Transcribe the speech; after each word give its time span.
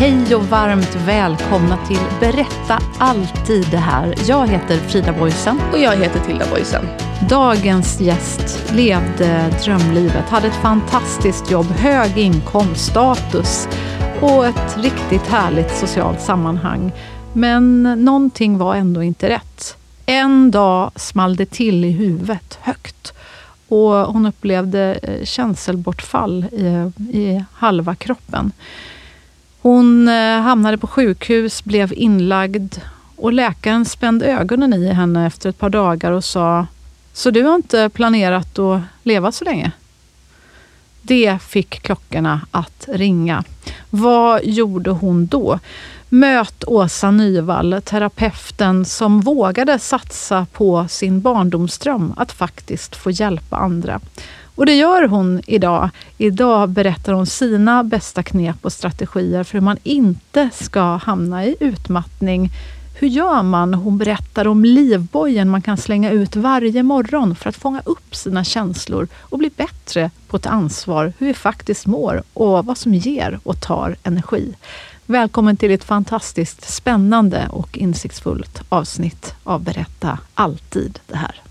Hej 0.00 0.34
och 0.34 0.44
varmt 0.44 0.96
välkomna 1.06 1.86
till 1.86 2.00
Berätta 2.20 2.78
alltid 2.98 3.70
det 3.70 3.76
här. 3.76 4.14
Jag 4.28 4.48
heter 4.48 4.76
Frida 4.76 5.12
Boysen. 5.12 5.60
Och 5.72 5.78
jag 5.78 5.96
heter 5.96 6.20
Tilda 6.20 6.46
Boysen. 6.50 6.84
Dagens 7.28 8.00
gäst 8.00 8.72
levde 8.72 9.50
drömlivet, 9.64 10.24
hade 10.28 10.46
ett 10.46 10.62
fantastiskt 10.62 11.50
jobb, 11.50 11.66
hög 11.66 12.18
inkomst, 12.18 12.90
status 12.90 13.68
och 14.20 14.46
ett 14.46 14.76
riktigt 14.76 15.26
härligt 15.26 15.76
socialt 15.76 16.20
sammanhang. 16.20 16.92
Men 17.32 17.82
någonting 17.82 18.58
var 18.58 18.74
ändå 18.74 19.02
inte 19.02 19.28
rätt. 19.28 19.76
En 20.06 20.50
dag 20.50 20.90
small 20.96 21.36
det 21.36 21.50
till 21.50 21.84
i 21.84 21.90
huvudet, 21.90 22.58
högt. 22.60 23.12
Och 23.68 23.92
hon 23.92 24.26
upplevde 24.26 24.98
eh, 25.02 25.24
känselbortfall 25.24 26.44
i, 26.44 26.92
i 27.18 27.44
halva 27.52 27.94
kroppen. 27.94 28.52
Hon 29.60 30.08
eh, 30.08 30.40
hamnade 30.40 30.78
på 30.78 30.86
sjukhus, 30.86 31.64
blev 31.64 31.92
inlagd 31.96 32.74
och 33.16 33.32
läkaren 33.32 33.84
spände 33.84 34.26
ögonen 34.26 34.72
i 34.72 34.92
henne 34.92 35.26
efter 35.26 35.50
ett 35.50 35.58
par 35.58 35.70
dagar 35.70 36.12
och 36.12 36.24
sa 36.24 36.66
Så 37.12 37.30
du 37.30 37.42
har 37.42 37.54
inte 37.54 37.90
planerat 37.94 38.58
att 38.58 38.80
leva 39.02 39.32
så 39.32 39.44
länge? 39.44 39.72
Det 41.02 41.38
fick 41.42 41.82
klockorna 41.82 42.40
att 42.50 42.88
ringa. 42.88 43.44
Vad 43.90 44.44
gjorde 44.44 44.90
hon 44.90 45.26
då? 45.26 45.58
Möt 46.08 46.64
Åsa 46.64 47.10
Nyvall, 47.10 47.80
terapeuten 47.84 48.84
som 48.84 49.20
vågade 49.20 49.78
satsa 49.78 50.46
på 50.52 50.88
sin 50.88 51.20
barndomsdröm 51.20 52.14
att 52.16 52.32
faktiskt 52.32 52.96
få 52.96 53.10
hjälpa 53.10 53.56
andra. 53.56 54.00
Och 54.58 54.66
det 54.66 54.74
gör 54.74 55.08
hon 55.08 55.40
idag. 55.46 55.90
Idag 56.16 56.68
berättar 56.68 57.12
hon 57.12 57.26
sina 57.26 57.84
bästa 57.84 58.22
knep 58.22 58.56
och 58.62 58.72
strategier 58.72 59.44
för 59.44 59.52
hur 59.52 59.60
man 59.60 59.76
inte 59.82 60.50
ska 60.52 60.96
hamna 60.96 61.44
i 61.44 61.56
utmattning. 61.60 62.50
Hur 62.94 63.08
gör 63.08 63.42
man? 63.42 63.74
Hon 63.74 63.98
berättar 63.98 64.46
om 64.46 64.64
livbojen 64.64 65.50
man 65.50 65.62
kan 65.62 65.76
slänga 65.76 66.10
ut 66.10 66.36
varje 66.36 66.82
morgon 66.82 67.36
för 67.36 67.48
att 67.48 67.56
fånga 67.56 67.82
upp 67.84 68.14
sina 68.14 68.44
känslor 68.44 69.08
och 69.20 69.38
bli 69.38 69.50
bättre 69.56 70.10
på 70.28 70.36
att 70.36 70.42
ta 70.42 70.50
ansvar 70.50 71.12
hur 71.18 71.26
vi 71.26 71.34
faktiskt 71.34 71.86
mår 71.86 72.22
och 72.34 72.64
vad 72.64 72.78
som 72.78 72.94
ger 72.94 73.40
och 73.42 73.60
tar 73.60 73.96
energi. 74.02 74.54
Välkommen 75.06 75.56
till 75.56 75.70
ett 75.70 75.84
fantastiskt 75.84 76.70
spännande 76.70 77.48
och 77.50 77.78
insiktsfullt 77.78 78.62
avsnitt 78.68 79.34
av 79.44 79.62
Berätta 79.62 80.18
alltid 80.34 80.98
det 81.06 81.16
här. 81.16 81.42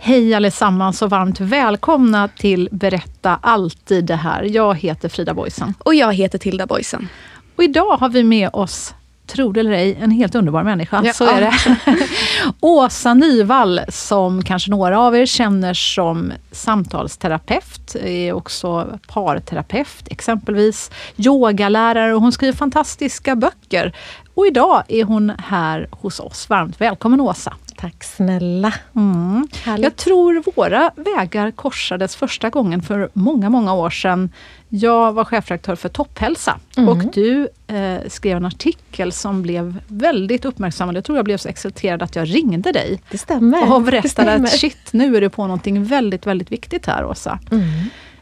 Hej 0.00 0.34
allesammans 0.34 1.02
och 1.02 1.10
varmt 1.10 1.40
välkomna 1.40 2.28
till 2.28 2.68
Berätta 2.72 3.38
alltid 3.42 4.04
det 4.04 4.16
här. 4.16 4.42
Jag 4.42 4.74
heter 4.74 5.08
Frida 5.08 5.34
Boysen. 5.34 5.74
Och 5.78 5.94
jag 5.94 6.14
heter 6.14 6.38
Tilda 6.38 6.66
Boysen. 6.66 7.08
Och 7.56 7.64
idag 7.64 7.96
har 7.96 8.08
vi 8.08 8.24
med 8.24 8.50
oss, 8.52 8.94
tro 9.26 9.52
det 9.52 9.60
eller 9.60 9.72
ej, 9.72 9.98
en 10.00 10.10
helt 10.10 10.34
underbar 10.34 10.62
människa. 10.62 11.02
Ja. 11.04 11.12
Så 11.12 11.24
är 11.24 11.40
det. 11.40 11.76
Åsa 12.60 13.14
Nyvall, 13.14 13.80
som 13.88 14.42
kanske 14.42 14.70
några 14.70 15.00
av 15.00 15.16
er 15.16 15.26
känner 15.26 15.74
som 15.74 16.32
samtalsterapeut, 16.52 17.94
är 17.94 18.32
också 18.32 18.98
parterapeut 19.06 20.08
exempelvis, 20.10 20.90
yogalärare 21.16 22.14
och 22.14 22.20
hon 22.20 22.32
skriver 22.32 22.56
fantastiska 22.56 23.36
böcker. 23.36 23.92
Och 24.34 24.46
idag 24.46 24.82
är 24.88 25.04
hon 25.04 25.32
här 25.38 25.88
hos 25.90 26.20
oss. 26.20 26.48
Varmt 26.48 26.80
välkommen 26.80 27.20
Åsa! 27.20 27.54
Tack 27.80 28.04
snälla. 28.04 28.74
Mm. 28.96 29.48
Jag 29.78 29.96
tror 29.96 30.42
våra 30.56 30.90
vägar 30.96 31.50
korsades 31.50 32.16
första 32.16 32.50
gången 32.50 32.82
för 32.82 33.08
många, 33.12 33.50
många 33.50 33.74
år 33.74 33.90
sedan. 33.90 34.30
Jag 34.68 35.12
var 35.12 35.24
chefredaktör 35.24 35.76
för 35.76 35.88
Topphälsa 35.88 36.58
Mm. 36.76 36.88
och 36.88 37.12
du 37.14 37.48
eh, 37.66 37.98
skrev 38.08 38.36
en 38.36 38.44
artikel 38.44 39.12
som 39.12 39.42
blev 39.42 39.78
väldigt 39.86 40.44
uppmärksammad. 40.44 40.96
Jag 40.96 41.04
tror 41.04 41.18
jag 41.18 41.24
blev 41.24 41.36
så 41.36 41.48
exalterad 41.48 42.02
att 42.02 42.16
jag 42.16 42.34
ringde 42.34 42.72
dig 42.72 43.00
Det 43.10 43.18
stämmer. 43.18 43.72
och 43.74 43.80
det 43.80 43.84
berättade 43.90 44.08
stämmer. 44.08 44.34
att 44.44 44.50
shit, 44.58 44.92
nu 44.92 45.16
är 45.16 45.20
du 45.20 45.28
på 45.30 45.42
någonting 45.42 45.84
väldigt, 45.84 46.26
väldigt 46.26 46.52
viktigt 46.52 46.86
här 46.86 47.04
Åsa. 47.04 47.38
Mm. 47.52 47.64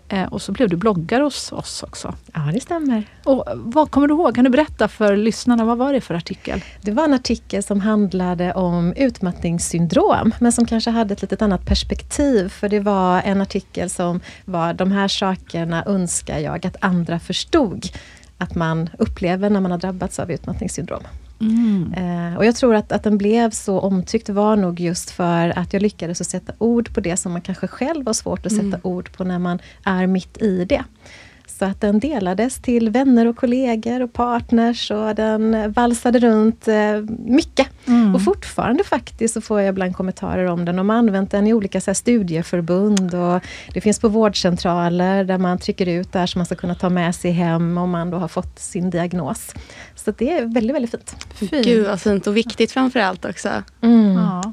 Eh, 0.09 0.25
och 0.25 0.43
så 0.43 0.53
blev 0.53 0.69
du 0.69 0.77
bloggare 0.77 1.23
hos 1.23 1.53
oss 1.53 1.83
också. 1.83 2.15
Ja, 2.35 2.41
det 2.53 2.61
stämmer. 2.61 3.05
Och 3.25 3.45
vad 3.55 3.91
kommer 3.91 4.07
du 4.07 4.15
ihåg? 4.15 4.35
Kan 4.35 4.45
du 4.45 4.51
berätta 4.51 4.89
för 4.89 5.17
lyssnarna, 5.17 5.65
vad 5.65 5.79
var 5.79 5.93
det 5.93 6.01
för 6.01 6.15
artikel? 6.15 6.65
Det 6.81 6.91
var 6.91 7.05
en 7.05 7.15
artikel 7.15 7.63
som 7.63 7.81
handlade 7.81 8.55
om 8.55 8.93
utmattningssyndrom, 8.93 10.35
men 10.41 10.53
som 10.53 10.67
kanske 10.67 10.91
hade 10.91 11.15
ett 11.15 11.23
litet 11.23 11.43
annat 11.43 11.67
perspektiv. 11.67 12.49
För 12.49 12.69
det 12.69 12.81
var 12.81 13.23
en 13.23 13.41
artikel 13.41 13.91
som 13.91 14.21
var 14.45 14.75
de 14.75 14.93
här 14.93 15.09
sakerna 15.09 15.85
önskar 15.85 16.39
jag 16.39 16.67
att 16.67 16.77
andra 16.81 17.19
förstod 17.19 17.87
att 18.39 18.55
man 18.55 18.91
upplever 18.99 19.51
när 19.51 19.61
man 19.61 19.71
har 19.71 19.79
drabbats 19.79 20.19
av 20.19 20.31
utmattningssyndrom. 20.31 21.03
Eh, 21.97 22.37
och 22.37 22.45
jag 22.45 22.57
tror 22.57 22.75
att, 22.75 22.93
att 22.93 23.03
den 23.03 23.19
blev 23.19 23.51
så 23.51 23.81
omtyckt 23.81 24.29
var 24.29 24.57
nog 24.57 24.81
just 24.81 25.11
för 25.11 25.59
att 25.59 25.73
jag 25.73 25.83
lyckades 25.83 26.21
att 26.21 26.27
sätta 26.27 26.53
ord 26.59 26.95
på 26.95 27.01
det 27.01 27.17
som 27.17 27.33
man 27.33 27.41
kanske 27.41 27.67
själv 27.67 28.07
har 28.07 28.13
svårt 28.13 28.47
att 28.47 28.53
sätta 28.53 28.79
ord 28.83 29.13
på 29.13 29.25
när 29.25 29.39
man 29.39 29.59
är 29.85 30.07
mitt 30.07 30.43
i 30.43 30.65
det. 30.65 30.85
Så 31.59 31.65
att 31.65 31.81
den 31.81 31.99
delades 32.01 32.59
till 32.59 32.91
vänner 32.91 33.27
och 33.27 33.37
kollegor 33.37 34.03
och 34.03 34.13
partners 34.13 34.91
och 34.91 35.15
den 35.15 35.73
valsade 35.73 36.19
runt 36.19 36.69
eh, 36.69 37.01
mycket. 37.19 37.69
Och 38.15 38.23
fortfarande 38.23 38.85
faktiskt 38.85 39.35
så 39.35 39.41
får 39.41 39.61
jag 39.61 39.69
ibland 39.69 39.97
kommentarer 39.97 40.47
om 40.47 40.65
den. 40.65 40.77
De 40.77 40.89
har 40.89 40.97
använt 40.97 41.31
den 41.31 41.47
i 41.47 41.55
olika 41.55 41.81
så 41.81 41.91
här, 41.91 41.95
studieförbund 41.95 43.15
och 43.15 43.43
det 43.75 43.81
finns 43.81 44.01
på 44.01 44.09
vårdcentraler 44.09 45.25
där 45.25 45.39
man 45.39 45.59
trycker 45.59 45.87
ut 45.87 46.13
det 46.13 46.19
här 46.19 46.27
som 46.27 46.39
man 46.39 46.47
ska 46.47 46.55
kunna 46.55 46.75
ta 46.75 46.89
med 46.89 47.15
sig 47.15 47.31
hem 47.31 47.79
om 47.79 47.91
man 47.91 48.11
då 48.11 48.19
har 48.19 48.29
fått 48.29 48.59
sin 48.59 48.91
diagnos. 48.91 49.55
Så 49.95 50.11
det 50.11 50.33
är 50.33 50.45
väldigt, 50.55 50.77
väldigt 50.77 50.91
fint. 50.91 51.17
Fint. 51.35 51.67
Gud 51.67 51.87
vad 51.87 52.01
fint 52.01 52.27
och 52.27 52.37
viktigt 52.37 52.73
framförallt 52.73 53.25
också. 53.25 53.49
Ja. 54.17 54.53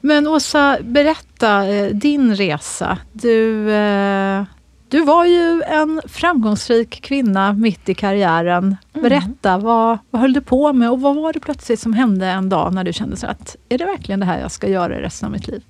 Men 0.00 0.28
Åsa, 0.28 0.78
berätta 0.82 1.66
eh, 1.66 1.94
din 1.94 2.36
resa. 2.36 2.98
Du, 3.12 3.72
eh, 3.72 4.44
du 4.92 5.04
var 5.04 5.24
ju 5.24 5.62
en 5.62 6.02
framgångsrik 6.08 7.02
kvinna 7.02 7.52
mitt 7.52 7.88
i 7.88 7.94
karriären. 7.94 8.76
Berätta, 8.92 9.58
vad, 9.58 9.98
vad 10.10 10.22
höll 10.22 10.32
du 10.32 10.40
på 10.40 10.72
med 10.72 10.90
och 10.90 11.00
vad 11.00 11.16
var 11.16 11.32
det 11.32 11.40
plötsligt 11.40 11.80
som 11.80 11.92
hände 11.92 12.26
en 12.26 12.48
dag 12.48 12.74
när 12.74 12.84
du 12.84 12.92
kände 12.92 13.16
så 13.16 13.26
att 13.26 13.56
är 13.68 13.78
det 13.78 13.84
verkligen 13.84 14.20
det 14.20 14.26
här 14.26 14.40
jag 14.40 14.50
ska 14.50 14.68
göra 14.68 15.00
resten 15.00 15.26
av 15.26 15.32
mitt 15.32 15.48
liv? 15.48 15.62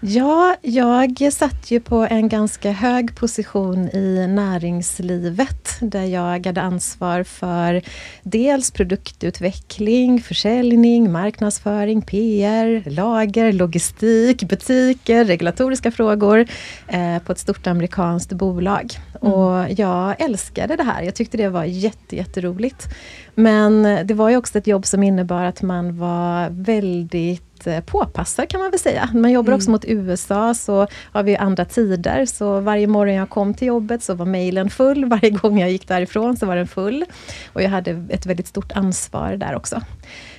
Ja, 0.00 0.56
jag 0.62 1.32
satt 1.32 1.70
ju 1.70 1.80
på 1.80 2.06
en 2.10 2.28
ganska 2.28 2.72
hög 2.72 3.16
position 3.16 3.88
i 3.88 4.26
näringslivet 4.28 5.78
där 5.80 6.04
jag 6.04 6.46
hade 6.46 6.62
ansvar 6.62 7.22
för 7.22 7.82
dels 8.22 8.70
produktutveckling, 8.70 10.22
försäljning, 10.22 11.12
marknadsföring, 11.12 12.02
PR, 12.02 12.90
lager, 12.90 13.52
logistik, 13.52 14.42
butiker, 14.42 15.24
regulatoriska 15.24 15.90
frågor 15.90 16.46
eh, 16.88 17.18
på 17.18 17.32
ett 17.32 17.38
stort 17.38 17.66
amerikanskt 17.66 18.32
bolag. 18.32 18.98
Mm. 19.22 19.32
Och 19.32 19.70
jag 19.70 20.20
älskade 20.20 20.76
det 20.76 20.82
här. 20.82 21.02
Jag 21.02 21.14
tyckte 21.14 21.36
det 21.36 21.48
var 21.48 21.64
jätte, 21.64 22.16
jätteroligt. 22.16 22.86
Men 23.34 23.82
det 24.06 24.14
var 24.14 24.30
ju 24.30 24.36
också 24.36 24.58
ett 24.58 24.66
jobb 24.66 24.86
som 24.86 25.02
innebar 25.02 25.44
att 25.44 25.62
man 25.62 25.98
var 25.98 26.48
väldigt 26.50 27.47
Eh, 27.66 27.80
påpassad 27.80 28.48
kan 28.48 28.60
man 28.60 28.70
väl 28.70 28.80
säga. 28.80 29.08
Man 29.14 29.32
jobbar 29.32 29.48
mm. 29.48 29.56
också 29.56 29.70
mot 29.70 29.84
USA 29.84 30.54
så 30.54 30.86
har 31.12 31.22
vi 31.22 31.36
andra 31.36 31.64
tider. 31.64 32.26
Så 32.26 32.60
varje 32.60 32.86
morgon 32.86 33.14
jag 33.14 33.30
kom 33.30 33.54
till 33.54 33.68
jobbet 33.68 34.02
så 34.02 34.14
var 34.14 34.26
mejlen 34.26 34.70
full. 34.70 35.04
Varje 35.08 35.30
gång 35.30 35.60
jag 35.60 35.70
gick 35.70 35.88
därifrån 35.88 36.36
så 36.36 36.46
var 36.46 36.56
den 36.56 36.68
full. 36.68 37.04
Och 37.52 37.62
jag 37.62 37.70
hade 37.70 38.06
ett 38.08 38.26
väldigt 38.26 38.46
stort 38.46 38.72
ansvar 38.72 39.36
där 39.36 39.54
också. 39.54 39.82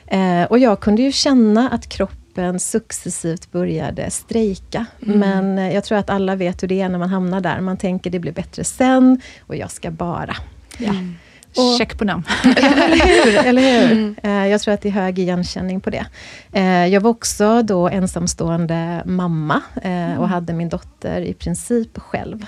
Eh, 0.08 0.44
och 0.44 0.60
jag 0.60 0.80
kunde 0.80 1.02
ju 1.02 1.12
känna 1.12 1.70
att 1.70 1.90
kroppen 1.90 2.60
successivt 2.60 3.52
började 3.52 4.12
strejka. 4.12 4.86
Mm. 5.06 5.20
Men 5.20 5.58
eh, 5.58 5.74
jag 5.74 5.84
tror 5.84 5.98
att 5.98 6.10
alla 6.10 6.36
vet 6.36 6.64
hur 6.64 6.68
det 6.68 6.82
är 6.82 6.90
när 6.90 7.00
man 7.00 7.10
hamnar 7.10 7.42
där. 7.42 7.62
Man 7.62 7.78
tänker 7.78 8.10
det 8.10 8.20
blir 8.20 8.32
bättre 8.32 8.64
sen 8.64 9.22
och 9.40 9.56
jag 9.56 9.72
ska 9.72 9.92
bara. 9.92 10.36
Ja. 10.78 10.90
Mm. 10.90 11.16
Och, 11.58 11.78
Check 11.78 11.98
på 11.98 12.04
den. 12.04 12.24
eller 12.44 13.26
hur? 13.26 13.38
Eller 13.38 13.62
hur? 13.62 13.92
Mm. 13.92 14.16
Eh, 14.24 14.48
jag 14.48 14.62
tror 14.62 14.74
att 14.74 14.82
det 14.82 14.90
är 14.90 14.94
hög 14.94 15.20
igenkänning 15.20 15.82
på 15.82 15.90
det. 15.90 16.06
Eh, 16.52 16.88
jag 16.88 17.02
var 17.02 17.10
också 17.10 17.62
då 17.62 17.90
ensamstående 17.90 19.04
mamma 19.06 19.62
eh, 19.82 19.92
mm. 19.92 20.20
och 20.20 20.30
hade 20.30 20.54
min 20.54 20.70
dotter 20.70 21.22
i 21.22 21.34
princip 21.34 22.00
själv 22.00 22.46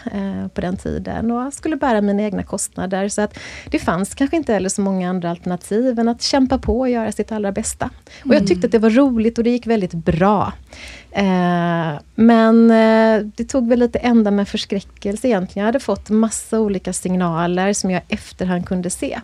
på 0.53 0.61
den 0.61 0.77
tiden 0.77 1.31
och 1.31 1.53
skulle 1.53 1.75
bära 1.75 2.01
mina 2.01 2.23
egna 2.23 2.43
kostnader. 2.43 3.09
Så 3.09 3.21
att 3.21 3.39
det 3.69 3.79
fanns 3.79 4.15
kanske 4.15 4.37
inte 4.37 4.53
heller 4.53 4.69
så 4.69 4.81
många 4.81 5.09
andra 5.09 5.29
alternativ 5.29 5.99
än 5.99 6.07
att 6.07 6.21
kämpa 6.21 6.57
på 6.57 6.79
och 6.79 6.89
göra 6.89 7.11
sitt 7.11 7.31
allra 7.31 7.51
bästa. 7.51 7.89
Och 8.25 8.35
jag 8.35 8.47
tyckte 8.47 8.53
mm. 8.53 8.65
att 8.65 8.71
det 8.71 8.79
var 8.79 8.89
roligt 8.89 9.37
och 9.37 9.43
det 9.43 9.49
gick 9.49 9.67
väldigt 9.67 9.93
bra. 9.93 10.53
Eh, 11.11 11.99
men 12.15 12.71
eh, 12.71 13.25
det 13.35 13.43
tog 13.43 13.69
väl 13.69 13.79
lite 13.79 13.99
ända 13.99 14.31
med 14.31 14.47
förskräckelse 14.47 15.27
egentligen. 15.27 15.63
Jag 15.63 15.65
hade 15.65 15.79
fått 15.79 16.09
massa 16.09 16.59
olika 16.59 16.93
signaler 16.93 17.73
som 17.73 17.91
jag 17.91 18.01
efterhand 18.07 18.65
kunde 18.65 18.89
se. 18.89 19.19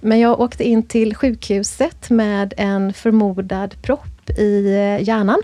Men 0.00 0.20
jag 0.20 0.40
åkte 0.40 0.64
in 0.64 0.82
till 0.82 1.14
sjukhuset 1.14 2.10
med 2.10 2.54
en 2.56 2.92
förmodad 2.92 3.82
propp 3.82 4.13
i 4.30 4.66
eh, 4.66 5.08
hjärnan. 5.08 5.42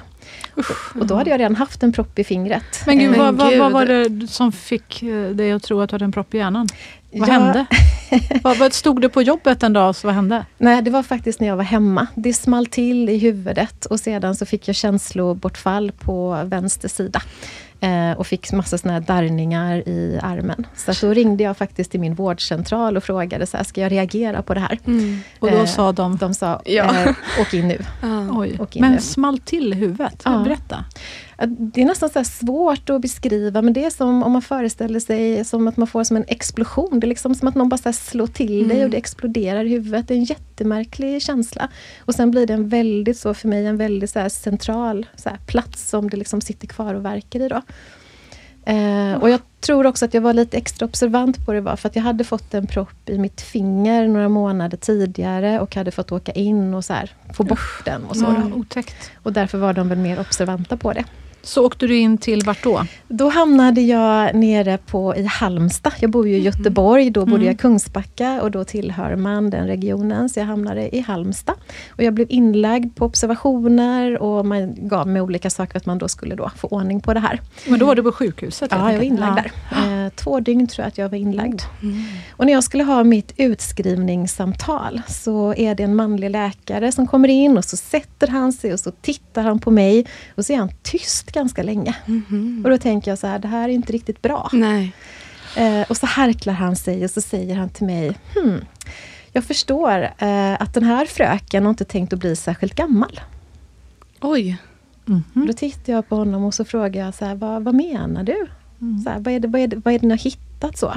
Usch, 0.57 0.97
och 0.97 1.07
då 1.07 1.15
hade 1.15 1.31
jag 1.31 1.41
redan 1.41 1.57
haft 1.57 1.83
en 1.83 1.93
propp 1.93 2.19
i 2.19 2.25
fingret. 2.25 2.83
Men 2.87 2.99
gud, 2.99 3.17
vad, 3.17 3.35
vad, 3.35 3.59
vad 3.59 3.73
var 3.73 3.87
det 3.87 4.27
som 4.27 4.53
fick 4.53 5.01
dig 5.35 5.53
att 5.53 5.63
tro 5.63 5.81
att 5.81 5.91
du 5.91 5.95
hade 5.95 6.05
en 6.05 6.13
propp 6.13 6.35
i 6.35 6.39
hjärnan? 6.39 6.69
Vad 7.13 7.29
ja. 7.29 7.33
hände? 7.33 7.67
vad, 8.43 8.57
vad 8.59 8.73
stod 8.73 9.01
du 9.01 9.09
på 9.09 9.23
jobbet 9.23 9.63
en 9.63 9.73
dag, 9.73 9.97
så 9.97 10.07
vad 10.07 10.15
hände? 10.15 10.47
Nej, 10.59 10.83
det 10.83 10.91
var 10.91 11.03
faktiskt 11.03 11.41
när 11.41 11.49
jag 11.49 11.57
var 11.57 11.65
hemma. 11.65 12.07
Det 12.15 12.33
small 12.33 12.67
till 12.67 13.09
i 13.09 13.19
huvudet 13.19 13.87
och 13.87 14.01
sedan 14.01 14.37
så 14.37 14.47
fick 14.47 14.69
jag 14.69 14.77
känslobortfall 14.77 15.93
på 15.93 16.43
vänster 16.45 16.89
sida. 16.89 17.23
Eh, 17.83 18.13
och 18.13 18.27
fick 18.27 18.53
massa 18.53 18.79
såna 18.79 18.93
här 18.95 19.01
darrningar 19.01 19.89
i 19.89 20.19
armen. 20.23 20.67
Så 20.77 21.07
då 21.07 21.13
ringde 21.13 21.45
jag 21.45 21.57
faktiskt 21.57 21.91
till 21.91 22.01
min 22.01 22.15
vårdcentral 22.15 22.97
och 22.97 23.05
frågade, 23.05 23.47
så 23.47 23.57
här, 23.57 23.65
ska 23.65 23.81
jag 23.81 23.93
reagera 23.93 24.43
på 24.43 24.55
det 24.55 24.61
här? 24.61 24.79
Mm. 24.87 25.21
Och 25.39 25.51
då 25.51 25.57
eh, 25.57 25.65
sa 25.65 25.93
de? 25.93 26.17
De 26.17 26.35
sa, 26.35 26.63
ja. 26.65 27.03
eh, 27.05 27.15
åk 27.41 27.55
in 27.55 27.69
nu. 27.69 27.79
Ah. 28.03 28.27
Oj. 28.31 28.59
In 28.73 28.81
Men 28.81 28.93
nu. 28.93 29.01
small 29.01 29.39
till 29.39 29.75
huvudet? 29.75 30.23
Ja. 30.25 30.39
Berätta. 30.45 30.85
Det 31.47 31.83
är 31.83 31.87
nästan 31.87 32.11
så 32.11 32.25
svårt 32.25 32.91
att 32.91 33.01
beskriva, 33.01 33.63
men 33.63 33.73
det 33.73 33.85
är 33.85 33.91
som 33.91 34.23
om 34.23 34.33
man 34.33 34.43
föreställer 34.43 35.01
sig 35.01 35.45
som 35.45 35.69
att 35.69 35.77
man 35.77 35.87
får 35.87 36.05
som 36.05 36.17
en 36.17 36.25
explosion. 36.29 37.01
Det 37.01 37.07
är 37.07 37.09
liksom 37.09 37.35
som 37.35 37.49
att 37.49 37.55
någon 37.55 37.69
bara 37.69 37.93
slår 37.93 38.27
till 38.27 38.57
mm. 38.57 38.69
dig 38.69 38.85
och 38.85 38.91
det 38.91 38.97
exploderar 38.97 39.65
i 39.65 39.69
huvudet. 39.69 40.09
Det 40.09 40.15
är 40.15 40.19
en 40.19 40.25
jättemärklig 40.25 41.23
känsla. 41.23 41.69
Och 41.99 42.15
sen 42.15 42.31
blir 42.31 42.47
det 42.47 42.55
en 42.55 42.69
väldigt, 42.69 43.19
så 43.19 43.35
för 43.35 43.49
mig, 43.49 43.67
en 43.67 43.77
väldigt 43.77 44.11
så 44.11 44.31
central 44.31 45.07
så 45.17 45.31
plats 45.47 45.91
som 45.91 46.11
det 46.11 46.17
liksom 46.17 46.41
sitter 46.41 46.67
kvar 46.67 46.95
och 46.95 47.05
verkar 47.05 47.41
i. 47.41 47.49
Då. 47.49 47.63
Eh, 48.65 49.15
och 49.15 49.31
jag 49.31 49.41
tror 49.61 49.87
också 49.87 50.05
att 50.05 50.15
jag 50.15 50.21
var 50.21 50.33
lite 50.33 50.57
extra 50.57 50.87
observant 50.87 51.47
på 51.47 51.53
det 51.53 51.61
var 51.61 51.77
för 51.77 51.89
att 51.89 51.97
jag 51.97 52.03
hade 52.03 52.25
fått 52.25 52.55
en 52.55 52.67
propp 52.67 53.09
i 53.09 53.19
mitt 53.19 53.41
finger 53.41 54.09
några 54.09 54.29
månader 54.29 54.77
tidigare 54.77 55.61
och 55.61 55.75
hade 55.75 55.91
fått 55.91 56.13
åka 56.13 56.33
in 56.33 56.75
och 56.75 56.85
så 56.85 56.93
här, 56.93 57.11
få 57.33 57.45
bort 57.45 57.83
den. 57.85 58.05
Och, 58.05 58.17
så 58.17 58.25
ja, 58.25 58.55
otäckt. 58.55 59.11
och 59.23 59.33
därför 59.33 59.59
var 59.59 59.73
de 59.73 59.89
väl 59.89 59.99
mer 59.99 60.21
observanta 60.21 60.77
på 60.77 60.93
det. 60.93 61.05
Så 61.43 61.67
åkte 61.67 61.87
du 61.87 61.97
in 61.97 62.19
till 62.19 62.43
vart 62.47 62.65
då? 62.65 62.87
Då 63.09 63.29
hamnade 63.29 63.81
jag 63.81 64.35
nere 64.35 64.79
på, 64.79 65.17
i 65.17 65.25
Halmstad. 65.25 65.93
Jag 66.01 66.11
bor 66.11 66.29
ju 66.29 66.35
i 66.35 66.41
mm. 66.41 66.47
Göteborg, 66.47 67.11
då 67.11 67.21
bodde 67.21 67.37
mm. 67.37 67.47
jag 67.47 67.55
i 67.55 67.59
Kungsbacka 67.59 68.43
och 68.43 68.51
då 68.51 68.65
tillhör 68.65 69.17
man 69.17 69.51
den 69.51 69.67
regionen. 69.67 70.29
Så 70.29 70.41
jag 70.41 70.47
hamnade 70.47 70.97
i 70.97 71.01
Halmstad. 71.01 71.55
Och 71.89 72.03
jag 72.03 72.15
blev 72.15 72.27
inlagd 72.31 72.97
på 72.97 73.05
observationer 73.05 74.23
och 74.23 74.47
man 74.47 74.75
gav 74.89 75.09
mig 75.09 75.23
olika 75.23 75.51
saker 75.51 75.73
för 75.73 75.79
att 75.79 75.87
man 75.87 75.99
då 75.99 76.09
skulle 76.09 76.35
då 76.35 76.51
få 76.57 76.69
ordning 76.69 77.01
på 77.01 77.15
det 77.15 77.21
här. 77.21 77.41
Men 77.69 77.79
då 77.79 77.87
var 77.87 77.95
du 77.95 78.03
på 78.03 78.13
sjukhuset? 78.13 78.71
Ja, 78.73 78.93
jag 78.93 78.99
var 78.99 79.05
inlagd 79.05 79.39
ja. 79.71 79.77
där. 79.77 80.05
Eh, 80.05 80.11
två 80.11 80.41
dygn 80.41 80.67
tror 80.67 80.83
jag 80.83 80.89
att 80.89 80.99
jag 80.99 81.09
var 81.09 81.19
inlagd. 81.19 81.61
Mm. 81.83 82.05
Och 82.31 82.47
när 82.47 82.53
jag 82.53 82.65
skulle 82.65 82.85
ha 82.85 83.05
mitt 83.05 83.33
utskrivningssamtal 83.37 85.03
så 85.09 85.55
är 85.55 85.75
det 85.75 85.83
en 85.83 85.97
manlig 85.97 86.31
läkare 86.31 86.93
som 86.93 87.07
kommer 87.07 87.29
in 87.29 87.59
och 87.59 87.65
så 87.65 87.77
sätter 87.77 88.29
han 88.29 88.53
sig 88.53 88.73
och 88.73 88.81
så 88.81 88.91
tittar 88.91 89.43
han 89.43 89.59
på 89.59 89.71
mig 89.71 90.07
och 90.35 90.47
så 90.47 90.53
är 90.53 90.57
han 90.57 90.71
tyst 90.83 91.30
ganska 91.33 91.63
länge. 91.63 91.97
Mm 92.07 92.23
-hmm. 92.29 92.65
Och 92.65 92.71
då 92.71 92.79
tänker 92.79 93.11
jag 93.11 93.19
så 93.19 93.27
här, 93.27 93.39
det 93.39 93.49
här 93.49 93.69
är 93.69 93.73
inte 93.73 93.93
riktigt 93.93 94.23
bra. 94.23 94.51
Nej. 94.53 94.93
Eh, 95.57 95.83
och 95.89 95.97
så 95.97 96.07
härklar 96.07 96.55
han 96.55 96.77
sig 96.77 97.05
och 97.05 97.11
så 97.11 97.21
säger 97.21 97.57
han 97.57 97.69
till 97.69 97.87
mig, 97.87 98.19
hmm, 98.35 98.65
jag 99.33 99.45
förstår 99.45 100.03
eh, 100.19 100.63
att 100.63 100.75
den 100.75 100.85
här 100.85 101.07
fröken 101.07 101.63
har 101.63 101.71
inte 101.71 101.85
tänkt 101.85 102.13
att 102.13 102.19
bli 102.19 102.37
särskilt 102.37 102.75
gammal. 102.75 103.21
Oj. 104.21 104.57
Mm 105.09 105.23
-hmm. 105.35 105.47
Då 105.47 105.53
tittar 105.53 105.93
jag 105.93 106.09
på 106.09 106.17
honom 106.17 106.45
och 106.45 106.55
så 106.55 106.65
frågar 106.65 107.05
jag, 107.05 107.15
så 107.15 107.25
här, 107.25 107.35
vad, 107.35 107.65
vad 107.65 107.75
menar 107.75 108.23
du? 108.23 108.47
Mm. 108.81 109.01
Så 109.05 109.11
här, 109.11 109.19
vad, 109.19 109.35
är 109.35 109.41
det, 109.41 109.49
vad, 109.49 109.61
är 109.61 109.67
det, 109.67 109.77
vad 109.85 109.95
är 109.95 109.99
det 109.99 110.07
ni 110.07 110.13
har 110.13 110.19
hittat? 110.19 110.79
så? 110.79 110.95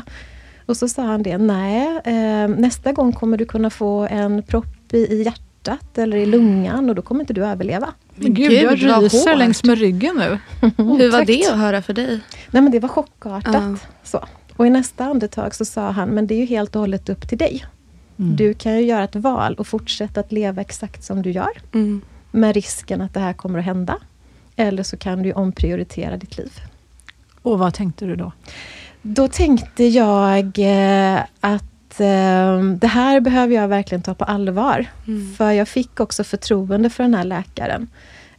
Och 0.65 0.77
så 0.77 0.89
sa 0.89 1.03
han 1.03 1.24
det, 1.24 1.38
nej, 1.38 2.01
eh, 2.06 2.47
nästa 2.47 2.91
gång 2.91 3.13
kommer 3.13 3.38
du 3.38 3.45
kunna 3.45 3.69
få 3.69 4.07
en 4.12 4.44
propp 4.44 4.94
i, 4.94 4.97
i 4.97 5.24
hjärtat 5.24 5.41
hjärtat 5.63 5.97
eller 5.97 6.18
i 6.18 6.25
lungan 6.25 6.89
och 6.89 6.95
då 6.95 7.01
kommer 7.01 7.21
inte 7.21 7.33
du 7.33 7.45
överleva. 7.45 7.94
Men 8.15 8.33
gud, 8.33 8.51
jag 8.51 9.04
ryser 9.04 9.36
längs 9.36 9.63
med 9.63 9.77
ryggen 9.77 10.15
nu. 10.15 10.39
Hur 10.77 11.12
var 11.12 11.25
det 11.25 11.48
att 11.51 11.57
höra 11.57 11.81
för 11.81 11.94
dig? 11.94 12.19
Nej 12.51 12.62
men 12.62 12.71
det 12.71 12.80
var 12.80 12.89
chockartat. 12.89 13.56
Uh. 13.56 13.75
Så. 14.04 14.25
Och 14.56 14.68
i 14.68 14.69
nästa 14.69 15.06
andetag 15.06 15.56
så 15.56 15.65
sa 15.65 15.92
han, 15.92 16.10
men 16.10 16.27
det 16.27 16.36
är 16.36 16.39
ju 16.39 16.45
helt 16.45 16.75
och 16.75 16.80
hållet 16.80 17.10
upp 17.10 17.30
till 17.30 17.38
dig. 17.38 17.65
Mm. 18.19 18.36
Du 18.36 18.54
kan 18.54 18.77
ju 18.77 18.86
göra 18.86 19.04
ett 19.04 19.15
val 19.15 19.56
och 19.56 19.68
fortsätta 19.68 20.19
att 20.19 20.31
leva 20.31 20.62
exakt 20.62 21.04
som 21.04 21.21
du 21.21 21.31
gör. 21.31 21.51
Mm. 21.74 22.01
Med 22.31 22.54
risken 22.54 23.01
att 23.01 23.13
det 23.13 23.19
här 23.19 23.33
kommer 23.33 23.60
att 23.60 23.65
hända. 23.65 23.98
Eller 24.56 24.83
så 24.83 24.98
kan 24.98 25.24
du 25.24 25.33
omprioritera 25.33 26.18
ditt 26.18 26.38
liv. 26.38 26.51
Och 27.42 27.59
vad 27.59 27.74
tänkte 27.74 28.06
du 28.06 28.16
då? 28.16 28.31
Då 29.01 29.27
tänkte 29.27 29.83
jag 29.83 30.59
eh, 30.59 31.19
att 31.94 32.00
eh, 32.00 32.63
det 32.63 32.88
här 32.88 33.19
behöver 33.19 33.56
jag 33.56 33.68
verkligen 33.68 34.01
ta 34.01 34.13
på 34.13 34.25
allvar. 34.25 34.86
Mm. 35.07 35.34
För 35.36 35.51
jag 35.51 35.68
fick 35.68 36.00
också 36.00 36.24
förtroende 36.24 36.90
för 36.90 37.04
den 37.04 37.13
här 37.13 37.24
läkaren. 37.24 37.90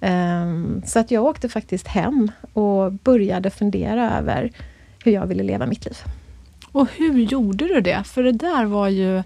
Eh, 0.01 0.87
så 0.87 0.99
att 0.99 1.11
jag 1.11 1.25
åkte 1.25 1.49
faktiskt 1.49 1.87
hem 1.87 2.31
och 2.53 2.93
började 2.93 3.51
fundera 3.51 4.19
över 4.19 4.53
hur 5.05 5.13
jag 5.13 5.27
ville 5.27 5.43
leva 5.43 5.67
mitt 5.67 5.85
liv. 5.85 5.97
Och 6.73 6.89
hur 6.97 7.19
gjorde 7.19 7.69
du 7.69 7.81
det? 7.81 8.05
För 8.05 8.23
det 8.23 8.33
där 8.33 8.65
var 8.65 8.89
ju 8.89 9.23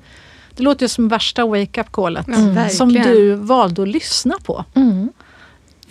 det 0.57 0.63
låter 0.63 0.85
ju 0.85 0.89
som 0.89 1.09
värsta 1.09 1.47
wake-up 1.47 1.93
callet 1.93 2.29
mm. 2.29 2.71
som 2.71 2.93
du 2.93 3.35
valde 3.35 3.83
att 3.83 3.89
lyssna 3.89 4.35
på. 4.45 4.65
Mm. 4.75 5.13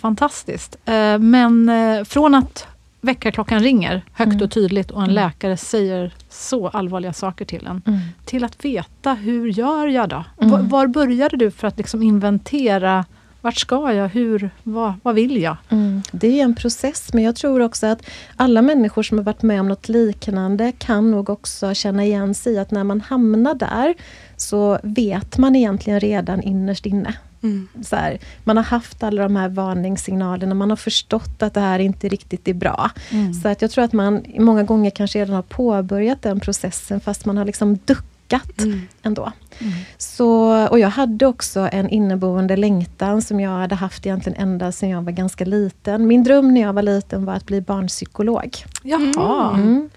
Fantastiskt. 0.00 0.76
Eh, 0.84 1.18
men 1.18 1.68
eh, 1.68 2.04
från 2.04 2.34
att 2.34 2.66
väckarklockan 3.00 3.60
ringer 3.60 4.04
högt 4.12 4.32
mm. 4.32 4.44
och 4.44 4.50
tydligt 4.50 4.90
och 4.90 5.02
en 5.02 5.10
mm. 5.10 5.14
läkare 5.14 5.56
säger 5.56 6.12
så 6.30 6.68
allvarliga 6.68 7.12
saker 7.12 7.44
till 7.44 7.66
en. 7.66 7.82
Mm. 7.86 7.98
Till 8.24 8.44
att 8.44 8.64
veta, 8.64 9.14
hur 9.14 9.48
gör 9.48 9.86
jag 9.86 10.08
då? 10.08 10.24
Mm. 10.40 10.50
Var, 10.50 10.62
var, 10.62 10.86
började 10.86 11.36
du 11.36 11.50
för 11.50 11.68
att 11.68 11.78
liksom 11.78 12.02
inventera 12.02 13.04
vart 13.40 13.56
ska 13.56 13.92
jag? 13.92 14.08
Hur, 14.08 14.50
vad, 14.62 14.92
vad 15.02 15.14
vill 15.14 15.42
jag? 15.42 15.56
Mm. 15.68 16.02
Det 16.12 16.40
är 16.40 16.44
en 16.44 16.54
process, 16.54 17.12
men 17.12 17.24
jag 17.24 17.36
tror 17.36 17.60
också 17.60 17.86
att 17.86 18.02
alla 18.36 18.62
människor 18.62 19.02
som 19.02 19.18
har 19.18 19.24
varit 19.24 19.42
med 19.42 19.60
om 19.60 19.68
något 19.68 19.88
liknande 19.88 20.72
kan 20.78 21.10
nog 21.10 21.30
också 21.30 21.74
känna 21.74 22.04
igen 22.04 22.34
sig 22.34 22.52
i 22.52 22.58
att 22.58 22.70
när 22.70 22.84
man 22.84 23.00
hamnar 23.00 23.54
där 23.54 23.94
så 24.36 24.78
vet 24.82 25.38
man 25.38 25.56
egentligen 25.56 26.00
redan 26.00 26.42
innerst 26.42 26.86
inne 26.86 27.14
Mm. 27.42 27.68
Så 27.82 27.96
här, 27.96 28.18
man 28.44 28.56
har 28.56 28.64
haft 28.64 29.02
alla 29.02 29.22
de 29.22 29.36
här 29.36 29.48
varningssignalerna, 29.48 30.54
man 30.54 30.70
har 30.70 30.76
förstått 30.76 31.42
att 31.42 31.54
det 31.54 31.60
här 31.60 31.78
inte 31.78 32.08
riktigt 32.08 32.48
är 32.48 32.54
bra. 32.54 32.90
Mm. 33.10 33.34
Så 33.34 33.48
att 33.48 33.62
jag 33.62 33.70
tror 33.70 33.84
att 33.84 33.92
man 33.92 34.24
många 34.38 34.62
gånger 34.62 34.90
kanske 34.90 35.18
redan 35.18 35.34
har 35.34 35.42
påbörjat 35.42 36.22
den 36.22 36.40
processen 36.40 37.00
fast 37.00 37.24
man 37.24 37.36
har 37.36 37.44
liksom 37.44 37.78
duckat 37.84 38.60
mm. 38.60 38.80
ändå. 39.02 39.32
Mm. 39.58 39.72
Så, 39.98 40.66
och 40.68 40.78
jag 40.78 40.88
hade 40.88 41.26
också 41.26 41.68
en 41.72 41.88
inneboende 41.88 42.56
längtan 42.56 43.22
som 43.22 43.40
jag 43.40 43.50
hade 43.50 43.74
haft 43.74 44.06
egentligen 44.06 44.42
ända 44.42 44.72
sedan 44.72 44.88
jag 44.88 45.02
var 45.02 45.12
ganska 45.12 45.44
liten. 45.44 46.06
Min 46.06 46.24
dröm 46.24 46.54
när 46.54 46.60
jag 46.60 46.72
var 46.72 46.82
liten 46.82 47.24
var 47.24 47.34
att 47.34 47.46
bli 47.46 47.60
barnpsykolog. 47.60 48.56
Jaha. 48.82 49.54
Mm. 49.54 49.90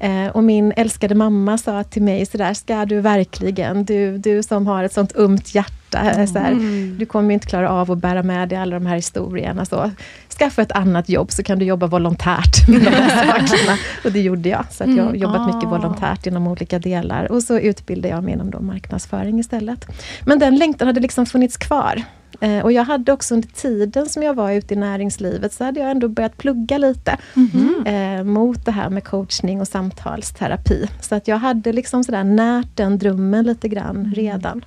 Eh, 0.00 0.32
och 0.32 0.44
min 0.44 0.72
älskade 0.76 1.14
mamma 1.14 1.58
sa 1.58 1.84
till 1.84 2.02
mig 2.02 2.26
sådär, 2.26 2.54
ska 2.54 2.84
du 2.84 3.00
verkligen, 3.00 3.84
du, 3.84 4.18
du 4.18 4.42
som 4.42 4.66
har 4.66 4.84
ett 4.84 4.92
sånt 4.92 5.16
ömt 5.16 5.54
hjärta, 5.54 5.79
mm. 5.94 6.26
såhär, 6.26 6.54
du 6.98 7.06
kommer 7.06 7.34
inte 7.34 7.46
klara 7.46 7.70
av 7.70 7.90
att 7.90 7.98
bära 7.98 8.22
med 8.22 8.48
dig 8.48 8.58
alla 8.58 8.78
de 8.78 8.86
här 8.86 8.96
historierna. 8.96 9.64
Så, 9.64 9.90
skaffa 10.38 10.62
ett 10.62 10.72
annat 10.72 11.08
jobb 11.08 11.32
så 11.32 11.42
kan 11.42 11.58
du 11.58 11.64
jobba 11.64 11.86
volontärt 11.86 12.68
med 12.68 12.80
de 12.80 12.90
här 12.90 13.26
sakerna. 13.48 13.78
Och 14.04 14.12
det 14.12 14.20
gjorde 14.20 14.48
jag. 14.48 14.64
Så 14.70 14.84
att 14.84 14.90
jag 14.90 15.02
har 15.02 15.10
mm. 15.10 15.20
jobbat 15.20 15.46
mycket 15.46 15.64
ah. 15.64 15.70
volontärt 15.70 16.26
inom 16.26 16.46
olika 16.46 16.78
delar. 16.78 17.32
Och 17.32 17.42
så 17.42 17.58
utbildade 17.58 18.14
jag 18.14 18.24
mig 18.24 18.34
inom 18.34 18.50
då 18.50 18.60
marknadsföring 18.60 19.38
istället. 19.40 19.86
Men 20.24 20.38
den 20.38 20.56
längtan 20.56 20.86
hade 20.86 21.00
liksom 21.00 21.26
funnits 21.26 21.56
kvar. 21.56 22.02
Eh, 22.40 22.58
och 22.58 22.72
jag 22.72 22.84
hade 22.84 23.12
också 23.12 23.34
under 23.34 23.48
tiden 23.48 24.08
som 24.08 24.22
jag 24.22 24.34
var 24.34 24.52
ute 24.52 24.74
i 24.74 24.76
näringslivet, 24.76 25.52
så 25.52 25.64
hade 25.64 25.80
jag 25.80 25.90
ändå 25.90 26.08
börjat 26.08 26.36
plugga 26.36 26.78
lite 26.78 27.16
mm 27.36 27.86
eh, 27.86 28.24
mot 28.24 28.64
det 28.64 28.72
här 28.72 28.90
med 28.90 29.04
coachning 29.04 29.60
och 29.60 29.68
samtalsterapi. 29.68 30.88
Så 31.00 31.14
att 31.14 31.28
jag 31.28 31.36
hade 31.36 31.72
liksom 31.72 32.04
sådär 32.04 32.24
närt 32.24 32.76
den 32.76 32.98
drömmen 32.98 33.44
lite 33.44 33.68
grann 33.68 33.96
mm. 33.96 34.14
redan. 34.14 34.64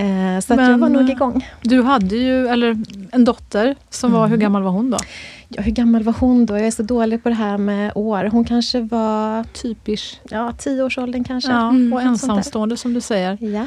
Eh, 0.00 0.40
så 0.40 0.54
att 0.54 0.60
jag 0.60 0.78
var 0.78 0.88
nog 0.88 1.02
eh, 1.02 1.10
igång. 1.10 1.48
Du 1.62 1.82
hade 1.82 2.16
ju 2.16 2.48
eller, 2.48 2.76
en 3.12 3.24
dotter 3.24 3.76
som 3.90 4.12
var, 4.12 4.20
hur 4.20 4.34
mm. 4.34 4.40
gammal 4.40 4.62
var 4.62 4.70
hon 4.70 4.90
då? 4.90 4.98
Ja, 5.48 5.62
hur 5.62 5.72
gammal 5.72 6.02
var 6.02 6.14
hon 6.18 6.46
då? 6.46 6.56
Jag 6.56 6.66
är 6.66 6.70
så 6.70 6.82
dålig 6.82 7.22
på 7.22 7.28
det 7.28 7.34
här 7.34 7.58
med 7.58 7.92
år. 7.94 8.24
Hon 8.24 8.44
kanske 8.44 8.80
var... 8.80 9.44
Typisch. 9.44 10.20
Ja, 10.30 10.52
tioårsåldern 10.52 11.24
kanske. 11.24 11.50
Ja, 11.50 11.68
mm, 11.68 11.92
och 11.92 12.02
ensamstående 12.02 12.76
som 12.76 12.94
du 12.94 13.00
säger. 13.00 13.38
Ja 13.40 13.66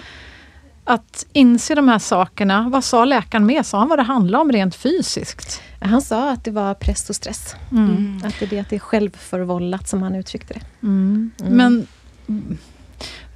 att 0.84 1.26
inse 1.34 1.76
de 1.76 1.88
här 1.88 2.00
sakerna. 2.00 2.70
Vad 2.70 2.84
sa 2.84 3.06
läkaren 3.06 3.46
med? 3.46 3.66
Sa 3.66 3.80
han 3.80 3.90
vad 3.90 4.00
det 4.00 4.04
handlade 4.04 4.42
om 4.42 4.52
rent 4.52 4.76
fysiskt? 4.76 5.62
Han 5.80 6.02
sa 6.02 6.32
att 6.32 6.44
det 6.44 6.52
var 6.52 6.74
press 6.74 7.10
och 7.10 7.16
stress. 7.16 7.56
Mm. 7.72 8.22
Att 8.24 8.40
det 8.40 8.46
är 8.46 8.50
det 8.50 8.60
att 8.60 8.70
det 8.70 8.76
är 8.76 8.80
självförvållat 8.80 9.88
som 9.88 10.02
han 10.02 10.16
uttryckte 10.16 10.54
det. 10.54 10.62
Mm. 10.88 11.32
Mm. 11.40 11.58
Men 11.58 11.88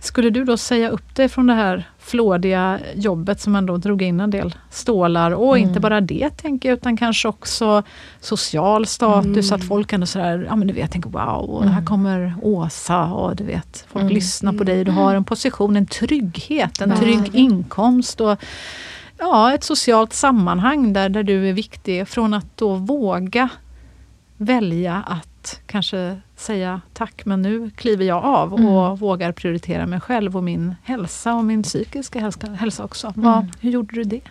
skulle 0.08 0.30
du 0.30 0.44
då 0.44 0.58
säga 0.58 0.90
upp 0.90 1.16
dig 1.16 1.30
från 1.30 1.48
det 1.48 1.54
här 1.54 1.90
flådiga 2.00 2.80
jobbet 2.96 3.42
som 3.42 3.56
ändå 3.56 3.78
drog 3.78 4.02
in 4.02 4.20
en 4.20 4.30
del 4.30 4.56
stålar 4.70 5.32
och 5.32 5.58
mm. 5.58 5.68
inte 5.68 5.80
bara 5.80 6.02
det 6.02 6.30
tänker 6.30 6.70
jag 6.70 6.78
utan 6.78 6.98
kanske 6.98 7.28
också 7.28 7.84
social 8.20 8.86
status, 8.86 9.52
mm. 9.52 9.62
att 9.62 9.68
folk 9.68 9.94
ändå 9.94 10.06
sådär, 10.06 10.46
ja 10.50 10.56
men 10.56 10.68
du 10.68 10.74
vet, 10.74 10.92
tänker 10.92 11.10
wow, 11.10 11.62
mm. 11.62 11.74
här 11.74 11.86
kommer 11.86 12.36
Åsa 12.42 13.04
och 13.04 13.36
du 13.36 13.44
vet, 13.44 13.86
folk 13.90 14.02
mm. 14.02 14.14
lyssnar 14.14 14.54
på 14.54 14.64
dig, 14.64 14.84
du 14.84 14.92
har 14.92 15.16
en 15.16 15.24
position, 15.24 15.76
en 15.76 15.86
trygghet, 15.86 16.82
en 16.82 16.98
trygg 16.98 17.36
inkomst 17.36 18.22
och 18.22 18.38
ja, 19.18 19.54
ett 19.54 19.64
socialt 19.64 20.14
sammanhang 20.14 20.94
där, 20.94 21.10
där 21.10 21.24
du 21.24 21.50
är 21.50 21.54
viktig. 21.54 22.08
Från 22.08 22.34
att 22.34 22.58
då 22.58 22.76
våga 22.76 23.50
välja 24.38 25.04
att 25.08 25.37
kanske 25.66 26.22
säga 26.36 26.82
tack, 26.94 27.26
men 27.26 27.42
nu 27.42 27.70
kliver 27.76 28.06
jag 28.06 28.24
av 28.24 28.54
och 28.54 28.60
mm. 28.60 28.96
vågar 28.96 29.32
prioritera 29.32 29.86
mig 29.86 30.00
själv 30.00 30.38
och 30.38 30.44
min 30.44 30.76
hälsa 30.84 31.34
och 31.34 31.46
min 31.46 31.64
psykiska 31.64 32.20
hälsa, 32.20 32.48
hälsa 32.48 32.84
också. 32.84 33.08
Mm. 33.08 33.22
Vad, 33.22 33.48
hur 33.62 33.72
gjorde 33.72 33.96
du 33.96 34.04
det? 34.04 34.22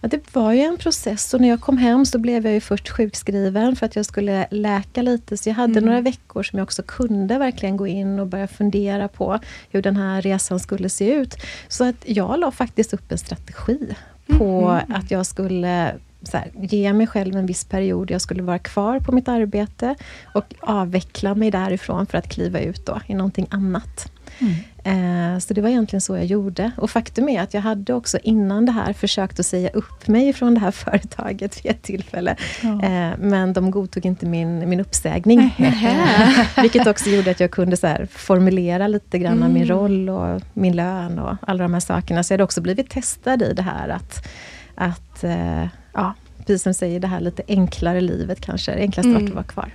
Ja, 0.00 0.08
det 0.08 0.34
var 0.34 0.52
ju 0.52 0.60
en 0.60 0.76
process 0.76 1.34
och 1.34 1.40
när 1.40 1.48
jag 1.48 1.60
kom 1.60 1.78
hem 1.78 2.06
så 2.06 2.18
blev 2.18 2.44
jag 2.44 2.54
ju 2.54 2.60
först 2.60 2.88
sjukskriven 2.88 3.76
för 3.76 3.86
att 3.86 3.96
jag 3.96 4.06
skulle 4.06 4.46
läka 4.50 5.02
lite. 5.02 5.36
Så 5.36 5.48
jag 5.48 5.54
hade 5.54 5.72
mm. 5.72 5.84
några 5.84 6.00
veckor 6.00 6.42
som 6.42 6.58
jag 6.58 6.64
också 6.64 6.82
kunde 6.82 7.38
verkligen 7.38 7.76
gå 7.76 7.86
in 7.86 8.18
och 8.18 8.26
börja 8.26 8.48
fundera 8.48 9.08
på 9.08 9.38
hur 9.70 9.82
den 9.82 9.96
här 9.96 10.22
resan 10.22 10.60
skulle 10.60 10.88
se 10.88 11.12
ut. 11.12 11.34
Så 11.68 11.84
att 11.84 11.96
jag 12.04 12.40
la 12.40 12.50
faktiskt 12.50 12.94
upp 12.94 13.12
en 13.12 13.18
strategi 13.18 13.94
på 14.26 14.80
mm. 14.84 14.96
att 14.96 15.10
jag 15.10 15.26
skulle 15.26 15.94
så 16.26 16.36
här, 16.36 16.50
ge 16.60 16.92
mig 16.92 17.06
själv 17.06 17.36
en 17.36 17.46
viss 17.46 17.64
period. 17.64 18.10
Jag 18.10 18.20
skulle 18.20 18.42
vara 18.42 18.58
kvar 18.58 19.00
på 19.00 19.12
mitt 19.12 19.28
arbete 19.28 19.94
och 20.34 20.54
avveckla 20.60 21.34
mig 21.34 21.50
därifrån 21.50 22.06
för 22.06 22.18
att 22.18 22.28
kliva 22.28 22.60
ut 22.60 22.86
då 22.86 23.00
i 23.06 23.14
någonting 23.14 23.46
annat. 23.50 24.12
Mm. 24.38 24.54
Eh, 24.84 25.38
så 25.38 25.54
det 25.54 25.60
var 25.60 25.68
egentligen 25.68 26.00
så 26.00 26.16
jag 26.16 26.24
gjorde. 26.24 26.70
Och 26.76 26.90
faktum 26.90 27.28
är 27.28 27.42
att 27.42 27.54
jag 27.54 27.60
hade 27.60 27.94
också 27.94 28.18
innan 28.22 28.66
det 28.66 28.72
här 28.72 28.92
försökt 28.92 29.40
att 29.40 29.46
säga 29.46 29.70
upp 29.70 30.08
mig 30.08 30.32
från 30.32 30.54
det 30.54 30.60
här 30.60 30.70
företaget 30.84 31.64
vid 31.64 31.72
ett 31.72 31.82
tillfälle. 31.82 32.36
Ja. 32.62 32.82
Eh, 32.82 33.12
men 33.18 33.52
de 33.52 33.70
godtog 33.70 34.06
inte 34.06 34.26
min, 34.26 34.68
min 34.68 34.80
uppsägning. 34.80 35.54
Vilket 36.62 36.86
också 36.86 37.10
gjorde 37.10 37.30
att 37.30 37.40
jag 37.40 37.50
kunde 37.50 37.76
så 37.76 37.96
formulera 38.10 38.88
lite 38.88 39.18
grann 39.18 39.36
mm. 39.36 39.52
min 39.52 39.66
roll 39.66 40.08
och 40.08 40.42
min 40.54 40.76
lön 40.76 41.18
och 41.18 41.36
alla 41.40 41.62
de 41.62 41.74
här 41.74 41.80
sakerna. 41.80 42.22
Så 42.22 42.32
jag 42.32 42.34
hade 42.34 42.44
också 42.44 42.60
blivit 42.60 42.90
testad 42.90 43.42
i 43.42 43.52
det 43.52 43.62
här 43.62 43.88
att, 43.88 44.28
att 44.74 45.24
eh, 45.24 45.66
ja, 45.96 46.14
precis 46.38 46.62
som 46.62 46.74
säger, 46.74 47.00
det 47.00 47.06
här 47.06 47.20
lite 47.20 47.42
enklare 47.48 48.00
livet 48.00 48.40
kanske. 48.40 48.72
Enklast 48.74 49.06
mm. 49.06 49.24
att 49.24 49.30
vara 49.30 49.44
kvar. 49.44 49.70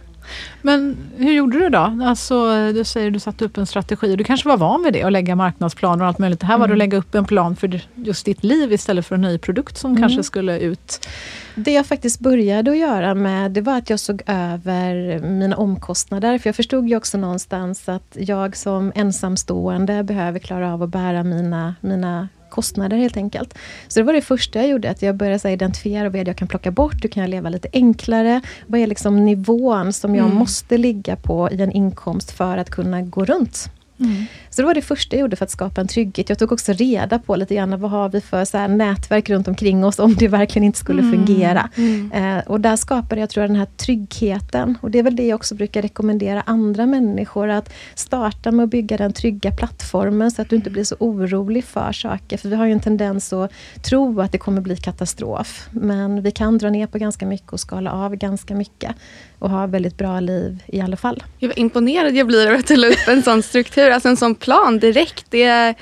Men 0.62 0.98
hur 1.18 1.32
gjorde 1.32 1.60
du 1.60 1.70
då? 1.70 2.00
Alltså, 2.04 2.72
du 2.72 2.84
säger 2.84 3.08
att 3.08 3.13
du 3.13 3.20
satte 3.20 3.46
upp 3.46 3.58
en 3.58 3.66
strategi. 3.66 4.16
Du 4.16 4.24
kanske 4.24 4.50
var 4.50 4.58
van 4.58 4.84
vid 4.84 4.94
det, 4.94 5.04
att 5.04 5.12
lägga 5.12 5.36
marknadsplaner 5.36 6.01
och 6.01 6.08
allt 6.08 6.20
möjligt. 6.20 6.40
Det 6.40 6.46
här 6.46 6.58
var 6.58 6.66
mm. 6.66 6.75
att 6.75 6.78
lägga 6.78 6.98
upp 6.98 7.16
en 7.16 7.25
plan 7.25 7.56
för 7.56 7.82
just 7.96 8.25
ditt 8.25 8.44
liv 8.44 8.74
istället 8.74 9.06
för 9.06 9.16
en 9.16 9.22
ny 9.22 9.38
produkt 9.38 9.78
som 9.78 9.92
mm. 9.92 10.01
kanske 10.01 10.24
skulle 10.24 10.60
ut. 10.60 11.08
Det 11.56 11.72
jag 11.72 11.86
faktiskt 11.86 12.20
började 12.20 12.72
att 12.72 12.78
göra 12.78 13.16
med, 13.16 13.51
det 13.51 13.62
var 13.62 13.78
att 13.78 13.90
jag 13.90 14.00
såg 14.00 14.22
över 14.25 15.20
mina 15.20 15.56
omkostnader. 15.56 16.38
För 16.38 16.48
jag 16.48 16.56
förstod 16.56 16.90
ju 16.90 16.96
också 16.96 17.18
någonstans 17.18 17.90
att 17.90 18.18
jag 18.20 18.58
som 18.58 18.92
ensamstående 18.96 20.04
behöver 20.04 20.40
klara 20.40 20.74
av 20.74 20.84
att 20.84 20.90
bära 20.90 21.24
mina, 21.24 21.75
mina 21.82 22.28
kostnader 22.51 22.98
helt 22.98 23.17
enkelt. 23.17 23.58
Så 23.88 24.00
det 24.00 24.03
var 24.03 24.13
det 24.13 24.22
första 24.22 24.60
jag 24.60 24.70
gjorde, 24.70 24.89
att 24.89 25.01
jag 25.01 25.15
började 25.15 25.39
så 25.39 25.48
identifiera 25.48 26.10
vad 26.10 26.27
jag 26.27 26.38
kan 26.38 26.48
plocka 26.48 26.72
bort, 26.72 27.03
hur 27.03 27.10
kan 27.10 27.22
jag 27.22 27.29
leva 27.29 27.50
lite 27.50 27.67
enklare? 27.74 28.41
Vad 28.67 28.79
är 28.79 28.88
liksom 28.88 29.25
nivån 29.25 29.93
som 29.93 30.15
jag 30.15 30.25
mm. 30.25 30.38
måste 30.38 30.77
ligga 30.77 31.15
på 31.15 31.50
i 31.51 31.62
en 31.62 31.72
inkomst 31.72 32.31
för 32.31 32.58
att 32.58 32.70
kunna 32.70 33.01
gå 33.01 33.25
runt? 33.25 33.70
Mm. 34.00 34.25
Så 34.53 34.62
det 34.62 34.65
var 34.65 34.74
det 34.74 34.81
första 34.81 35.15
jag 35.15 35.22
gjorde 35.22 35.36
för 35.36 35.46
att 35.46 35.51
skapa 35.51 35.81
en 35.81 35.88
trygghet. 35.88 36.29
Jag 36.29 36.39
tog 36.39 36.51
också 36.51 36.74
reda 36.74 37.20
på 37.20 37.36
lite 37.36 37.55
grann 37.55 37.79
vad 37.79 37.91
har 37.91 38.10
vi 38.10 38.22
för 38.22 38.46
så 38.46 38.58
här 38.58 38.67
nätverk 38.67 39.29
runt 39.29 39.48
omkring 39.48 39.86
oss 39.86 40.00
om 40.00 40.15
det 40.15 40.27
verkligen 40.27 40.63
inte 40.63 40.79
skulle 40.79 41.01
mm. 41.01 41.13
fungera. 41.13 41.70
Mm. 41.75 42.12
Eh, 42.12 42.43
och 42.48 42.62
där 42.62 42.75
skapade 42.75 43.22
jag 43.22 43.29
tror 43.29 43.41
jag 43.43 43.50
den 43.50 43.55
här 43.55 43.67
tryggheten. 43.77 44.77
Och 44.81 44.91
det 44.91 45.00
är 45.00 45.03
väl 45.03 45.15
det 45.15 45.27
jag 45.27 45.36
också 45.36 45.55
brukar 45.55 45.81
rekommendera 45.81 46.43
andra 46.46 46.86
människor. 46.86 47.50
Att 47.50 47.74
starta 47.96 48.51
med 48.51 48.63
att 48.63 48.70
bygga 48.70 48.98
den 48.98 49.13
trygga 49.13 49.51
plattformen 49.51 50.31
så 50.31 50.41
att 50.41 50.50
du 50.50 50.55
inte 50.55 50.70
blir 50.70 50.84
så 50.84 50.96
orolig 51.00 51.63
för 51.63 51.91
saker. 51.91 52.38
För 52.38 52.50
vi 52.50 52.55
har 52.55 52.65
ju 52.65 52.72
en 52.72 52.79
tendens 52.79 53.34
att 53.34 53.51
tro 53.84 54.22
att 54.22 54.31
det 54.31 54.38
kommer 54.38 54.62
bli 54.62 54.75
katastrof. 54.75 55.67
Men 55.72 56.22
vi 56.22 56.31
kan 56.31 56.58
dra 56.58 56.70
ner 56.70 56.88
på 56.88 56.98
ganska 56.98 57.25
mycket 57.25 57.53
och 57.53 57.60
skala 57.60 57.91
av 57.91 58.15
ganska 58.15 58.55
mycket 58.55 58.96
och 59.39 59.50
ha 59.50 59.67
väldigt 59.67 59.98
bra 59.98 60.20
liv 60.20 60.63
i 60.67 60.81
alla 60.81 60.98
fall. 60.98 61.24
Jag 61.39 61.48
var 61.48 61.60
imponerad 61.60 62.15
jag 62.15 62.27
blir 62.27 62.51
av 62.51 62.60
att 62.60 62.67
du 62.67 62.75
la 62.75 62.88
upp 62.88 63.08
en 63.08 63.24
sån 63.24 63.43
struktur, 63.43 63.89
alltså 63.89 64.10
en 64.10 64.17
sån 64.17 64.36
plan 64.41 64.79
direkt. 64.79 65.25
Det, 65.29 65.75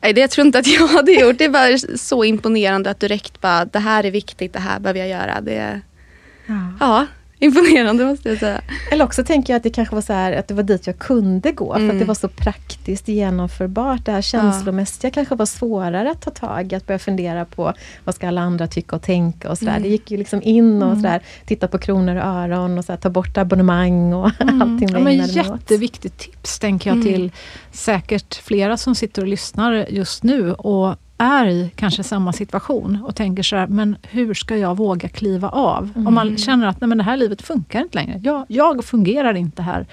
nej, 0.00 0.12
det 0.12 0.20
jag 0.20 0.30
tror 0.30 0.46
inte 0.46 0.58
att 0.58 0.66
jag 0.66 0.86
hade 0.96 1.12
gjort. 1.12 1.38
Det 1.38 1.48
var 1.48 1.96
så 1.96 2.24
imponerande 2.24 2.90
att 2.90 3.00
direkt 3.00 3.40
bara, 3.40 3.64
det 3.64 3.78
här 3.78 4.04
är 4.04 4.10
viktigt, 4.10 4.52
det 4.52 4.60
här 4.60 4.80
behöver 4.80 5.00
jag 5.00 5.08
göra. 5.08 5.40
Det, 5.40 5.80
ja. 6.46 6.72
ja 6.80 7.06
imponerande 7.40 8.04
måste 8.04 8.28
jag 8.28 8.38
säga. 8.38 8.60
Eller 8.92 9.04
också 9.04 9.24
tänker 9.24 9.52
jag 9.52 9.56
att 9.56 9.62
det 9.62 9.70
kanske 9.70 9.94
var 9.94 10.02
så 10.02 10.12
här, 10.12 10.32
att 10.32 10.48
det 10.48 10.54
var 10.54 10.62
dit 10.62 10.86
jag 10.86 10.98
kunde 10.98 11.52
gå, 11.52 11.74
mm. 11.74 11.88
för 11.88 11.94
att 11.94 11.98
det 11.98 12.04
mm. 12.04 12.06
var 12.06 12.14
så 12.14 12.28
praktiskt 12.28 13.08
genomförbart. 13.08 14.04
Det 14.04 14.12
här 14.12 14.22
känslomässiga 14.22 15.08
ja. 15.08 15.14
kanske 15.14 15.34
var 15.34 15.46
svårare 15.46 16.10
att 16.10 16.20
ta 16.20 16.30
tag 16.30 16.72
i, 16.72 16.76
att 16.76 16.86
börja 16.86 16.98
fundera 16.98 17.44
på 17.44 17.72
vad 18.04 18.14
ska 18.14 18.28
alla 18.28 18.40
andra 18.40 18.66
tycka 18.66 18.96
och 18.96 19.02
tänka 19.02 19.50
och 19.50 19.58
sådär. 19.58 19.72
Mm. 19.72 19.82
Det 19.82 19.88
gick 19.88 20.10
ju 20.10 20.16
liksom 20.16 20.42
in 20.42 20.82
och 20.82 20.88
mm. 20.88 21.02
sådär, 21.02 21.22
titta 21.46 21.68
på 21.68 21.78
kronor 21.78 22.16
och 22.16 22.24
öron 22.24 22.78
och 22.78 22.84
så 22.84 22.96
ta 22.96 23.10
bort 23.10 23.38
abonnemang 23.38 24.14
och 24.14 24.30
mm. 24.40 24.62
allting 24.62 24.88
ja, 24.88 24.98
men 24.98 25.26
Jätteviktigt 25.26 26.18
tips, 26.18 26.58
tänker 26.58 26.90
jag 26.90 26.94
mm. 26.94 27.06
till 27.06 27.32
säkert 27.72 28.34
flera 28.34 28.76
som 28.76 28.94
sitter 28.94 29.22
och 29.22 29.28
lyssnar 29.28 29.86
just 29.90 30.22
nu 30.22 30.52
och 30.52 30.96
är 31.20 31.46
i 31.46 31.72
kanske 31.76 32.02
samma 32.02 32.32
situation 32.32 32.98
och 33.04 33.16
tänker 33.16 33.42
så 33.42 33.56
här, 33.56 33.66
men 33.66 33.96
hur 34.02 34.34
ska 34.34 34.56
jag 34.56 34.76
våga 34.76 35.08
kliva 35.08 35.48
av? 35.48 35.90
Mm. 35.94 36.06
Om 36.06 36.14
man 36.14 36.36
känner 36.36 36.66
att 36.66 36.80
nej, 36.80 36.88
men 36.88 36.98
det 36.98 37.04
här 37.04 37.16
livet 37.16 37.42
funkar 37.42 37.80
inte 37.80 37.98
längre. 37.98 38.20
Jag, 38.22 38.44
jag 38.48 38.84
fungerar 38.84 39.34
inte 39.34 39.62
här. 39.62 39.86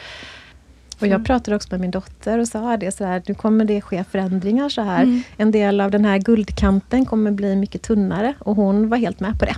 Och 1.00 1.08
jag 1.08 1.26
pratade 1.26 1.56
också 1.56 1.68
med 1.72 1.80
min 1.80 1.92
dotter 1.92 2.40
och 2.40 2.48
sa 2.48 2.78
det 2.78 2.92
så 2.92 3.06
här, 3.06 3.24
nu 3.28 3.34
kommer 3.34 3.66
det 3.66 3.82
ske 3.82 4.04
förändringar 4.04 4.70
så 4.70 4.82
här. 4.82 5.04
Mm. 5.04 5.22
En 5.38 5.52
del 5.52 5.82
av 5.82 5.92
den 5.92 6.06
här 6.06 6.18
guldkanten 6.18 7.06
kommer 7.06 7.32
bli 7.32 7.56
mycket 7.56 7.82
tunnare 7.82 8.34
och 8.40 8.56
hon 8.56 8.90
var 8.90 8.98
helt 8.98 9.20
med 9.20 9.40
på 9.40 9.46
det. 9.46 9.56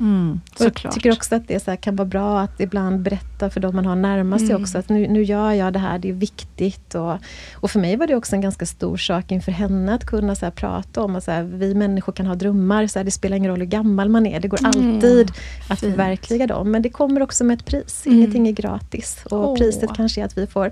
Mm, 0.00 0.40
jag 0.58 0.74
tycker 0.74 1.12
också 1.12 1.34
att 1.34 1.48
det 1.48 1.60
så 1.60 1.76
kan 1.76 1.96
vara 1.96 2.08
bra 2.08 2.40
att 2.40 2.60
ibland 2.60 3.00
berätta 3.00 3.50
för 3.50 3.60
de 3.60 3.76
man 3.76 3.86
har 3.86 3.96
närmast 3.96 4.46
sig 4.46 4.50
mm. 4.50 4.62
också, 4.62 4.78
att 4.78 4.88
nu, 4.88 5.08
nu 5.08 5.22
gör 5.22 5.52
jag 5.52 5.72
det 5.72 5.78
här, 5.78 5.98
det 5.98 6.08
är 6.08 6.12
viktigt. 6.12 6.94
Och, 6.94 7.16
och 7.54 7.70
för 7.70 7.80
mig 7.80 7.96
var 7.96 8.06
det 8.06 8.14
också 8.16 8.36
en 8.36 8.40
ganska 8.40 8.66
stor 8.66 8.96
sak 8.96 9.32
inför 9.32 9.52
henne 9.52 9.94
att 9.94 10.06
kunna 10.06 10.34
så 10.34 10.50
prata 10.50 11.02
om 11.02 11.16
att 11.16 11.24
så 11.24 11.30
här, 11.30 11.42
vi 11.42 11.74
människor 11.74 12.12
kan 12.12 12.26
ha 12.26 12.34
drömmar, 12.34 12.86
så 12.86 12.98
här, 12.98 13.04
det 13.04 13.10
spelar 13.10 13.36
ingen 13.36 13.50
roll 13.50 13.60
hur 13.60 13.66
gammal 13.66 14.08
man 14.08 14.26
är, 14.26 14.40
det 14.40 14.48
går 14.48 14.58
mm, 14.58 14.70
alltid 14.70 15.32
att 15.68 15.80
fint. 15.80 15.92
förverkliga 15.92 16.46
dem. 16.46 16.70
Men 16.70 16.82
det 16.82 16.90
kommer 16.90 17.22
också 17.22 17.44
med 17.44 17.58
ett 17.58 17.66
pris, 17.66 18.06
mm. 18.06 18.18
ingenting 18.18 18.48
är 18.48 18.52
gratis. 18.52 19.18
Och 19.24 19.50
oh. 19.50 19.56
priset 19.56 19.90
kanske 19.96 20.20
är 20.20 20.24
att 20.24 20.38
vi 20.38 20.46
får 20.46 20.70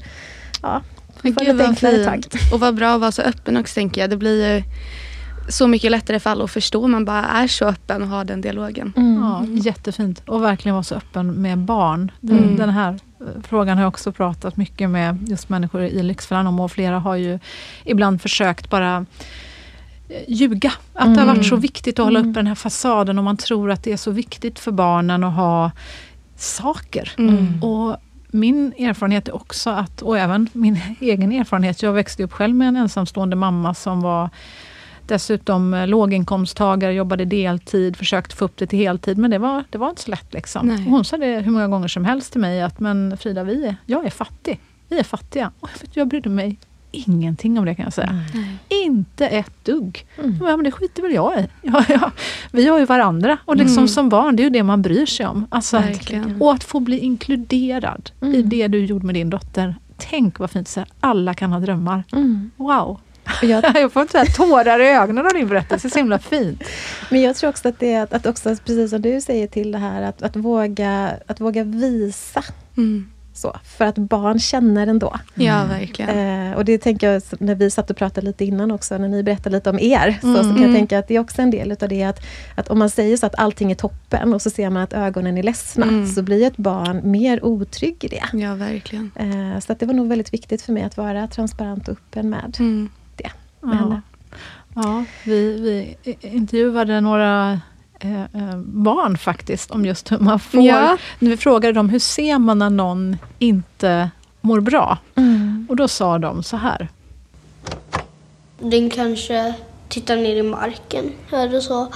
ja, 0.62 0.82
gud 1.22 1.40
lite 1.40 1.64
enklare 1.64 2.04
tag. 2.04 2.24
Och 2.52 2.60
vad 2.60 2.74
bra 2.74 2.94
att 2.94 3.00
vara 3.00 3.12
så 3.12 3.22
öppen 3.22 3.56
också 3.56 3.74
tänker 3.74 4.00
jag. 4.00 4.10
Det 4.10 4.16
blir 4.16 4.54
ju 4.54 4.62
så 5.48 5.66
mycket 5.68 5.90
lättare 5.90 6.20
för 6.20 6.30
alla 6.30 6.44
att 6.44 6.50
förstå 6.50 6.84
om 6.84 6.90
man 6.90 7.04
bara 7.04 7.24
är 7.24 7.46
så 7.46 7.64
öppen 7.64 8.02
och 8.02 8.08
har 8.08 8.24
den 8.24 8.40
dialogen. 8.40 8.92
Mm. 8.96 9.22
Ja, 9.22 9.44
jättefint. 9.48 10.22
Och 10.26 10.42
verkligen 10.42 10.74
vara 10.74 10.82
så 10.82 10.94
öppen 10.94 11.32
med 11.42 11.58
barn. 11.58 12.10
Den, 12.20 12.38
Mm. 12.38 12.56
den 12.56 12.70
här 12.70 12.92
eh, 13.20 13.26
frågan 13.48 13.76
har 13.76 13.82
jag 13.84 13.88
också 13.88 14.12
pratat 14.12 14.56
mycket 14.56 14.90
med 14.90 15.28
just 15.28 15.48
människor 15.48 15.82
i 15.82 16.02
Lyxfällan 16.02 16.46
om 16.46 16.60
och 16.60 16.72
flera 16.72 16.98
har 16.98 17.16
ju 17.16 17.38
ibland 17.84 18.22
försökt 18.22 18.70
bara 18.70 19.06
eh, 20.08 20.16
ljuga. 20.28 20.72
Att 20.94 21.14
det 21.14 21.20
har 21.20 21.26
varit 21.26 21.46
så 21.48 21.56
viktigt 21.56 21.98
att 21.98 22.04
hålla 22.04 22.20
uppe 22.20 22.32
den 22.32 22.46
här 22.46 22.54
fasaden 22.54 23.18
och 23.18 23.24
man 23.24 23.36
tror 23.36 23.70
att 23.70 23.82
det 23.82 23.92
är 23.92 23.96
så 23.96 24.10
viktigt 24.10 24.58
för 24.58 24.72
barnen 24.72 25.24
att 25.24 25.34
ha 25.34 25.70
saker. 26.36 27.12
Mm. 27.18 27.62
Och 27.62 27.96
min 28.30 28.72
erfarenhet 28.78 29.28
är 29.28 29.34
också 29.34 29.70
att, 29.70 30.02
och 30.02 30.18
även 30.18 30.48
min 30.52 30.80
egen 31.00 31.32
erfarenhet, 31.32 31.82
jag 31.82 31.92
växte 31.92 32.22
upp 32.24 32.32
själv 32.32 32.54
med 32.54 32.68
en 32.68 32.76
ensamstående 32.76 33.36
mamma 33.36 33.74
som 33.74 34.00
var 34.00 34.30
dessutom 35.08 35.74
eh, 35.74 35.86
låginkomsttagare, 35.86 36.92
jobbade 36.94 37.24
deltid, 37.24 37.96
försökte 37.96 38.36
få 38.36 38.44
upp 38.44 38.56
det 38.56 38.66
till 38.66 38.78
heltid, 38.78 39.18
men 39.18 39.30
det 39.30 39.38
var, 39.38 39.64
det 39.70 39.78
var 39.78 39.88
inte 39.90 40.02
så 40.02 40.10
lätt. 40.10 40.32
Liksom. 40.34 40.70
Hon 40.86 41.04
sa 41.04 41.16
det 41.16 41.40
hur 41.40 41.50
många 41.52 41.68
gånger 41.68 41.88
som 41.88 42.04
helst 42.04 42.32
till 42.32 42.40
mig, 42.40 42.62
att 42.62 42.80
men 42.80 43.16
Frida, 43.16 43.44
vi 43.44 43.66
är, 43.66 43.76
jag 43.86 44.06
är 44.06 44.10
fattig. 44.10 44.60
Vi 44.88 44.98
är 44.98 45.04
fattiga. 45.04 45.50
Och 45.60 45.68
jag, 45.74 45.80
vet, 45.80 45.96
jag 45.96 46.08
brydde 46.08 46.28
mig 46.28 46.56
ingenting 46.90 47.58
om 47.58 47.64
det 47.64 47.74
kan 47.74 47.84
jag 47.84 47.92
säga. 47.92 48.24
Inte 48.68 49.26
ett 49.28 49.64
dugg. 49.64 50.06
Mm. 50.18 50.38
Men 50.40 50.62
det 50.64 50.70
skiter 50.72 51.02
väl 51.02 51.12
jag 51.12 51.40
i. 51.40 51.48
Ja, 51.62 51.84
ja. 51.88 52.10
Vi 52.52 52.68
har 52.68 52.78
ju 52.78 52.84
varandra. 52.84 53.38
Och 53.44 53.56
liksom 53.56 53.78
Mm. 53.78 53.88
som 53.88 54.08
barn, 54.08 54.36
det 54.36 54.42
är 54.42 54.44
ju 54.44 54.50
det 54.50 54.62
man 54.62 54.82
bryr 54.82 55.06
sig 55.06 55.26
om. 55.26 55.46
Alltså, 55.50 55.76
att- 55.76 56.12
och 56.40 56.52
att 56.52 56.64
få 56.64 56.80
bli 56.80 56.98
inkluderad 56.98 58.10
i 58.20 58.24
Mm. 58.26 58.48
det 58.48 58.68
du 58.68 58.84
gjorde 58.84 59.06
med 59.06 59.14
din 59.14 59.30
dotter. 59.30 59.74
Tänk 59.96 60.38
vad 60.38 60.50
fint, 60.50 60.68
så 60.68 60.80
här, 60.80 60.88
alla 61.00 61.34
kan 61.34 61.52
ha 61.52 61.60
drömmar. 61.60 62.04
Mm. 62.12 62.50
Wow! 62.56 63.00
Jag, 63.42 63.64
Jag 63.74 63.92
får 63.92 64.18
här 64.18 64.26
tårar 64.26 64.80
i 64.80 64.88
ögonen 64.88 65.26
av 65.26 65.32
din 65.32 65.48
berättelse, 65.48 65.90
så 65.90 65.98
himla 65.98 66.18
fint. 66.18 66.62
men 67.10 67.20
jag 67.20 67.36
tror 67.36 67.50
också 67.50 67.68
att 67.68 67.78
det 67.80 67.92
är 67.92 68.02
att, 68.02 68.12
att 68.14 68.26
också, 68.26 68.56
precis 68.64 68.90
som 68.90 69.02
du 69.02 69.20
säger 69.20 69.46
till 69.46 69.72
det 69.72 69.78
här, 69.78 70.02
att, 70.02 70.22
att, 70.22 70.36
våga, 70.36 71.10
att 71.26 71.40
våga 71.40 71.64
visa. 71.64 72.44
Mm. 72.76 73.08
Så, 73.34 73.56
för 73.78 73.84
att 73.84 73.98
barn 73.98 74.38
känner 74.38 74.86
ändå. 74.86 75.16
Ja, 75.34 75.64
verkligen. 75.64 76.50
Eh, 76.50 76.56
och 76.56 76.64
det 76.64 76.78
tänker 76.78 77.12
jag 77.12 77.22
när 77.38 77.54
vi 77.54 77.70
satt 77.70 77.90
och 77.90 77.96
pratade 77.96 78.26
lite 78.26 78.44
innan 78.44 78.70
också, 78.70 78.98
när 78.98 79.08
ni 79.08 79.22
berättade 79.22 79.56
lite 79.56 79.70
om 79.70 79.78
er, 79.78 80.18
så, 80.20 80.34
så 80.36 80.42
kan 80.42 80.48
jag 80.48 80.58
Mm. 80.58 80.74
tänka 80.74 80.98
att 80.98 81.08
det 81.08 81.16
är 81.16 81.20
också 81.20 81.42
en 81.42 81.50
del 81.50 81.72
utav 81.72 81.88
det 81.88 82.02
att, 82.02 82.20
att 82.54 82.68
om 82.68 82.78
man 82.78 82.90
säger 82.90 83.16
så 83.16 83.26
att 83.26 83.38
allting 83.38 83.70
är 83.70 83.74
toppen 83.74 84.34
och 84.34 84.42
så 84.42 84.50
ser 84.50 84.70
man 84.70 84.82
att 84.82 84.92
ögonen 84.92 85.38
är 85.38 85.42
ledsna, 85.42 85.86
Mm. 85.86 86.06
så 86.06 86.22
blir 86.22 86.46
ett 86.46 86.56
barn 86.56 87.00
mer 87.10 87.44
otrygg 87.44 88.04
i 88.04 88.08
det. 88.08 88.24
Ja, 88.38 88.54
verkligen. 88.54 89.10
Eh, 89.14 89.60
så 89.60 89.72
att 89.72 89.80
det 89.80 89.86
var 89.86 89.94
nog 89.94 90.08
väldigt 90.08 90.32
viktigt 90.34 90.62
för 90.62 90.72
mig 90.72 90.82
att 90.82 90.96
vara 90.96 91.26
transparent 91.26 91.88
och 91.88 91.92
öppen 91.92 92.30
med 92.30 92.56
Med 93.68 93.78
henne. 93.78 94.02
Ja, 94.74 95.04
vi, 95.24 95.60
vi 95.60 95.96
intervjuade 96.28 97.00
några 97.00 97.60
eh, 98.00 98.22
eh, 98.22 98.56
barn 98.64 99.18
faktiskt 99.18 99.70
om 99.70 99.84
just 99.84 100.12
hur 100.12 100.18
man 100.18 100.38
får... 100.40 100.62
Ja. 100.62 100.96
När 101.18 101.30
vi 101.30 101.36
frågade 101.36 101.72
dem 101.72 101.88
hur 101.88 101.98
ser 101.98 102.38
man 102.38 102.58
när 102.58 102.70
någon 102.70 103.16
inte 103.38 104.10
mår 104.40 104.60
bra? 104.60 104.98
Mm. 105.14 105.66
Och 105.70 105.76
då 105.76 105.88
sa 105.88 106.18
de 106.18 106.42
så 106.42 106.56
här. 106.56 106.88
Den 108.60 108.90
kanske 108.90 109.54
tittar 109.88 110.16
ner 110.16 110.36
i 110.36 110.42
marken 110.42 111.04
eller 111.32 111.60
så. 111.60 111.88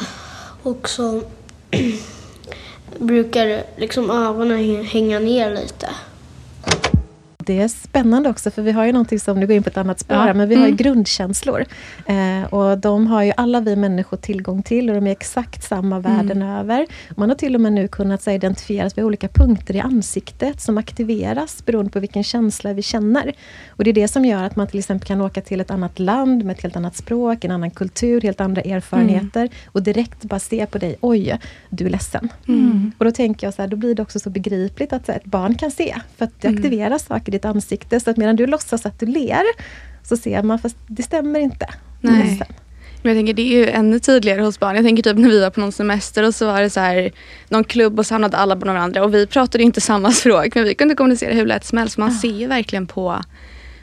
Och 0.63 0.89
så 0.89 1.23
brukar 2.99 3.63
liksom 3.77 4.11
ögonen 4.11 4.59
hä- 4.59 4.83
hänga 4.83 5.19
ner 5.19 5.55
lite. 5.55 5.89
Det 7.47 7.61
är 7.61 7.69
spännande 7.69 8.29
också, 8.29 8.51
för 8.51 8.63
vi 8.63 8.73
har 8.73 8.85
ju 8.85 8.93
någonting 8.93 9.21
som, 9.21 9.41
nu 9.41 9.47
går 9.47 9.57
in 9.57 9.63
på 9.63 9.69
ett 9.71 9.77
annat 9.77 10.01
spår, 10.01 10.17
Ja. 10.17 10.23
här, 10.23 10.35
men 10.35 10.49
vi 10.49 10.55
har 10.55 10.63
ju 10.63 10.67
Mm. 10.69 10.77
grundkänslor. 10.77 11.65
Eh, 12.07 12.55
och 12.55 12.79
de 12.79 13.07
har 13.07 13.23
ju 13.23 13.33
alla 13.37 13.61
vi 13.61 13.77
människor 13.77 14.17
tillgång 14.17 14.63
till 14.63 14.89
och 14.91 14.95
de 14.95 15.07
är 15.07 15.11
exakt 15.13 15.65
samma 15.65 15.99
världen 16.01 16.43
över. 16.43 16.87
Man 17.17 17.29
har 17.29 17.37
till 17.37 17.55
och 17.55 17.61
med 17.61 17.73
nu 17.73 17.89
kunnat 17.89 18.23
så, 18.23 18.31
här, 18.31 18.35
identifiera 18.37 18.87
att 18.87 18.99
vi 18.99 19.03
har 19.03 19.07
olika 19.07 19.29
punkter 19.29 19.77
i 19.77 19.81
ansiktet 19.81 20.61
som 20.61 20.79
aktiveras 20.79 21.65
beroende 21.67 21.91
på 21.91 22.01
vilken 22.01 22.25
känsla 22.25 22.73
vi 22.73 22.83
känner. 22.83 23.33
Och 23.69 23.85
det 23.85 23.91
är 23.91 23.95
det 23.95 24.09
som 24.09 24.25
gör 24.25 24.43
att 24.45 24.57
man 24.57 24.67
till 24.67 24.79
exempel 24.79 25.07
kan 25.09 25.21
åka 25.21 25.41
till 25.41 25.61
ett 25.61 25.71
annat 25.71 25.99
land 25.99 26.45
med 26.45 26.57
ett 26.57 26.63
helt 26.63 26.77
annat 26.77 26.97
språk, 26.97 27.45
en 27.45 27.51
annan 27.51 27.71
kultur, 27.71 28.21
helt 28.21 28.41
andra 28.41 28.63
erfarenheter 28.63 29.49
och 29.67 29.83
direkt 29.83 30.23
bara 30.25 30.41
se 30.41 30.67
på 30.67 30.79
dig, 30.79 30.97
oj, 31.01 31.39
du 31.71 31.87
är 31.87 31.91
ledsen. 31.91 32.29
Och 32.99 33.05
då 33.05 33.11
tänker 33.11 33.47
jag 33.47 33.55
så 33.55 33.63
här, 33.63 33.69
då 33.69 33.77
blir 33.77 33.95
det 33.95 34.03
också 34.03 34.19
så 34.19 34.31
begripligt 34.31 34.93
att 34.93 35.07
så 35.07 35.13
här, 35.13 35.19
ett 35.19 35.25
barn 35.25 35.55
kan 35.55 35.71
se. 35.71 35.95
För 36.17 36.25
att 36.25 36.41
det 36.41 36.49
aktiverar 36.49 36.99
saker 36.99 37.32
i 37.32 37.32
ditt 37.33 37.45
ansikte. 37.45 38.01
Så 38.01 38.11
att 38.11 38.17
medan 38.17 38.37
du 38.37 38.47
låtsas 38.47 38.87
att 38.87 39.01
du 39.01 39.07
ler, 39.07 39.43
så 40.03 40.17
ser 40.17 40.43
man, 40.43 40.59
fast 40.59 40.77
det 40.87 41.03
stämmer 41.03 41.41
inte. 41.41 41.67
Nej. 42.01 42.43
Men 43.03 43.17
jag 43.17 43.19
tänker 43.19 43.35
det 43.35 43.43
är 43.43 43.59
ju 43.59 43.67
ännu 43.67 43.99
tydligare 43.99 44.43
hos 44.43 44.61
barn. 44.61 44.77
Jag 44.77 44.85
tänker 44.85 45.03
typ 45.03 45.19
när 45.19 45.29
vi 45.29 45.41
var 45.41 45.51
på 45.51 45.61
någon 45.61 45.73
semester 45.73 46.23
och 46.23 46.35
så 46.35 46.47
var 46.47 46.63
det 46.63 46.71
så 46.71 46.81
här 46.81 47.11
någon 47.49 47.65
klubb 47.65 47.99
och 47.99 48.07
så 48.07 48.15
hamnade 48.15 48.37
alla 48.37 48.57
på 48.57 48.67
varandra 48.67 49.05
och 49.05 49.15
vi 49.15 49.27
pratade 49.27 49.65
inte 49.65 49.81
samma 49.81 50.11
språk 50.13 50.55
men 50.55 50.65
vi 50.65 50.75
kunde 50.75 50.95
kommunicera 50.95 51.35
hur 51.35 51.47
lätt 51.47 51.65
som 51.65 51.79
helst. 51.79 51.99
Man 51.99 52.13
ser 52.13 52.29
ju 52.29 52.47
verkligen 52.47 52.87
på 52.87 53.23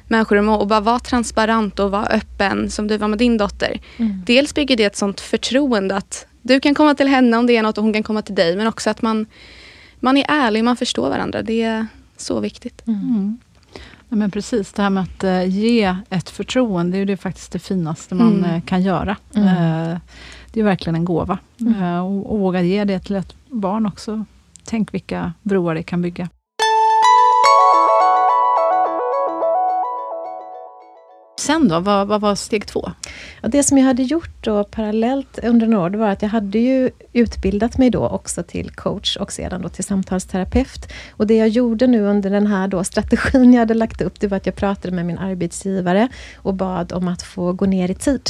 människor 0.08 0.50
och 0.50 0.62
och 0.62 0.68
bara 0.68 0.80
vara 0.80 1.00
transparent 1.00 1.80
och 1.80 1.92
vara 1.92 2.06
öppen 2.06 2.70
som 2.70 2.88
du 2.88 2.98
var 2.98 3.08
med 3.08 3.20
din 3.20 3.38
dotter. 3.38 3.80
Dels 4.26 4.54
bygger 4.54 4.78
det 4.78 4.84
ett 4.84 4.96
sånt 4.96 5.22
förtroende 5.22 5.96
att 5.96 6.26
du 6.42 6.60
kan 6.60 6.76
komma 6.76 6.96
till 6.96 7.08
henne 7.08 7.38
om 7.38 7.48
det 7.48 7.58
är 7.58 7.64
något 7.64 7.78
och 7.78 7.84
hon 7.84 7.94
kan 7.94 8.04
komma 8.04 8.22
till 8.22 8.36
dig 8.36 8.56
men 8.56 8.68
också 8.68 8.90
att 8.90 9.02
man, 9.02 9.26
man 10.00 10.18
är 10.18 10.26
ärlig, 10.28 10.64
man 10.64 10.76
förstår 10.76 11.10
varandra. 11.10 11.42
Det 11.42 11.62
är 11.62 11.88
så 12.22 12.40
viktigt. 12.40 12.88
Mm. 12.88 13.38
Ja, 14.10 14.16
men 14.16 14.32
precis, 14.32 14.74
det 14.74 14.82
här 14.82 14.90
med 14.90 15.04
att 15.04 15.24
eh, 15.24 15.44
ge 15.50 15.96
ett 16.10 16.30
förtroende, 16.30 16.98
det 16.98 17.02
är 17.04 17.08
ju 17.10 17.18
faktiskt 17.18 17.52
det 17.52 17.60
finaste 17.60 18.16
man 18.16 18.28
Mm. 18.38 18.46
eh, 18.56 18.62
kan 18.62 18.82
göra. 18.82 19.18
Mm. 19.36 19.48
Eh, 19.48 19.98
det 20.54 20.60
är 20.60 20.64
verkligen 20.64 20.96
en 20.96 21.06
gåva. 21.06 21.38
Eh, 21.82 22.00
och, 22.00 22.32
och 22.32 22.40
våga 22.40 22.62
ge 22.62 22.84
det 22.84 23.00
till 23.00 23.16
ett 23.16 23.36
barn 23.50 23.86
också. 23.86 24.26
Tänk 24.64 24.94
vilka 24.94 25.34
broar 25.44 25.76
det 25.76 25.84
kan 25.84 26.02
bygga. 26.02 26.30
Sen 31.40 31.68
då, 31.68 31.80
vad, 31.80 32.08
vad 32.08 32.22
var 32.22 32.36
steg 32.36 32.68
två? 32.68 32.92
Ja, 33.42 33.48
det 33.48 33.64
som 33.64 33.78
jag 33.78 33.86
hade 33.86 34.04
gjort 34.04 34.44
då 34.44 34.64
parallellt 34.64 35.40
under 35.44 35.68
några 35.68 35.86
år, 35.86 35.90
det 35.90 35.98
var 35.98 36.10
att 36.10 36.22
jag 36.22 36.30
hade 36.30 36.60
ju 36.60 36.92
utbildat 37.14 37.78
mig 37.78 37.90
då 37.90 38.08
också 38.08 38.44
till 38.44 38.72
coach 38.72 39.18
och 39.18 39.32
sedan 39.32 39.62
då 39.62 39.70
till 39.70 39.84
samtalsterapeut. 39.84 40.92
Och 41.12 41.28
det 41.28 41.36
jag 41.36 41.48
gjorde 41.48 41.88
nu 41.88 42.02
under 42.02 42.30
den 42.30 42.48
här 42.48 42.68
då 42.68 42.84
strategin 42.84 43.54
jag 43.54 43.60
hade 43.60 43.74
lagt 43.74 44.02
upp, 44.02 44.20
det 44.20 44.28
var 44.28 44.38
att 44.38 44.46
jag 44.46 44.56
pratade 44.56 44.96
med 44.96 45.06
min 45.06 45.18
arbetsgivare 45.18 46.08
och 46.36 46.54
bad 46.54 46.94
om 46.94 47.08
att 47.08 47.22
få 47.22 47.54
gå 47.54 47.66
ner 47.66 47.92
i 47.92 47.96
tid. 47.96 48.30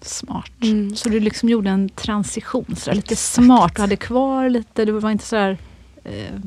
Smart. 0.00 0.52
Mm. 0.62 0.96
Så 0.96 1.08
du 1.08 1.20
liksom 1.20 1.48
gjorde 1.48 1.70
en 1.70 1.88
transition, 1.88 2.76
så 2.76 2.90
där, 2.90 2.96
lite 2.96 3.16
smart. 3.16 3.74
Du 3.74 3.80
hade 3.80 3.96
kvar 3.96 4.48
lite, 4.48 4.84
du 4.84 4.92
var 4.92 5.10
inte 5.10 5.24
sådär 5.24 5.58
eh, 6.04 6.40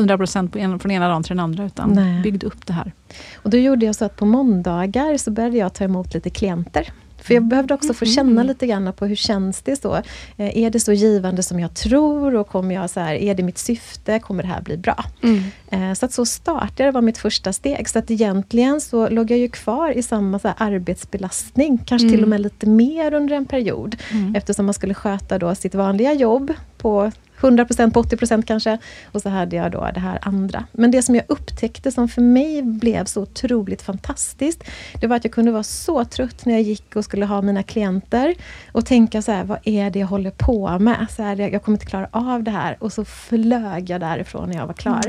100% 0.00 0.48
på 0.48 0.58
en, 0.58 0.78
från 0.78 0.90
ena 0.92 1.08
dagen 1.08 1.22
till 1.22 1.30
den 1.36 1.40
andra, 1.40 1.64
utan 1.64 1.90
Nej. 1.92 2.22
byggde 2.22 2.46
upp 2.46 2.66
det 2.66 2.72
här. 2.72 2.92
Och 3.34 3.50
då 3.50 3.56
gjorde 3.56 3.86
jag 3.86 3.94
så 3.94 4.04
att 4.04 4.16
på 4.16 4.26
måndagar 4.26 5.16
så 5.16 5.30
började 5.30 5.56
jag 5.56 5.74
ta 5.74 5.84
emot 5.84 6.14
lite 6.14 6.30
klienter. 6.30 6.92
För 7.22 7.34
jag 7.34 7.44
behövde 7.44 7.74
också 7.74 7.94
få 7.94 8.04
känna 8.04 8.42
lite 8.42 8.66
grann 8.66 8.92
på 8.92 9.06
hur 9.06 9.16
känns 9.16 9.62
det 9.62 9.82
så? 9.82 9.94
Eh, 10.36 10.58
är 10.58 10.70
det 10.70 10.80
så 10.80 10.92
givande 10.92 11.42
som 11.42 11.60
jag 11.60 11.74
tror? 11.74 12.34
Och 12.34 12.48
kommer 12.48 12.74
jag 12.74 12.90
så 12.90 13.00
här, 13.00 13.14
är 13.14 13.34
det 13.34 13.42
mitt 13.42 13.58
syfte? 13.58 14.18
Kommer 14.18 14.42
det 14.42 14.48
här 14.48 14.60
bli 14.62 14.76
bra? 14.76 15.04
Mm. 15.22 15.42
Eh, 15.70 15.94
Så 15.94 16.06
att 16.06 16.12
så 16.12 16.26
startade 16.26 16.84
det 16.84 16.90
var 16.90 17.00
mitt 17.02 17.18
första 17.18 17.52
steg. 17.52 17.88
Så 17.88 17.98
att 17.98 18.10
egentligen 18.10 18.80
så 18.80 19.08
låg 19.08 19.30
jag 19.30 19.38
ju 19.38 19.48
kvar 19.48 19.90
i 19.98 20.02
samma 20.02 20.38
så 20.38 20.48
arbetsbelastning, 20.56 21.78
kanske 21.86 22.08
till 22.08 22.22
och 22.22 22.28
med 22.28 22.40
lite 22.40 22.66
mer 22.66 23.14
under 23.14 23.36
en 23.36 23.46
period. 23.46 23.96
Eftersom 24.36 24.66
man 24.66 24.74
skulle 24.74 24.94
sköta 24.94 25.38
då 25.38 25.54
sitt 25.54 25.74
vanliga 25.74 26.12
jobb 26.12 26.52
på 26.78 27.12
100% 27.40 27.92
på 27.92 28.02
80% 28.02 28.42
kanske. 28.42 28.78
Och 29.12 29.22
så 29.22 29.28
hade 29.28 29.56
jag 29.56 29.72
då 29.72 29.90
det 29.94 30.00
här 30.00 30.18
andra. 30.22 30.64
Men 30.72 30.90
det 30.90 31.02
som 31.02 31.14
jag 31.14 31.24
upptäckte 31.28 31.92
som 31.92 32.08
för 32.08 32.22
mig 32.22 32.62
blev 32.62 33.04
så 33.04 33.22
otroligt 33.22 33.82
fantastiskt. 33.82 34.64
Det 35.00 35.06
var 35.06 35.16
att 35.16 35.24
jag 35.24 35.32
kunde 35.32 35.52
vara 35.52 35.62
så 35.62 36.04
trött 36.04 36.46
när 36.46 36.52
jag 36.52 36.62
gick 36.62 36.96
och 36.96 37.04
skulle 37.04 37.26
ha 37.26 37.42
mina 37.42 37.62
klienter. 37.62 38.34
Och 38.72 38.86
tänka 38.86 39.22
så 39.22 39.32
här, 39.32 39.44
vad 39.44 39.58
är 39.64 39.90
det 39.90 39.98
jag 39.98 40.06
håller 40.06 40.30
på 40.30 40.78
med? 40.78 41.06
Så 41.16 41.22
här, 41.22 41.36
jag 41.36 41.62
kommer 41.62 41.76
inte 41.76 41.86
klara 41.86 42.08
av 42.10 42.42
det 42.42 42.50
här. 42.50 42.76
Och 42.80 42.92
så 42.92 43.04
flög 43.04 43.90
jag 43.90 44.00
därifrån 44.00 44.48
när 44.48 44.56
jag 44.56 44.66
var 44.66 44.74
klar. 44.74 45.02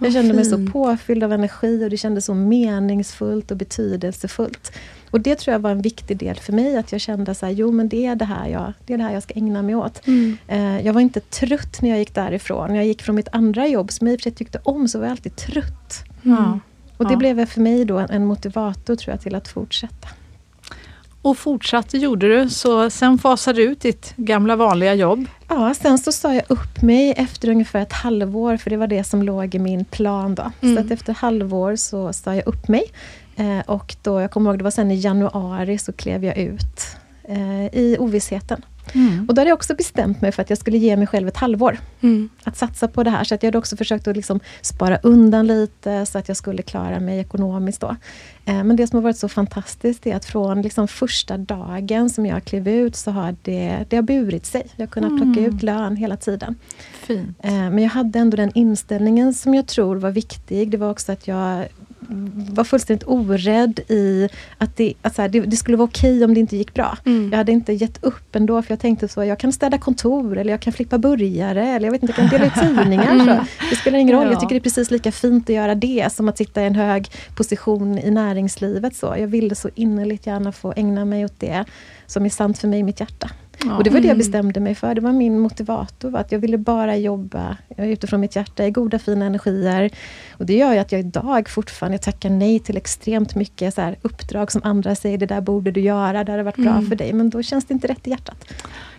jag 0.00 0.12
kände 0.12 0.34
mig 0.34 0.44
så 0.44 0.66
påfylld 0.72 1.24
av 1.24 1.32
energi 1.32 1.84
och 1.84 1.90
det 1.90 1.96
kändes 1.96 2.24
så 2.24 2.34
meningsfullt 2.34 3.50
och 3.50 3.56
betydelsefullt. 3.56 4.72
Och 5.10 5.20
det 5.20 5.34
tror 5.38 5.52
jag 5.52 5.58
var 5.60 5.70
en 5.70 5.82
viktig 5.82 6.16
del 6.16 6.36
för 6.36 6.52
mig, 6.52 6.76
att 6.76 6.92
jag 6.92 7.00
kände 7.00 7.34
så 7.34 7.46
här, 7.46 7.52
jo 7.52 7.72
men 7.72 7.88
det 7.88 8.06
är 8.06 8.14
det 8.16 8.24
här 8.24 8.48
jag, 8.48 8.72
det 8.86 8.94
är 8.94 8.98
det 8.98 9.04
här 9.04 9.12
jag 9.14 9.22
ska 9.22 9.34
ägna 9.34 9.62
mig 9.62 9.74
åt. 9.74 10.02
Eh, 10.48 10.80
jag 10.80 10.92
var 10.92 11.00
inte 11.00 11.20
trött 11.20 11.82
när 11.82 11.90
jag 11.90 11.98
gick 11.98 12.14
därifrån. 12.14 12.68
När 12.68 12.76
jag 12.76 12.86
gick 12.86 13.02
från 13.02 13.14
mitt 13.16 13.28
andra 13.32 13.66
jobb, 13.66 13.92
som 13.92 14.06
jag 14.06 14.14
i 14.14 14.16
och 14.16 14.20
för 14.20 14.22
sig 14.22 14.32
tyckte 14.32 14.60
om, 14.64 14.88
så 14.88 14.98
var 14.98 15.06
jag 15.06 15.10
alltid 15.10 15.36
trött. 15.36 16.04
Ja. 16.22 16.58
Och 16.96 17.04
det 17.04 17.12
Ja. 17.12 17.18
blev 17.18 17.46
för 17.46 17.60
mig 17.60 17.84
då 17.84 17.98
en, 17.98 18.24
motivator 18.26 18.96
tror 18.96 19.12
jag 19.14 19.20
till 19.20 19.34
att 19.34 19.48
fortsätta. 19.48 20.08
Och 21.22 21.38
fortsatte 21.38 21.98
gjorde 21.98 22.28
du, 22.42 22.48
så 22.50 22.90
sen 22.90 23.18
fasade 23.18 23.60
du 23.60 23.64
ut 23.64 23.80
ditt 23.80 24.12
gamla 24.16 24.56
vanliga 24.56 24.94
jobb. 24.94 25.24
Ja, 25.48 25.74
sen 25.74 25.98
så 25.98 26.12
sa 26.12 26.34
jag 26.34 26.42
upp 26.48 26.82
mig 26.82 27.10
efter 27.16 27.48
ungefär 27.48 27.80
ett 27.80 27.92
halvår, 27.92 28.56
för 28.56 28.70
det 28.70 28.76
var 28.76 28.86
det 28.86 29.04
som 29.04 29.22
låg 29.22 29.54
i 29.54 29.58
min 29.58 29.84
plan 29.84 30.34
då. 30.34 30.52
Så 30.60 30.78
att 30.78 30.90
efter 30.90 31.14
halvår 31.14 31.76
så 31.76 32.12
sa 32.12 32.34
jag 32.34 32.46
upp 32.46 32.68
mig. 32.68 32.82
Eh, 33.36 33.60
och 33.66 33.96
då, 34.02 34.20
jag 34.20 34.30
kommer 34.30 34.50
ihåg, 34.50 34.58
det 34.58 34.64
var 34.64 34.70
sen 34.70 34.90
i 34.90 34.94
januari 34.94 35.78
så 35.78 35.92
klev 35.92 36.24
jag 36.24 36.38
ut 36.38 36.96
eh, 37.24 37.66
i 37.66 37.96
ovissheten. 37.98 38.62
Mm. 38.92 39.26
Och 39.28 39.34
då 39.34 39.40
hade 39.40 39.48
jag 39.48 39.56
också 39.56 39.74
bestämt 39.74 40.20
mig 40.20 40.32
för 40.32 40.42
att 40.42 40.50
jag 40.50 40.58
skulle 40.58 40.78
ge 40.78 40.96
mig 40.96 41.06
själv 41.06 41.28
ett 41.28 41.36
halvår. 41.36 41.78
Mm. 42.00 42.28
Att 42.44 42.56
satsa 42.56 42.88
på 42.88 43.02
det 43.02 43.10
här. 43.10 43.24
Så 43.24 43.34
att 43.34 43.42
jag 43.42 43.48
hade 43.48 43.58
också 43.58 43.76
försökt 43.76 44.08
att 44.08 44.16
liksom 44.16 44.40
spara 44.60 44.98
undan 45.02 45.46
lite 45.46 46.06
så 46.06 46.18
att 46.18 46.28
jag 46.28 46.36
skulle 46.36 46.62
klara 46.62 47.00
mig 47.00 47.18
ekonomiskt 47.18 47.80
då. 47.80 47.96
Eh, 48.44 48.64
men 48.64 48.76
det 48.76 48.86
som 48.86 48.96
har 48.96 49.02
varit 49.02 49.16
så 49.16 49.28
fantastiskt 49.28 50.06
är 50.06 50.16
att 50.16 50.24
från 50.24 50.62
liksom 50.62 50.88
första 50.88 51.38
dagen 51.38 52.10
som 52.10 52.26
jag 52.26 52.44
klev 52.44 52.68
ut 52.68 52.96
så 52.96 53.10
har 53.10 53.36
det, 53.42 53.84
det 53.88 53.96
har 53.96 54.02
burit 54.02 54.46
sig. 54.46 54.66
Jag 54.76 54.86
har 54.86 54.90
kunnat 54.90 55.22
plocka 55.22 55.40
ut 55.40 55.62
lön 55.62 55.96
hela 55.96 56.16
tiden. 56.16 56.54
Fint. 57.06 57.38
Men 57.42 57.78
jag 57.78 57.90
hade 57.90 58.18
ändå 58.18 58.36
den 58.36 58.50
inställningen 58.54 59.34
som 59.34 59.54
jag 59.54 59.66
tror 59.66 59.96
var 59.96 60.10
viktig. 60.10 60.70
Det 60.70 60.76
var 60.76 60.90
också 60.90 61.12
att 61.12 61.28
jag 61.28 61.68
var 62.50 62.64
fullständigt 62.64 63.08
orädd 63.08 63.80
i 63.88 64.28
att 64.58 64.76
det, 64.76 64.94
att 65.02 65.14
så 65.14 65.22
här, 65.22 65.28
det, 65.28 65.40
det 65.40 65.56
skulle 65.56 65.76
vara 65.76 65.88
okej 65.88 66.24
om 66.24 66.34
det 66.34 66.40
inte 66.40 66.56
gick 66.56 66.74
bra. 66.74 66.98
Mm. 67.06 67.28
Jag 67.30 67.38
hade 67.38 67.52
inte 67.52 67.72
gett 67.72 68.04
upp 68.04 68.36
ändå 68.36 68.62
för 68.62 68.72
jag 68.72 68.80
tänkte 68.80 69.08
så, 69.08 69.24
jag 69.24 69.38
kan 69.38 69.52
städa 69.52 69.78
kontor 69.78 70.38
eller 70.38 70.50
jag 70.50 70.60
kan 70.60 70.72
flippa 70.72 70.98
burgare 70.98 71.68
eller 71.68 71.86
jag 71.86 71.92
vet 71.92 72.02
inte, 72.02 72.14
jag 72.20 72.30
kan 72.30 72.40
dela 72.40 72.46
ut 72.46 72.54
tidningar. 72.76 73.18
Så. 73.18 73.46
Det 73.70 73.76
spelar 73.76 73.98
ingen 73.98 74.16
roll, 74.16 74.24
Ja. 74.26 74.30
jag 74.32 74.40
tycker 74.40 74.54
det 74.54 74.58
är 74.58 74.60
precis 74.60 74.90
lika 74.90 75.12
fint 75.12 75.50
att 75.50 75.56
göra 75.56 75.74
det 75.74 76.12
som 76.12 76.28
att 76.28 76.38
sitta 76.38 76.62
i 76.62 76.66
en 76.66 76.74
hög 76.74 77.10
position 77.36 77.98
i 77.98 78.10
näringslivet. 78.10 78.96
Så. 78.96 79.14
Jag 79.18 79.26
ville 79.28 79.54
så 79.54 79.70
innerligt 79.74 80.26
gärna 80.26 80.52
få 80.52 80.72
ägna 80.76 81.04
mig 81.04 81.24
åt 81.24 81.40
det 81.40 81.64
som 82.06 82.24
är 82.24 82.30
sant 82.30 82.58
för 82.58 82.68
mig 82.68 82.78
i 82.78 82.82
mitt 82.82 83.00
hjärta. 83.00 83.30
Ja. 83.64 83.76
Och 83.76 83.84
det 83.84 83.90
var 83.90 84.00
det 84.00 84.06
jag 84.06 84.14
Mm. 84.14 84.18
bestämde 84.18 84.60
mig 84.60 84.74
för. 84.74 84.94
Det 84.94 85.00
var 85.00 85.12
min 85.12 85.38
motivator. 85.40 86.10
var 86.10 86.20
Att 86.20 86.32
jag 86.32 86.38
ville 86.38 86.58
bara 86.58 86.96
jobba 86.96 87.56
utifrån 87.76 88.20
mitt 88.20 88.36
hjärta 88.36 88.66
i 88.66 88.70
goda 88.70 88.98
fina 88.98 89.24
energier. 89.24 89.90
Och 90.32 90.46
det 90.46 90.56
gör 90.56 90.72
ju 90.72 90.78
att 90.78 90.92
jag 90.92 90.98
idag 91.00 91.48
fortfarande 91.48 91.98
tackar 91.98 92.30
nej 92.30 92.58
till 92.58 92.76
extremt 92.76 93.34
mycket 93.34 93.74
så 93.74 93.80
här, 93.80 93.96
uppdrag 94.02 94.52
som 94.52 94.60
andra 94.64 94.94
säger, 94.94 95.18
det 95.18 95.26
där 95.26 95.40
borde 95.40 95.70
du 95.70 95.80
göra, 95.80 96.24
det 96.24 96.32
hade 96.32 96.42
varit 96.42 96.56
bra 96.56 96.72
Mm. 96.72 96.86
för 96.86 96.96
dig. 96.96 97.12
Men 97.12 97.30
då 97.30 97.42
känns 97.42 97.64
det 97.64 97.74
inte 97.74 97.86
rätt 97.88 98.06
i 98.06 98.10
hjärtat. 98.10 98.44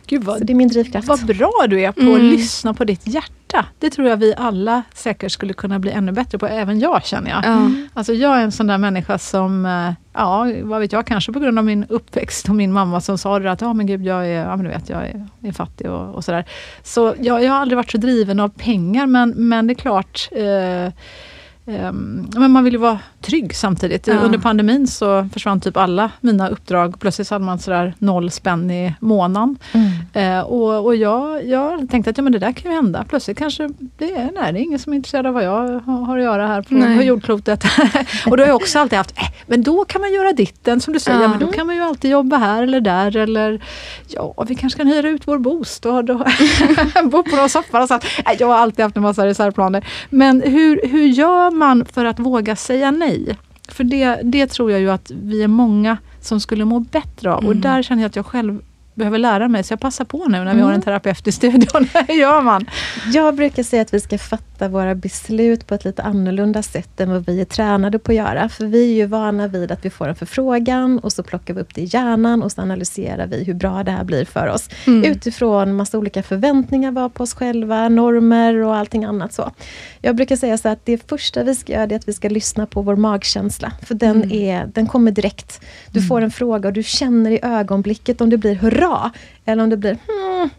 Gud 0.08 0.24
Så 0.24 0.32
vad, 0.32 0.46
det 0.46 0.54
är 0.54 0.56
min 0.56 0.68
drivkraft. 0.68 1.08
vad 1.08 1.26
bra 1.26 1.52
du 1.70 1.82
är 1.82 1.92
på 1.92 2.02
att 2.02 2.08
Mm. 2.08 2.30
lyssna 2.32 2.74
på 2.74 2.84
ditt 2.84 3.08
hjärta. 3.08 3.66
Det 3.80 3.90
tror 3.90 4.08
jag 4.08 4.18
vi 4.18 4.34
alla 4.38 4.84
säkert 4.94 5.32
skulle 5.32 5.54
kunna 5.54 5.80
bli 5.80 5.92
ännu 5.92 6.12
bättre 6.12 6.38
på. 6.38 6.48
Även 6.48 6.80
jag 6.80 7.06
känner 7.06 7.30
jag. 7.30 7.46
Ja. 7.46 7.72
Alltså 7.94 8.14
jag 8.14 8.38
är 8.40 8.44
en 8.44 8.52
sån 8.52 8.68
där 8.68 8.78
människa 8.78 9.18
som, 9.18 9.66
eh, 9.66 9.92
ja 10.14 10.48
vad 10.64 10.80
vet 10.80 10.92
jag, 10.92 11.06
kanske 11.08 11.32
på 11.32 11.40
grund 11.40 11.60
av 11.60 11.66
min 11.66 11.86
uppväxt 11.90 12.50
och 12.50 12.56
min 12.56 12.74
mamma 12.74 13.02
som 13.02 13.18
sa 13.18 13.40
det 13.40 13.52
att 13.52 13.62
ja 13.62 13.74
men 13.74 13.86
gud 13.88 14.06
jag 14.06 14.28
är, 14.28 14.46
ja, 14.46 14.56
men 14.56 14.66
du 14.66 14.72
vet, 14.72 14.90
jag 14.90 15.04
är, 15.08 15.28
är 15.44 15.52
fattig 15.52 15.90
och, 15.90 16.16
och 16.16 16.24
sådär. 16.26 16.46
Så 16.84 17.16
jag, 17.22 17.44
jag 17.44 17.52
har 17.52 17.60
aldrig 17.60 17.76
varit 17.78 17.92
så 17.92 17.98
driven 17.98 18.40
av 18.40 18.50
pengar 18.50 19.06
men, 19.08 19.30
men 19.30 19.68
det 19.68 19.74
är 19.74 19.76
klart 19.76 20.30
eh, 20.32 20.94
men 21.68 22.52
man 22.52 22.64
vill 22.64 22.74
ju 22.74 22.80
vara 22.80 23.00
trygg 23.22 23.56
samtidigt. 23.56 24.08
Ja. 24.08 24.14
Under 24.14 24.40
pandemin 24.40 24.88
så 24.88 25.30
försvann 25.34 25.62
typ 25.62 25.78
alla 25.78 26.12
mina 26.22 26.50
uppdrag. 26.50 27.00
Plötsligt 27.00 27.30
hade 27.30 27.46
man 27.46 27.60
sådär 27.60 27.94
noll 27.98 28.32
spänn 28.32 28.72
i 28.72 28.94
månaden. 29.00 29.58
Mm. 29.72 30.38
Eh, 30.40 30.44
och 30.44 30.86
och 30.86 30.96
jag, 30.96 31.46
jag 31.46 31.90
tänkte 31.90 32.10
att 32.10 32.18
ja, 32.18 32.24
men 32.24 32.32
det 32.32 32.40
där 32.40 32.52
kan 32.52 32.72
ju 32.72 32.76
hända. 32.76 33.06
Plötsligt 33.10 33.38
kanske 33.38 33.70
det 33.98 34.12
är, 34.12 34.32
nej, 34.36 34.54
det 34.54 34.60
är 34.60 34.64
ingen 34.64 34.80
som 34.80 34.94
är 34.94 34.98
intresserad 34.98 35.26
av 35.26 35.34
vad 35.34 35.44
jag 35.44 35.80
har, 35.80 36.18
att 36.18 36.24
göra 36.24 36.48
här 36.48 36.62
på, 36.62 36.98
på 36.98 37.04
jordklotet. 37.04 37.64
och 38.26 38.38
då 38.38 38.44
har 38.44 38.48
jag 38.48 38.56
också 38.56 38.80
alltid 38.80 38.98
haft, 38.98 39.18
eh, 39.18 39.24
men 39.48 39.64
då 39.64 39.86
kan 39.86 40.02
man 40.02 40.14
göra 40.14 40.34
ditten 40.34 40.82
som 40.82 40.94
du 40.94 41.00
säger. 41.00 41.22
Ja. 41.22 41.28
Men 41.28 41.40
då 41.40 41.48
kan 41.48 41.68
man 41.68 41.76
ju 41.76 41.82
alltid 41.82 42.12
jobba 42.12 42.38
här 42.38 42.64
eller 42.64 42.82
där. 42.82 43.18
Eller 43.18 43.62
ja, 44.08 44.46
vi 44.48 44.56
kanske 44.56 44.78
kan 44.78 44.88
hyra 44.88 45.10
ut 45.10 45.28
vår 45.28 45.38
bostad 45.38 46.10
och 46.10 46.28
bo 47.04 47.24
på 47.24 47.36
någon 47.36 47.50
soffa. 47.50 47.88
Så. 47.88 48.00
Nej, 48.26 48.38
jag 48.40 48.48
har 48.48 48.56
alltid 48.56 48.84
haft 48.84 48.98
en 48.98 49.04
massa 49.04 49.26
reservplaner. 49.26 49.88
Men 50.10 50.42
hur, 50.42 50.88
hur 50.88 51.06
gör 51.06 51.57
man 51.58 51.86
för 51.86 52.06
att 52.06 52.20
våga 52.20 52.56
säga 52.56 52.92
nej? 52.92 53.38
För 53.68 53.84
det, 53.84 54.20
det 54.24 54.48
tror 54.48 54.72
jag 54.72 54.80
ju 54.80 54.90
att 54.92 55.12
vi 55.24 55.44
är 55.44 55.48
många 55.48 55.98
som 56.22 56.40
skulle 56.40 56.66
må 56.66 56.80
bättre 56.80 57.32
av. 57.34 57.38
Och 57.38 57.52
Mm. 57.52 57.62
där 57.62 57.84
känner 57.84 58.02
jag 58.04 58.10
att 58.10 58.16
jag 58.16 58.26
själv 58.26 58.62
behöver 58.98 59.18
lära 59.18 59.48
mig. 59.48 59.64
Så 59.64 59.72
jag 59.72 59.80
passar 59.80 60.06
på 60.06 60.26
nu 60.28 60.38
när 60.38 60.46
vi 60.46 60.52
Mm. 60.52 60.64
har 60.66 60.74
en 60.74 60.82
terapeut 60.82 61.28
i 61.28 61.32
studion. 61.32 61.88
Hur 62.08 62.16
gör 62.16 62.42
man? 62.42 62.66
Jag 63.14 63.36
brukar 63.36 63.64
säga 63.64 63.82
att 63.82 63.94
vi 63.94 64.00
ska 64.00 64.18
fatta 64.18 64.68
våra 64.68 64.96
beslut 64.96 65.68
på 65.68 65.76
ett 65.76 65.86
lite 65.86 66.04
annorlunda 66.04 66.64
sätt 66.64 67.00
än 67.00 67.10
vad 67.10 67.26
vi 67.26 67.42
är 67.42 67.46
tränade 67.46 68.00
på 68.00 68.12
att 68.12 68.16
göra. 68.16 68.50
För 68.50 68.66
vi 68.66 68.92
är 68.92 68.96
ju 68.96 69.06
vana 69.06 69.48
vid 69.48 69.72
att 69.72 69.86
vi 69.86 69.90
får 69.90 70.08
en 70.08 70.16
förfrågan 70.16 71.00
och 71.00 71.12
så 71.14 71.24
plockar 71.24 71.54
vi 71.54 71.62
upp 71.62 71.76
det 71.76 71.82
i 71.82 71.86
hjärnan 71.86 72.44
och 72.44 72.52
så 72.52 72.62
analyserar 72.62 73.28
vi 73.28 73.44
hur 73.44 73.54
bra 73.54 73.84
det 73.84 73.92
här 73.92 74.04
blir 74.04 74.26
för 74.26 74.48
oss. 74.48 74.70
Mm. 74.88 75.04
Utifrån 75.12 75.76
massa 75.76 75.98
olika 75.98 76.24
förväntningar 76.24 76.92
vi 76.92 77.00
har 77.00 77.10
på 77.10 77.24
oss 77.24 77.34
själva, 77.34 77.90
normer 77.90 78.56
och 78.64 78.76
allting 78.76 79.04
annat 79.06 79.34
så. 79.34 79.52
Jag 80.02 80.16
brukar 80.16 80.36
säga 80.36 80.58
så 80.58 80.70
att 80.70 80.86
det 80.86 81.10
första 81.10 81.44
vi 81.44 81.56
ska 81.56 81.74
göra 81.74 81.84
är 81.84 81.96
att 81.96 82.08
vi 82.08 82.14
ska 82.14 82.30
lyssna 82.30 82.66
på 82.66 82.82
vår 82.82 82.96
magkänsla. 82.96 83.72
För 83.88 83.96
den, 83.96 84.16
Mm. 84.24 84.32
är, 84.32 84.66
den 84.74 84.88
kommer 84.88 85.12
direkt. 85.12 85.62
Du 85.92 86.02
får 86.02 86.22
en 86.22 86.32
fråga 86.32 86.68
och 86.70 86.74
du 86.74 86.84
känner 86.84 87.32
i 87.32 87.40
ögonblicket 87.44 88.22
om 88.22 88.30
det 88.30 88.38
blir 88.38 88.56
hurra 88.56 88.87
eller 89.46 89.64
om 89.64 89.70
det 89.70 89.78
blir 89.78 89.98
hmm. 90.08 90.50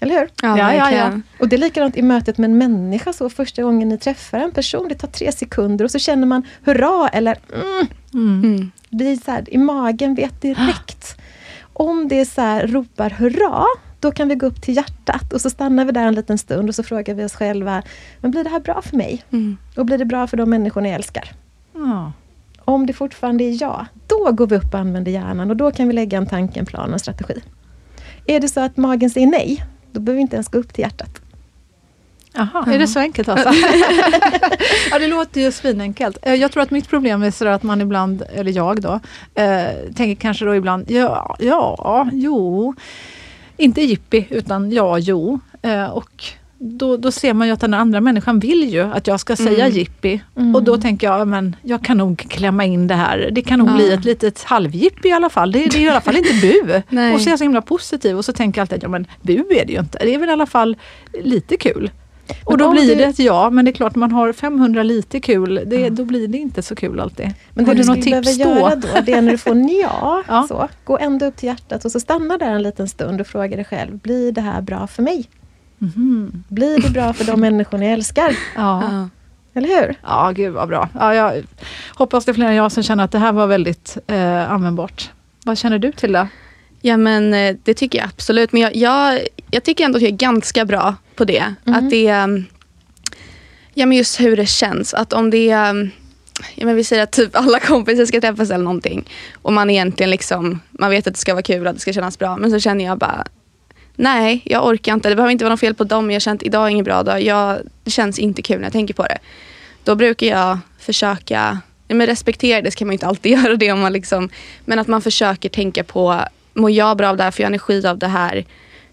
Eller 0.00 0.18
hur? 0.18 0.28
Ja, 0.42 0.58
Ja, 0.58 0.74
ja, 0.74 0.84
verkligen. 0.84 1.22
Och 1.40 1.48
det 1.48 1.56
är 1.56 1.58
likadant 1.58 1.96
i 1.96 2.02
mötet 2.02 2.38
med 2.38 2.50
en 2.50 2.58
människa. 2.58 3.12
Så 3.12 3.30
första 3.30 3.62
gången 3.62 3.88
ni 3.88 3.98
träffar 3.98 4.38
en 4.38 4.50
person, 4.50 4.88
det 4.88 4.94
tar 4.94 5.08
tre 5.08 5.32
sekunder 5.32 5.84
och 5.84 5.90
så 5.90 5.98
känner 5.98 6.26
man 6.26 6.42
hurra 6.64 7.08
eller 7.08 7.38
mm. 7.54 7.86
Mm. 8.14 8.44
Mm. 8.44 8.70
Det 8.90 9.04
är 9.04 9.16
så 9.16 9.30
här, 9.30 9.54
i 9.54 9.58
magen 9.58 10.14
vet 10.14 10.42
direkt. 10.42 11.16
Om 11.72 12.08
det 12.08 12.20
är 12.20 12.24
så 12.24 12.40
här, 12.40 12.66
ropar 12.66 13.10
hurra, 13.10 13.64
då 14.00 14.10
kan 14.10 14.28
vi 14.28 14.34
gå 14.34 14.46
upp 14.46 14.62
till 14.62 14.76
hjärtat 14.76 15.32
och 15.32 15.40
så 15.40 15.50
stannar 15.50 15.84
vi 15.84 15.92
där 15.92 16.06
en 16.06 16.14
liten 16.14 16.38
stund 16.38 16.68
och 16.68 16.74
så 16.74 16.82
frågar 16.82 17.14
vi 17.14 17.24
oss 17.24 17.34
själva, 17.34 17.82
men 18.20 18.30
blir 18.30 18.44
det 18.44 18.50
här 18.50 18.60
bra 18.60 18.82
för 18.82 18.96
mig? 18.96 19.24
Mm. 19.30 19.56
Och 19.76 19.86
blir 19.86 19.98
det 19.98 20.04
bra 20.04 20.26
för 20.26 20.36
de 20.36 20.50
människorna 20.50 20.88
jag 20.88 20.94
älskar? 20.94 21.32
Ja. 21.74 22.12
Om 22.64 22.86
det 22.86 22.92
fortfarande 22.92 23.44
är 23.44 23.62
ja, 23.62 23.86
då 24.06 24.32
går 24.32 24.46
vi 24.46 24.56
upp 24.56 24.74
och 24.74 24.80
använder 24.80 25.12
hjärnan 25.12 25.50
och 25.50 25.56
då 25.56 25.70
kan 25.70 25.88
vi 25.88 25.94
lägga 25.94 26.18
en 26.18 26.26
tanke, 26.26 26.60
en 26.60 26.66
plan 26.66 26.86
och 26.86 26.92
en 26.92 26.98
strategi. 26.98 27.40
Är 28.26 28.40
det 28.40 28.48
så 28.48 28.60
att 28.60 28.76
magen 28.76 29.10
säger 29.10 29.26
nej, 29.26 29.64
då 29.92 30.00
behöver 30.00 30.16
vi 30.16 30.22
inte 30.22 30.36
ens 30.36 30.48
gå 30.48 30.58
upp 30.58 30.72
till 30.72 30.82
hjärtat. 30.82 31.20
Jaha, 32.36 32.72
är 32.74 32.78
det 32.78 32.86
så 32.86 32.98
enkelt 32.98 33.28
alltså? 33.28 33.48
ja, 34.90 34.98
det 34.98 35.06
låter 35.06 35.40
ju 35.40 35.52
svinenkelt. 35.52 36.18
Eh, 36.22 36.34
Jag 36.34 36.52
tror 36.52 36.62
att 36.62 36.70
mitt 36.70 36.88
problem 36.88 37.22
är 37.22 37.30
sådär 37.30 37.50
att 37.52 37.62
man 37.62 37.80
ibland, 37.80 38.22
eller 38.34 38.52
jag 38.52 38.80
då, 38.82 39.00
eh, 39.34 39.66
tänker 39.96 40.14
kanske 40.14 40.44
då 40.44 40.54
ibland, 40.54 40.90
ja, 40.90 41.36
ja, 41.38 42.08
jo. 42.12 42.74
Inte 43.56 43.82
jippi, 43.82 44.26
utan 44.30 44.72
ja, 44.72 44.98
jo. 44.98 45.40
Eh, 45.62 45.84
och 45.86 46.24
då, 46.66 46.96
då 46.96 47.10
ser 47.12 47.34
man 47.34 47.46
ju 47.46 47.52
att 47.52 47.60
den 47.60 47.74
andra 47.74 48.00
människan 48.00 48.38
vill 48.38 48.68
ju 48.72 48.80
att 48.82 49.06
jag 49.06 49.20
ska 49.20 49.36
säga 49.36 49.64
Mm. 49.64 49.76
jippi. 49.78 50.22
Mm. 50.36 50.54
Och 50.54 50.62
då 50.62 50.76
tänker 50.78 51.06
jag, 51.06 51.28
men 51.28 51.56
jag 51.62 51.84
kan 51.84 51.96
nog 51.98 52.18
klämma 52.28 52.64
in 52.64 52.86
det 52.86 52.94
här. 52.94 53.28
Det 53.32 53.42
kan 53.42 53.58
nog 53.58 53.68
Ja. 53.68 53.74
bli 53.74 53.92
ett 53.92 54.04
litet 54.04 54.42
halvjippi 54.42 55.08
i 55.08 55.12
alla 55.12 55.30
fall. 55.30 55.52
Det, 55.52 55.58
det 55.58 55.78
är 55.78 55.82
i 55.82 55.88
alla 55.88 56.00
fall 56.00 56.16
inte 56.16 56.34
bu. 56.42 56.60
Och 57.14 57.20
så 57.20 57.28
är 57.28 57.30
jag 57.30 57.38
så 57.38 57.44
himla 57.44 57.62
positiv 57.62 58.16
och 58.16 58.24
så 58.24 58.32
tänker 58.32 58.60
jag 58.60 58.62
alltid, 58.64 58.82
ja 58.82 58.88
men 58.88 59.06
bu 59.22 59.32
är 59.50 59.64
det 59.66 59.72
ju 59.72 59.78
inte. 59.80 59.98
Det 59.98 60.14
är 60.14 60.18
väl 60.18 60.28
i 60.28 60.32
alla 60.32 60.46
fall 60.46 60.76
lite 61.22 61.56
kul. 61.56 61.90
Och 62.44 62.52
Men 62.52 62.58
då 62.58 62.64
om 62.66 62.72
blir 62.74 62.88
du- 62.88 62.94
det 62.94 63.04
ett 63.04 63.18
ja, 63.18 63.50
men 63.50 63.64
det 63.64 63.70
är 63.70 63.72
klart 63.72 63.94
man 63.94 64.12
har 64.12 64.32
500 64.32 64.82
lite 64.82 65.20
kul, 65.20 65.62
det, 65.66 65.88
då 65.88 66.04
blir 66.04 66.28
det 66.28 66.38
inte 66.38 66.62
så 66.62 66.74
kul 66.76 67.00
alltid. 67.00 67.30
Men 67.54 67.66
har 67.66 67.74
det 67.74 67.82
du 67.82 67.88
något 67.88 68.02
tips 68.02 68.38
då? 68.38 68.44
göra 68.44 68.74
då, 68.76 68.88
det 69.06 69.12
är 69.12 69.22
när 69.22 69.32
du 69.32 69.38
får 69.38 69.54
nja, 69.54 70.22
Ja. 70.28 70.46
så, 70.48 70.68
gå 70.84 70.98
ända 70.98 71.26
upp 71.26 71.36
till 71.36 71.46
hjärtat 71.46 71.84
och 71.84 71.92
så 71.92 72.00
stanna 72.00 72.38
där 72.38 72.50
en 72.50 72.62
liten 72.62 72.88
stund 72.88 73.20
och 73.20 73.26
fråga 73.26 73.56
dig 73.56 73.64
själv, 73.64 73.98
blir 73.98 74.32
det 74.32 74.40
här 74.40 74.62
bra 74.62 74.86
för 74.86 75.02
mig? 75.02 75.28
Mhm. 75.84 76.44
Blir 76.48 76.78
det 76.82 76.90
bra 76.90 77.12
för 77.12 77.24
de 77.24 77.40
människorna 77.40 77.84
jag 77.84 77.92
älskar? 77.92 78.36
Ja. 78.56 79.08
Eller 79.56 79.68
hur? 79.68 79.94
ja, 80.02 80.32
gud 80.36 80.52
vad 80.52 80.68
bra. 80.68 80.88
Ja, 80.98 81.14
jag 81.14 81.42
hoppas 81.94 82.24
det 82.24 82.32
är 82.32 82.34
fler 82.34 82.46
än 82.46 82.54
jag 82.54 82.72
som 82.72 82.82
känner 82.82 83.04
att 83.04 83.12
det 83.12 83.18
här 83.18 83.32
var 83.32 83.46
väldigt 83.46 83.98
eh, 84.06 84.50
användbart. 84.50 85.10
Vad 85.44 85.58
känner 85.58 85.78
du 85.78 85.92
till 85.92 86.12
det? 86.12 86.28
Ja 86.80 86.96
men 86.96 87.34
eh, 87.34 87.56
det 87.62 87.74
tycker 87.74 87.98
jag 87.98 88.08
absolut. 88.08 88.52
Men 88.52 88.62
jag, 88.62 88.76
jag, 88.76 89.20
jag 89.50 89.62
tycker 89.64 89.84
ändå 89.84 89.96
att 89.96 90.02
jag 90.02 90.12
är 90.12 90.16
ganska 90.16 90.64
bra 90.64 90.94
på 91.16 91.24
det. 91.24 91.54
Att 91.64 91.90
det 91.90 92.06
är, 92.08 92.44
ja 93.74 93.86
men 93.86 93.98
just 93.98 94.20
hur 94.20 94.36
det 94.36 94.46
känns. 94.46 94.94
Att 94.94 95.12
om 95.12 95.30
det 95.30 95.50
är, 95.50 95.90
ja 96.54 96.66
men 96.66 96.76
vi 96.76 96.84
säger 96.84 97.02
att 97.02 97.12
typ 97.12 97.36
alla 97.36 97.60
kompisar 97.60 98.04
ska 98.06 98.20
träffas 98.20 98.50
eller 98.50 98.64
någonting. 98.64 99.08
Och 99.42 99.52
man 99.52 99.70
egentligen 99.70 100.10
liksom, 100.10 100.60
man 100.70 100.90
vet 100.90 101.06
att 101.06 101.14
det 101.14 101.20
ska 101.20 101.34
vara 101.34 101.42
kul 101.42 101.62
och 101.62 101.70
att 101.70 101.76
det 101.76 101.80
ska 101.82 101.92
kännas 101.92 102.18
bra. 102.18 102.36
Men 102.36 102.50
så 102.50 102.60
känner 102.60 102.84
jag 102.84 102.98
bara, 102.98 103.24
nej 103.96 104.42
jag 104.44 104.66
orkar 104.66 104.92
inte. 104.94 105.08
Det 105.08 105.16
behöver 105.16 105.32
inte 105.32 105.44
vara 105.44 105.52
något 105.52 105.60
fel 105.60 105.74
på 105.74 105.84
dem. 105.84 106.10
Jag 106.10 106.22
känner 106.22 106.36
att 106.36 106.42
idag 106.42 106.66
är 106.66 106.70
ingen 106.70 106.84
bra 106.84 107.02
dag. 107.02 107.22
Jag, 107.22 107.58
det 107.84 107.90
känns 107.90 108.18
inte 108.18 108.42
kul 108.42 108.56
när 108.56 108.64
jag 108.64 108.72
tänker 108.72 108.94
på 108.94 109.02
det. 109.02 109.18
Då 109.84 109.94
brukar 109.94 110.26
jag 110.26 110.58
försöka, 110.78 111.58
men 111.88 112.06
respektera 112.06 112.62
det 112.62 112.70
så 112.70 112.78
kan 112.78 112.86
man 112.88 112.92
inte 112.92 113.06
alltid 113.06 113.32
göra 113.42 113.56
det. 113.56 113.72
Om 113.72 113.80
man 113.80 113.92
liksom, 113.92 114.28
men 114.64 114.78
att 114.78 114.88
man 114.88 115.02
försöker 115.02 115.48
tänka 115.48 115.84
på, 115.84 116.20
mår 116.54 116.70
jag 116.70 116.96
bra 116.96 117.08
av 117.08 117.16
det 117.16 117.22
här, 117.22 117.30
får 117.30 117.42
jag 117.42 117.48
energi 117.48 117.86
av 117.86 117.98
det 117.98 118.06
här? 118.06 118.44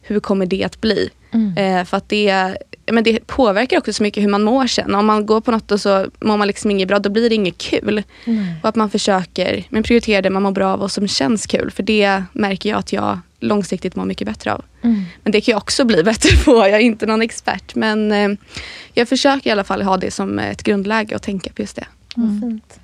Hur 0.01 0.19
kommer 0.19 0.45
det 0.45 0.63
att 0.63 0.81
bli? 0.81 1.09
Eh, 1.57 1.85
för 1.85 1.97
att 1.97 2.09
det, 2.09 2.57
men 2.91 3.03
det 3.03 3.27
påverkar 3.27 3.77
också 3.77 3.93
så 3.93 4.03
mycket 4.03 4.23
hur 4.23 4.29
man 4.29 4.43
mår 4.43 4.67
sen. 4.67 4.95
Om 4.95 5.05
man 5.05 5.25
går 5.25 5.41
på 5.41 5.51
något 5.51 5.71
och 5.71 5.81
så 5.81 6.05
mår 6.19 6.37
man 6.37 6.47
liksom 6.47 6.71
inget 6.71 6.87
bra, 6.87 6.99
då 6.99 7.09
blir 7.09 7.29
det 7.29 7.35
inget 7.35 7.57
kul. 7.57 8.03
Och 8.63 8.69
att 8.69 8.75
man 8.75 8.89
försöker 8.89 9.63
men 9.69 9.83
prioritera 9.83 10.21
det 10.21 10.29
man 10.29 10.43
mår 10.43 10.51
bra 10.51 10.73
av 10.73 10.81
och 10.81 10.91
som 10.91 11.07
känns 11.07 11.45
kul. 11.45 11.71
För 11.71 11.83
det 11.83 12.23
märker 12.33 12.69
jag 12.69 12.79
att 12.79 12.93
jag 12.93 13.19
långsiktigt 13.41 13.95
mår 13.95 14.05
mycket 14.05 14.27
bättre 14.27 14.53
av. 14.53 14.65
Mm. 14.81 15.03
Men 15.23 15.31
det 15.31 15.41
kan 15.41 15.51
jag 15.51 15.57
också 15.57 15.85
bli 15.85 16.03
bättre 16.03 16.37
på. 16.45 16.51
Jag 16.51 16.69
är 16.69 16.79
inte 16.79 17.05
någon 17.05 17.21
expert. 17.21 17.75
Men 17.75 18.11
eh, 18.11 18.29
jag 18.93 19.09
försöker 19.09 19.49
i 19.49 19.51
alla 19.51 19.63
fall 19.63 19.81
ha 19.81 19.97
det 19.97 20.11
som 20.11 20.39
ett 20.39 20.63
grundläge 20.63 21.15
och 21.15 21.21
tänka 21.21 21.51
på 21.53 21.61
just 21.61 21.75
det. 21.75 21.87
Vad 22.15 22.39
fint. 22.41 22.79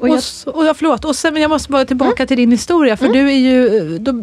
Och, 0.00 0.08
jag, 0.08 0.22
och, 0.46 0.68
och, 0.68 0.76
förlåt, 0.76 1.04
och 1.04 1.16
sen, 1.16 1.36
jag 1.36 1.48
måste 1.48 1.72
bara 1.72 1.84
tillbaka 1.84 2.22
mm. 2.22 2.26
till 2.26 2.36
din 2.36 2.50
historia, 2.50 2.96
för 2.96 3.06
mm. 3.06 3.18
du 3.18 3.30
är 3.32 3.38
ju... 3.38 3.98
Du, 3.98 4.22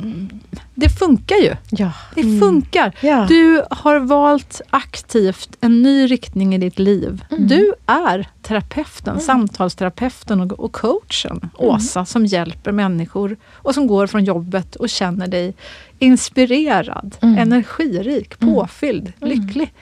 det 0.75 0.89
funkar 0.89 1.35
ju. 1.35 1.55
Ja. 1.69 1.91
Det 2.15 2.21
mm. 2.21 2.39
funkar. 2.39 2.95
Ja. 3.01 3.25
Du 3.29 3.63
har 3.69 3.99
valt 3.99 4.61
aktivt 4.69 5.49
en 5.61 5.81
ny 5.81 6.07
riktning 6.07 6.55
i 6.55 6.57
ditt 6.57 6.79
liv. 6.79 7.25
Mm. 7.31 7.47
Du 7.47 7.73
är 7.85 8.27
terapeuten, 8.41 9.13
mm. 9.13 9.21
samtalsterapeuten 9.21 10.41
och, 10.41 10.59
och 10.59 10.71
coachen, 10.71 11.37
mm. 11.37 11.49
Åsa, 11.53 12.05
som 12.05 12.25
hjälper 12.25 12.71
människor 12.71 13.37
och 13.53 13.73
som 13.73 13.87
går 13.87 14.07
från 14.07 14.23
jobbet 14.23 14.75
och 14.75 14.89
känner 14.89 15.27
dig 15.27 15.53
inspirerad, 15.99 17.15
mm. 17.21 17.37
energirik, 17.37 18.41
mm. 18.41 18.53
påfylld, 18.53 19.13
lycklig. 19.19 19.73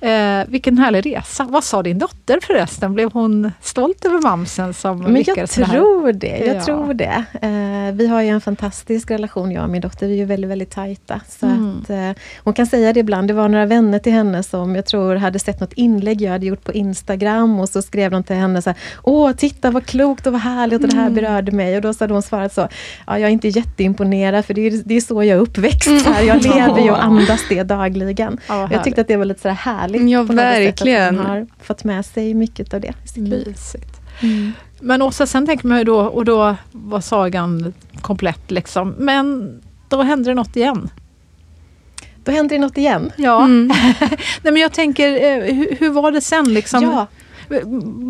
Eh, 0.00 0.46
vilken 0.48 0.78
härlig 0.78 1.06
resa. 1.06 1.44
Vad 1.44 1.64
sa 1.64 1.82
din 1.82 1.98
dotter 1.98 2.38
förresten? 2.42 2.94
Blev 2.94 3.12
hon 3.12 3.52
stolt 3.60 4.04
över 4.04 4.22
mamsen 4.22 4.74
som 4.74 4.98
Men 4.98 5.24
Jag 5.26 5.50
tror 5.50 6.12
det. 6.12 6.38
Jag 6.46 6.56
ja. 6.56 6.64
tror 6.64 6.94
det. 6.94 7.24
Eh, 7.42 7.94
vi 7.94 8.06
har 8.06 8.22
ju 8.22 8.28
en 8.28 8.40
fantastisk 8.40 9.10
relation, 9.10 9.52
jag 9.52 9.64
och 9.64 9.70
min 9.70 9.80
dotter. 9.80 10.06
Vi 10.06 10.12
är 10.12 10.16
ju 10.16 10.24
väldigt, 10.24 10.50
väldigt 10.50 10.70
tajta. 10.70 11.20
Så 11.28 11.46
mm. 11.46 11.80
att, 11.82 11.90
eh, 11.90 12.22
hon 12.44 12.54
kan 12.54 12.66
säga 12.66 12.92
det 12.92 13.00
ibland. 13.00 13.28
Det 13.28 13.34
var 13.34 13.48
några 13.48 13.66
vänner 13.66 13.98
till 13.98 14.12
henne 14.12 14.42
som 14.42 14.76
jag 14.76 14.86
tror 14.86 15.16
hade 15.16 15.38
sett 15.38 15.60
något 15.60 15.72
inlägg 15.72 16.20
jag 16.22 16.30
hade 16.30 16.46
gjort 16.46 16.64
på 16.64 16.72
Instagram 16.72 17.60
och 17.60 17.68
så 17.68 17.82
skrev 17.82 18.10
de 18.10 18.24
till 18.24 18.36
henne 18.36 18.62
så 18.62 18.70
här, 18.70 18.78
Åh, 19.02 19.32
titta 19.32 19.70
vad 19.70 19.86
klokt 19.86 20.26
och 20.26 20.32
vad 20.32 20.42
härligt 20.42 20.82
och 20.82 20.88
det 20.88 20.96
här 20.96 21.06
mm. 21.06 21.14
berörde 21.14 21.52
mig. 21.52 21.76
Och 21.76 21.82
då 21.82 21.92
hade 22.00 22.12
hon 22.12 22.22
svarat 22.22 22.52
så, 22.52 22.68
ja, 23.06 23.18
jag 23.18 23.28
är 23.28 23.32
inte 23.32 23.48
jätteimponerad 23.48 24.44
för 24.44 24.54
det 24.54 24.66
är, 24.66 24.82
det 24.84 24.94
är 24.94 25.00
så 25.00 25.24
jag 25.24 25.38
är 25.38 25.42
uppväxt 25.42 26.06
här. 26.06 26.22
Jag 26.22 26.42
lever 26.42 26.80
ju 26.80 26.90
och 26.90 27.04
andas 27.04 27.40
det 27.48 27.62
dagligen. 27.62 28.40
Ja, 28.48 28.68
jag 28.72 28.84
tyckte 28.84 29.00
att 29.00 29.08
det 29.08 29.16
var 29.16 29.24
lite 29.24 29.40
så 29.40 29.48
härligt. 29.48 29.95
Ja, 29.96 30.22
verkligen. 30.22 31.14
Sätt, 31.14 31.20
att 31.20 31.26
hon 31.26 31.36
har 31.36 31.46
fått 31.60 31.84
med 31.84 32.06
sig 32.06 32.34
mycket 32.34 32.74
av 32.74 32.80
det 32.80 32.94
i 33.04 33.08
sitt 33.08 33.28
liv. 33.28 33.56
Mm. 34.22 34.52
Men 34.80 35.02
Åsa, 35.02 35.26
sen 35.26 35.46
tänker 35.46 35.66
man 35.66 35.78
ju 35.78 35.84
då, 35.84 36.00
och 36.00 36.24
då 36.24 36.56
var 36.72 37.00
sagan 37.00 37.74
komplett 38.00 38.50
liksom. 38.50 38.94
Men 38.98 39.54
då 39.88 40.02
hände 40.02 40.30
det 40.30 40.34
något 40.34 40.56
igen. 40.56 40.90
Då 42.24 42.32
hände 42.32 42.54
det 42.54 42.58
något 42.58 42.78
igen. 42.78 43.12
Ja. 43.16 43.44
Mm. 43.44 43.72
Nej, 44.42 44.52
men 44.52 44.56
jag 44.56 44.72
tänker, 44.72 45.08
eh, 45.08 45.54
hur, 45.54 45.76
hur 45.80 45.90
var 45.90 46.12
det 46.12 46.20
sen? 46.20 46.54
Liksom? 46.54 46.82
Ja. 46.82 47.06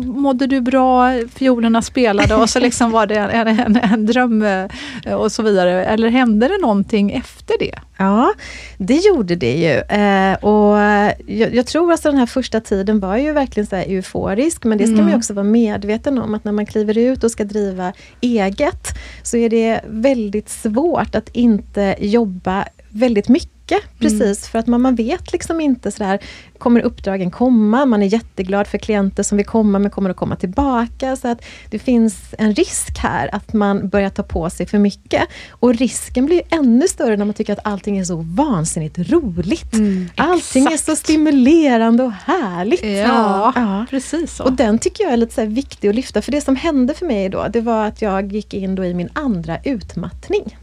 Mådde 0.05 0.47
du 0.47 0.61
bra? 0.61 1.21
Fiolerna 1.35 1.81
spelade 1.81 2.35
och 2.35 2.49
så 2.49 2.59
liksom 2.59 2.91
var 2.91 3.05
det 3.05 3.15
en, 3.15 3.47
en, 3.59 3.75
en 3.75 4.05
dröm 4.05 4.41
eh, 4.41 5.13
och 5.13 5.31
så 5.31 5.43
vidare. 5.43 5.85
Eller 5.85 6.09
hände 6.09 6.47
det 6.47 6.57
någonting 6.61 7.11
efter 7.11 7.55
det? 7.59 7.79
Ja, 7.97 8.33
det 8.77 8.95
gjorde 8.95 9.35
det 9.35 9.57
ju. 9.57 9.97
Eh, 9.97 10.33
och 10.33 10.77
jag, 11.25 11.55
jag, 11.55 11.65
tror 11.65 11.85
att 11.85 11.91
alltså 11.91 12.09
den 12.09 12.19
här 12.19 12.25
första 12.25 12.61
tiden 12.61 12.99
var 12.99 13.17
ju 13.17 13.31
verkligen 13.31 13.67
så 13.67 13.75
euforisk, 13.75 14.63
men 14.63 14.77
det 14.77 14.83
ska 14.83 14.93
mm. 14.93 15.05
man 15.05 15.15
också 15.15 15.33
vara 15.33 15.43
medveten 15.43 16.17
om 16.17 16.33
att 16.33 16.43
när 16.43 16.51
man 16.51 16.65
kliver 16.65 16.97
ut 16.97 17.23
och 17.23 17.31
ska 17.31 17.43
driva 17.43 17.93
eget, 18.21 18.87
så 19.23 19.37
är 19.37 19.49
det 19.49 19.81
väldigt 19.87 20.49
svårt 20.49 21.15
att 21.15 21.29
inte 21.29 21.95
jobba 21.99 22.65
väldigt 22.89 23.29
mycket 23.29 23.56
mycket. 23.67 23.89
Mm. 23.89 23.97
Precis, 23.99 24.21
mm. 24.21 24.51
för 24.51 24.59
att 24.59 24.67
man, 24.67 24.81
man 24.81 24.95
vet 24.95 25.33
liksom 25.33 25.61
inte 25.61 25.91
sådär, 25.91 26.19
kommer 26.57 26.81
uppdragen 26.81 27.31
komma? 27.31 27.85
Man 27.85 28.03
är 28.03 28.07
jätteglad 28.07 28.67
för 28.67 28.77
klienter 28.77 29.23
som 29.23 29.37
vill 29.37 29.45
komma, 29.45 29.79
men 29.79 29.91
kommer 29.91 30.09
att 30.09 30.17
komma 30.17 30.35
tillbaka. 30.35 31.15
Så 31.15 31.27
att 31.27 31.41
det 31.69 31.79
finns 31.79 32.35
en 32.37 32.53
risk 32.53 32.97
här 32.99 33.29
att 33.35 33.53
man 33.53 33.89
börjar 33.89 34.09
ta 34.09 34.23
på 34.23 34.49
sig 34.49 34.65
för 34.65 34.79
mycket. 34.79 35.23
Och 35.49 35.73
risken 35.73 36.25
blir 36.25 36.41
ännu 36.49 36.87
större 36.87 37.17
när 37.17 37.25
man 37.25 37.33
tycker 37.33 37.53
att 37.53 37.65
allting 37.67 37.97
är 37.97 38.03
så 38.03 38.15
vansinnigt 38.15 38.97
roligt. 38.97 39.73
Mm, 39.73 40.09
allting 40.15 40.65
är 40.65 40.77
så 40.77 40.95
stimulerande 40.95 42.03
och 42.03 42.11
härligt. 42.11 42.83
Ja, 42.83 43.53
ja. 43.55 43.85
precis 43.89 44.35
så. 44.35 44.43
Och 44.43 44.53
den 44.53 44.79
tycker 44.79 45.03
jag 45.03 45.13
är 45.13 45.17
lite 45.17 45.33
så 45.33 45.45
viktig 45.45 45.89
att 45.89 45.95
lyfta, 45.95 46.21
för 46.21 46.31
det 46.31 46.41
som 46.41 46.55
hände 46.55 46.93
för 46.93 47.05
mig 47.05 47.29
då, 47.29 47.47
det 47.53 47.61
var 47.61 47.85
att 47.85 48.01
jag 48.01 48.33
gick 48.33 48.53
in 48.53 48.75
då 48.75 48.85
i 48.85 48.93
min 48.93 49.09
andra 49.13 49.59
utmattning. 49.63 50.57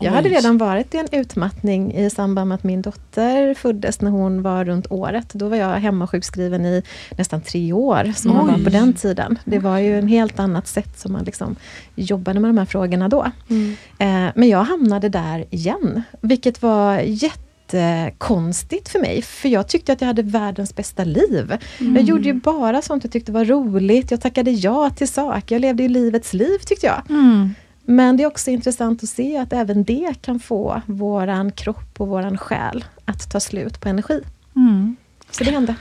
Jag 0.00 0.12
hade 0.12 0.28
redan 0.28 0.58
varit 0.58 0.94
i 0.94 0.98
en 0.98 1.08
utmattning 1.12 1.94
i 1.94 2.10
samband 2.10 2.48
med 2.48 2.54
att 2.54 2.64
min 2.64 2.82
dotter 2.82 3.54
föddes 3.54 4.00
när 4.00 4.10
hon 4.10 4.42
var 4.42 4.64
runt 4.64 4.86
året. 4.90 5.28
Då 5.32 5.48
var 5.48 5.56
jag 5.56 5.68
hemma 5.68 6.06
sjukskriven 6.06 6.66
i 6.66 6.82
nästan 7.18 7.40
tre 7.40 7.72
år, 7.72 8.12
som 8.16 8.32
man 8.32 8.46
var 8.46 8.64
på 8.64 8.70
den 8.70 8.92
tiden. 8.92 9.38
Det 9.44 9.58
var 9.58 9.78
ju 9.78 9.98
en 9.98 10.08
helt 10.08 10.38
annat 10.38 10.68
sätt 10.68 10.98
som 10.98 11.12
man 11.12 11.24
liksom 11.24 11.56
jobbade 11.94 12.40
med 12.40 12.48
de 12.48 12.58
här 12.58 12.64
frågorna 12.64 13.08
då. 13.08 13.26
Mm. 13.50 13.76
Eh, 13.98 14.32
men 14.34 14.48
jag 14.48 14.64
hamnade 14.64 15.08
där 15.08 15.44
igen, 15.50 16.02
vilket 16.20 16.62
var 16.62 16.98
jättekonstigt 16.98 18.88
för 18.88 18.98
mig, 18.98 19.22
för 19.22 19.48
jag 19.48 19.68
tyckte 19.68 19.92
att 19.92 20.00
jag 20.00 20.08
hade 20.08 20.22
världens 20.22 20.76
bästa 20.76 21.04
liv. 21.04 21.56
Mm. 21.80 21.96
Jag 21.96 22.04
gjorde 22.04 22.24
ju 22.24 22.34
bara 22.34 22.82
sånt 22.82 23.04
jag 23.04 23.12
tyckte 23.12 23.32
var 23.32 23.44
roligt, 23.44 24.10
jag 24.10 24.20
tackade 24.20 24.50
ja 24.50 24.90
till 24.90 25.08
saker, 25.08 25.54
jag 25.54 25.60
levde 25.60 25.82
i 25.82 25.88
livets 25.88 26.32
liv 26.32 26.58
tyckte 26.58 26.86
jag. 26.86 27.02
Mm. 27.10 27.54
Men 27.90 28.16
det 28.16 28.22
är 28.22 28.26
också 28.26 28.50
intressant 28.50 29.02
att 29.02 29.08
se 29.08 29.36
att 29.36 29.52
även 29.52 29.84
det 29.84 30.14
kan 30.20 30.40
få 30.40 30.82
våran 30.86 31.52
kropp 31.52 32.00
och 32.00 32.08
våran 32.08 32.38
själ 32.38 32.84
att 33.04 33.30
ta 33.30 33.40
slut 33.40 33.80
på 33.80 33.88
energi. 33.88 34.22
Mm. 34.56 34.96
Så 35.30 35.44
det 35.44 35.50
hände. 35.50 35.74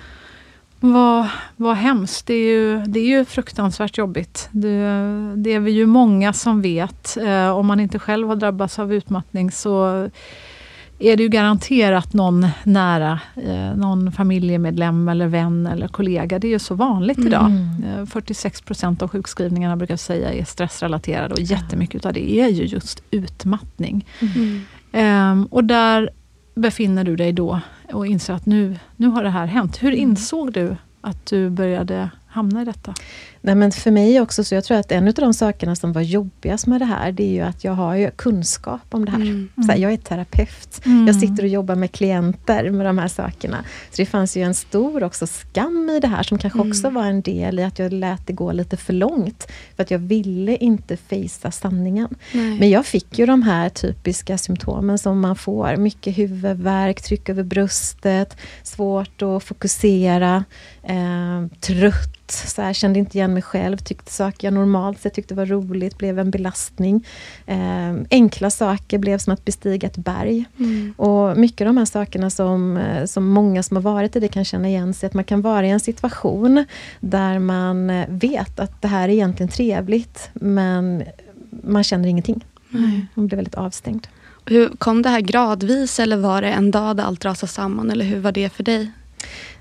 Vad, 0.80 1.28
vad 1.56 1.76
hemskt. 1.76 2.28
Det 2.28 2.34
är, 2.34 2.52
ju, 2.52 2.82
det 2.82 3.00
är 3.00 3.06
ju 3.06 3.26
fruktansvärt 3.26 3.98
jobbigt. 3.98 4.50
Det, 4.52 4.80
det 5.36 5.54
är 5.54 5.60
vi 5.60 5.72
ju 5.72 5.86
många 5.86 6.34
som 6.34 6.62
vet. 6.62 7.18
Eh, 7.18 7.50
om 7.50 7.68
man 7.68 7.80
inte 7.80 8.00
själv 8.00 8.28
har 8.28 8.36
drabbats 8.36 8.80
av 8.80 8.94
utmattning 8.94 9.52
så 9.52 10.10
är 11.00 11.18
det 11.18 11.24
ju 11.24 11.30
garanterat 11.30 12.14
någon 12.14 12.48
nära, 12.64 13.20
eh, 13.36 13.76
någon 13.76 14.12
familjemedlem 14.12 15.08
eller 15.08 15.28
vän 15.28 15.68
eller 15.68 15.88
kollega. 15.88 16.40
Det 16.40 16.48
är 16.48 16.50
ju 16.50 16.60
så 16.60 16.76
vanligt 16.76 17.20
idag. 17.20 17.46
Mm. 17.46 18.08
46 18.08 18.62
procent 18.62 19.02
av 19.02 19.10
sjukskrivningarna 19.10 19.76
brukar 19.76 19.92
jag 19.92 20.00
säga 20.00 20.34
är 20.34 20.46
stressrelaterade 20.46 21.34
och 21.34 21.40
jättemycket 21.40 22.06
av 22.06 22.14
det 22.14 22.40
är 22.40 22.48
ju 22.48 22.64
just 22.64 23.04
utmattning. 23.12 24.06
Mm. 24.20 24.62
Um, 25.32 25.46
och 25.46 25.64
där 25.64 26.10
befinner 26.56 27.04
du 27.04 27.16
dig 27.16 27.34
då 27.34 27.60
och 27.94 28.08
inser 28.08 28.34
att 28.34 28.46
nu, 28.46 28.80
nu 28.96 29.08
har 29.08 29.24
det 29.24 29.30
här 29.30 29.46
hänt. 29.46 29.84
Hur 29.84 29.94
mm. 29.94 30.02
insåg 30.02 30.54
du 30.54 30.76
att 31.02 31.26
du 31.26 31.50
började 31.50 32.10
hamna 32.28 32.62
i 32.62 32.66
detta? 32.66 32.94
Nej, 33.48 33.56
men 33.56 33.72
för 33.72 33.92
mig 33.92 34.22
också, 34.22 34.44
så 34.44 34.56
jag 34.56 34.64
tror 34.64 34.78
att 34.78 34.92
en 34.92 35.08
av 35.08 35.14
de 35.14 35.34
sakerna 35.34 35.76
som 35.76 35.94
var 35.94 36.02
jobbigast 36.02 36.68
med 36.68 36.82
det 36.82 36.86
här, 36.86 37.12
det 37.12 37.24
är 37.24 37.32
ju 37.32 37.42
att 37.42 37.64
jag 37.64 37.72
har 37.72 37.96
ju 37.96 38.12
kunskap 38.12 38.82
om 38.90 39.06
det 39.06 39.12
här. 39.12 39.22
Mm. 39.22 39.50
Så 39.56 39.72
här, 39.72 39.78
jag 39.78 39.94
är 39.94 39.98
terapeut. 39.98 40.86
Mm. 40.86 41.08
Jag 41.08 41.16
sitter 41.16 41.44
och 41.44 41.50
jobbar 41.50 41.76
med 41.76 41.92
klienter 41.92 42.70
med 42.70 42.86
de 42.86 42.98
här 42.98 43.08
sakerna. 43.08 43.58
Så 43.92 43.96
det 43.98 44.06
fanns 44.06 44.38
ju 44.38 44.44
en 44.44 44.54
stor 44.54 45.04
också 45.04 45.28
skam 45.28 45.90
i 45.90 46.00
det 46.00 46.08
här, 46.08 46.24
som 46.24 46.38
kanske 46.38 46.60
mm. 46.60 46.72
också 46.72 46.90
var 46.90 47.06
en 47.06 47.22
del 47.22 47.60
i 47.60 47.64
att 47.64 47.80
jag 47.80 47.94
lät 47.94 48.28
det 48.28 48.34
gå 48.34 48.52
lite 48.52 48.78
för 48.78 48.94
långt. 48.94 49.48
För 49.76 49.84
att 49.84 49.92
jag 49.92 50.00
ville 50.00 50.56
inte 50.56 50.98
fejsa 50.98 51.52
sanningen. 51.52 52.08
Nej. 52.32 52.60
Men 52.60 52.70
jag 52.70 52.86
fick 52.86 53.20
ju 53.20 53.26
de 53.26 53.42
här 53.42 53.70
typiska 53.70 54.38
symptomen 54.38 54.98
som 54.98 55.20
man 55.20 55.36
får. 55.36 55.76
Mycket 55.76 56.18
huvudvärk, 56.18 57.02
tryck 57.02 57.30
över 57.30 57.44
bröstet, 57.44 58.38
svårt 58.64 59.22
att 59.22 59.44
fokusera, 59.44 60.44
eh, 60.84 61.60
trött 61.60 62.18
så 62.32 62.62
här, 62.62 62.74
kände 62.74 63.00
inte 63.00 63.18
igen 63.18 63.34
mig 63.38 63.42
själv, 63.42 63.78
tyckte 63.78 64.12
saker 64.12 64.48
jag 64.48 64.54
normalt 64.54 65.02
sett 65.02 65.14
tyckte 65.14 65.36
var 65.36 65.46
roligt 65.46 65.98
blev 65.98 66.20
en 66.20 66.32
belastning. 66.32 67.06
Eh, 67.46 67.94
enkla 68.12 68.50
saker 68.50 68.98
blev 68.98 69.18
som 69.18 69.34
att 69.34 69.46
bestiga 69.46 69.88
ett 69.88 69.98
berg. 69.98 70.46
Mm. 70.60 70.94
Och 70.98 71.38
mycket 71.38 71.62
av 71.62 71.66
de 71.66 71.78
här 71.78 71.86
sakerna 71.86 72.30
som, 72.30 72.78
eh, 72.78 73.06
som 73.06 73.28
många 73.28 73.64
som 73.64 73.78
har 73.78 73.82
varit 73.82 74.16
i 74.16 74.20
det 74.20 74.28
kan 74.28 74.46
känna 74.46 74.68
igen 74.68 74.94
sig, 74.94 75.08
att 75.08 75.14
man 75.14 75.24
kan 75.24 75.42
vara 75.42 75.66
i 75.66 75.70
en 75.70 75.80
situation 75.80 76.66
där 77.00 77.40
man 77.40 77.90
eh, 77.90 78.06
vet 78.10 78.60
att 78.60 78.82
det 78.82 78.88
här 78.88 79.10
är 79.10 79.14
egentligen 79.14 79.50
trevligt, 79.50 80.30
men 80.34 81.04
man 81.64 81.84
känner 81.84 82.10
ingenting. 82.10 82.46
Mm. 82.74 83.02
Man 83.14 83.28
blir 83.28 83.36
väldigt 83.36 83.56
avstängd. 83.56 84.08
Hur 84.46 84.70
Kom 84.78 85.02
det 85.02 85.10
här 85.10 85.22
gradvis 85.22 86.00
eller 86.00 86.18
var 86.18 86.42
det 86.42 86.48
en 86.48 86.72
dag 86.72 86.98
där 86.98 87.04
allt 87.04 87.26
rasade 87.26 87.52
samman? 87.52 87.92
Eller 87.92 88.06
hur 88.06 88.20
var 88.20 88.32
det 88.32 88.50
för 88.50 88.64
dig? 88.64 88.92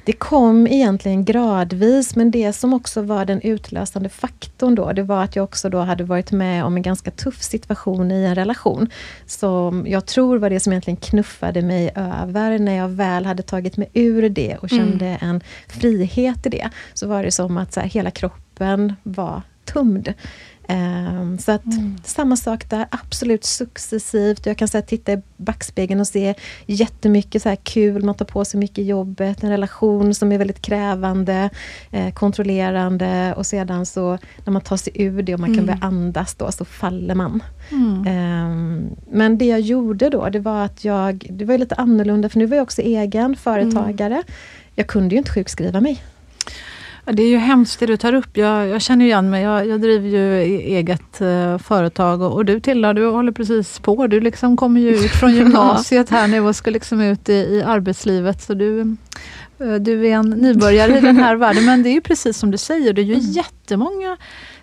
Det 0.06 0.12
kom 0.12 0.66
egentligen 0.66 1.24
gradvis, 1.24 2.16
men 2.16 2.30
det 2.30 2.52
som 2.52 2.74
också 2.74 3.02
var 3.02 3.24
den 3.24 3.40
utlösande 3.40 4.08
faktorn 4.08 4.74
då, 4.74 4.92
det 4.92 5.02
var 5.02 5.24
att 5.24 5.36
jag 5.36 5.44
också 5.44 5.68
då 5.68 5.78
hade 5.78 6.04
varit 6.04 6.32
med 6.32 6.64
om 6.64 6.76
en 6.76 6.82
ganska 6.82 7.10
tuff 7.10 7.42
situation 7.42 8.10
i 8.12 8.24
en 8.24 8.34
relation. 8.34 8.90
Som 9.26 9.86
jag 9.88 10.06
tror 10.06 10.38
var 10.38 10.50
det 10.50 10.60
som 10.60 10.72
egentligen 10.72 10.96
knuffade 10.96 11.62
mig 11.62 11.92
över. 11.94 12.58
När 12.58 12.76
jag 12.76 12.88
väl 12.88 13.26
hade 13.26 13.42
tagit 13.42 13.76
mig 13.76 13.90
ur 13.92 14.28
det 14.28 14.56
och 14.56 14.72
mm. 14.72 14.86
kände 14.86 15.06
mm. 15.06 15.18
en 15.30 15.40
frihet 15.68 16.46
i 16.46 16.48
det, 16.48 16.70
så 16.94 17.08
var 17.08 17.22
det 17.22 17.30
som 17.30 17.56
att 17.56 17.72
så 17.72 17.80
här, 17.80 17.88
hela 17.88 18.10
kroppen 18.10 18.94
var 19.02 19.42
tumd. 19.66 20.14
Um, 20.68 21.38
så 21.38 21.52
att 21.52 21.64
mm. 21.64 21.96
samma 22.04 22.36
sak 22.36 22.70
där, 22.70 22.86
absolut 22.90 23.44
successivt. 23.44 24.46
Jag 24.46 24.56
kan 24.56 24.68
så 24.68 24.76
här, 24.76 24.82
titta 24.82 25.12
i 25.12 25.22
backspegeln 25.36 26.00
och 26.00 26.06
se 26.06 26.34
jättemycket 26.66 27.42
så 27.42 27.48
här 27.48 27.56
kul, 27.56 28.04
man 28.04 28.14
tar 28.14 28.24
på 28.24 28.44
sig 28.44 28.60
mycket 28.60 28.78
i 28.78 28.82
jobbet, 28.82 29.42
en 29.42 29.50
relation 29.50 30.14
som 30.14 30.32
är 30.32 30.38
väldigt 30.38 30.62
krävande, 30.62 31.50
eh, 31.90 32.14
kontrollerande 32.14 33.34
och 33.36 33.46
sedan 33.46 33.86
så 33.86 34.18
när 34.44 34.52
man 34.52 34.62
tar 34.62 34.76
sig 34.76 34.92
ur 35.02 35.22
det 35.22 35.34
och 35.34 35.40
man 35.40 35.50
mm. 35.50 35.56
kan 35.56 35.66
börja 35.66 35.86
andas 35.86 36.34
då, 36.34 36.52
så 36.52 36.64
faller 36.64 37.14
man. 37.14 37.42
Mm. 37.70 38.06
Um, 38.50 38.96
men 39.10 39.38
det 39.38 39.46
jag 39.46 39.60
gjorde 39.60 40.10
då, 40.10 40.28
det 40.28 40.40
var 40.40 40.64
att 40.64 40.84
jag, 40.84 41.26
det 41.30 41.44
var 41.44 41.58
lite 41.58 41.74
annorlunda, 41.74 42.28
för 42.28 42.38
nu 42.38 42.46
var 42.46 42.56
jag 42.56 42.62
också 42.62 42.82
egen 42.82 43.36
företagare. 43.36 44.14
Mm. 44.14 44.26
Jag 44.74 44.86
kunde 44.86 45.14
ju 45.14 45.18
inte 45.18 45.30
sjukskriva 45.30 45.80
mig. 45.80 46.02
Det 47.12 47.22
är 47.22 47.28
ju 47.28 47.36
hemskt 47.36 47.80
det 47.80 47.86
du 47.86 47.96
tar 47.96 48.12
upp. 48.12 48.36
Jag, 48.36 48.68
jag 48.68 48.82
känner 48.82 49.04
igen 49.04 49.30
mig. 49.30 49.42
Jag, 49.42 49.66
jag 49.66 49.80
driver 49.80 50.08
ju 50.08 50.42
e- 50.42 50.76
eget 50.76 51.20
uh, 51.20 51.58
företag 51.58 52.22
och, 52.22 52.32
och, 52.32 52.44
du 52.44 52.60
Tilda, 52.60 52.92
du 52.92 53.06
håller 53.06 53.32
precis 53.32 53.78
på. 53.78 54.06
Du 54.06 54.20
liksom 54.20 54.56
kommer 54.56 54.80
ju 54.80 54.90
ut 54.90 55.10
från 55.10 55.34
gymnasiet 55.34 56.10
här 56.10 56.28
nu 56.28 56.40
och 56.40 56.56
ska 56.56 56.70
liksom 56.70 57.00
ut 57.00 57.28
i, 57.28 57.32
i 57.32 57.62
arbetslivet. 57.62 58.42
Så 58.42 58.54
du, 58.54 58.96
uh, 59.60 59.74
du 59.74 60.08
är 60.08 60.14
en 60.14 60.30
nybörjare 60.30 60.98
i 60.98 61.00
den 61.00 61.16
här 61.16 61.36
världen. 61.46 61.64
Men 61.64 61.82
det 61.82 61.88
är 61.88 61.94
ju 61.94 62.00
precis 62.00 62.38
som 62.38 62.50
du 62.50 62.58
säger, 62.58 62.92
det 62.92 63.00
är 63.00 63.04
ju 63.04 63.14
mm. 63.14 63.26
jättemånga 63.26 64.16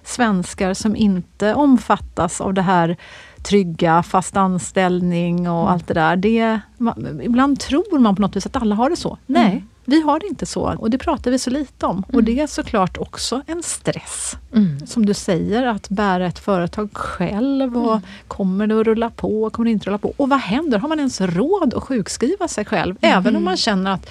svenskar 0.03 0.73
som 0.73 0.95
inte 0.95 1.53
omfattas 1.53 2.41
av 2.41 2.53
det 2.53 2.61
här 2.61 2.97
trygga, 3.43 4.03
fast 4.03 4.37
anställning 4.37 5.49
och 5.49 5.61
mm. 5.61 5.73
allt 5.73 5.87
det 5.87 5.93
där. 5.93 6.15
Det, 6.15 6.59
man, 6.77 7.21
ibland 7.23 7.59
tror 7.59 7.99
man 7.99 8.15
på 8.15 8.21
något 8.21 8.35
vis 8.35 8.45
att 8.45 8.55
alla 8.55 8.75
har 8.75 8.89
det 8.89 8.95
så. 8.95 9.17
Nej, 9.25 9.51
mm. 9.51 9.67
Vi 9.85 10.01
har 10.01 10.19
det 10.19 10.27
inte 10.27 10.45
så. 10.45 10.75
Och 10.79 10.89
det 10.89 10.97
pratar 10.97 11.31
vi 11.31 11.39
så 11.39 11.49
lite 11.49 11.85
om. 11.85 12.03
Och 12.07 12.13
mm. 12.13 12.25
det 12.25 12.39
är 12.39 12.47
såklart 12.47 12.97
också 12.97 13.41
en 13.47 13.63
stress. 13.63 14.37
Mm. 14.53 14.87
Som 14.87 15.05
du 15.05 15.13
säger, 15.13 15.65
att 15.65 15.89
bära 15.89 16.27
ett 16.27 16.39
företag 16.39 16.89
själv. 16.93 17.77
Och 17.77 17.91
mm. 17.91 18.01
Kommer 18.27 18.67
det 18.67 18.79
att 18.79 18.85
rulla 18.85 19.09
på? 19.09 19.49
Kommer 19.49 19.65
det 19.65 19.71
inte 19.71 19.87
rulla 19.87 19.97
på? 19.97 20.13
Och 20.17 20.29
vad 20.29 20.39
händer? 20.39 20.79
Har 20.79 20.89
man 20.89 20.99
ens 20.99 21.21
råd 21.21 21.73
att 21.73 21.83
sjukskriva 21.83 22.47
sig 22.47 22.65
själv? 22.65 22.95
Även 23.01 23.35
om 23.35 23.43
man 23.43 23.57
känner 23.57 23.91
att 23.91 24.09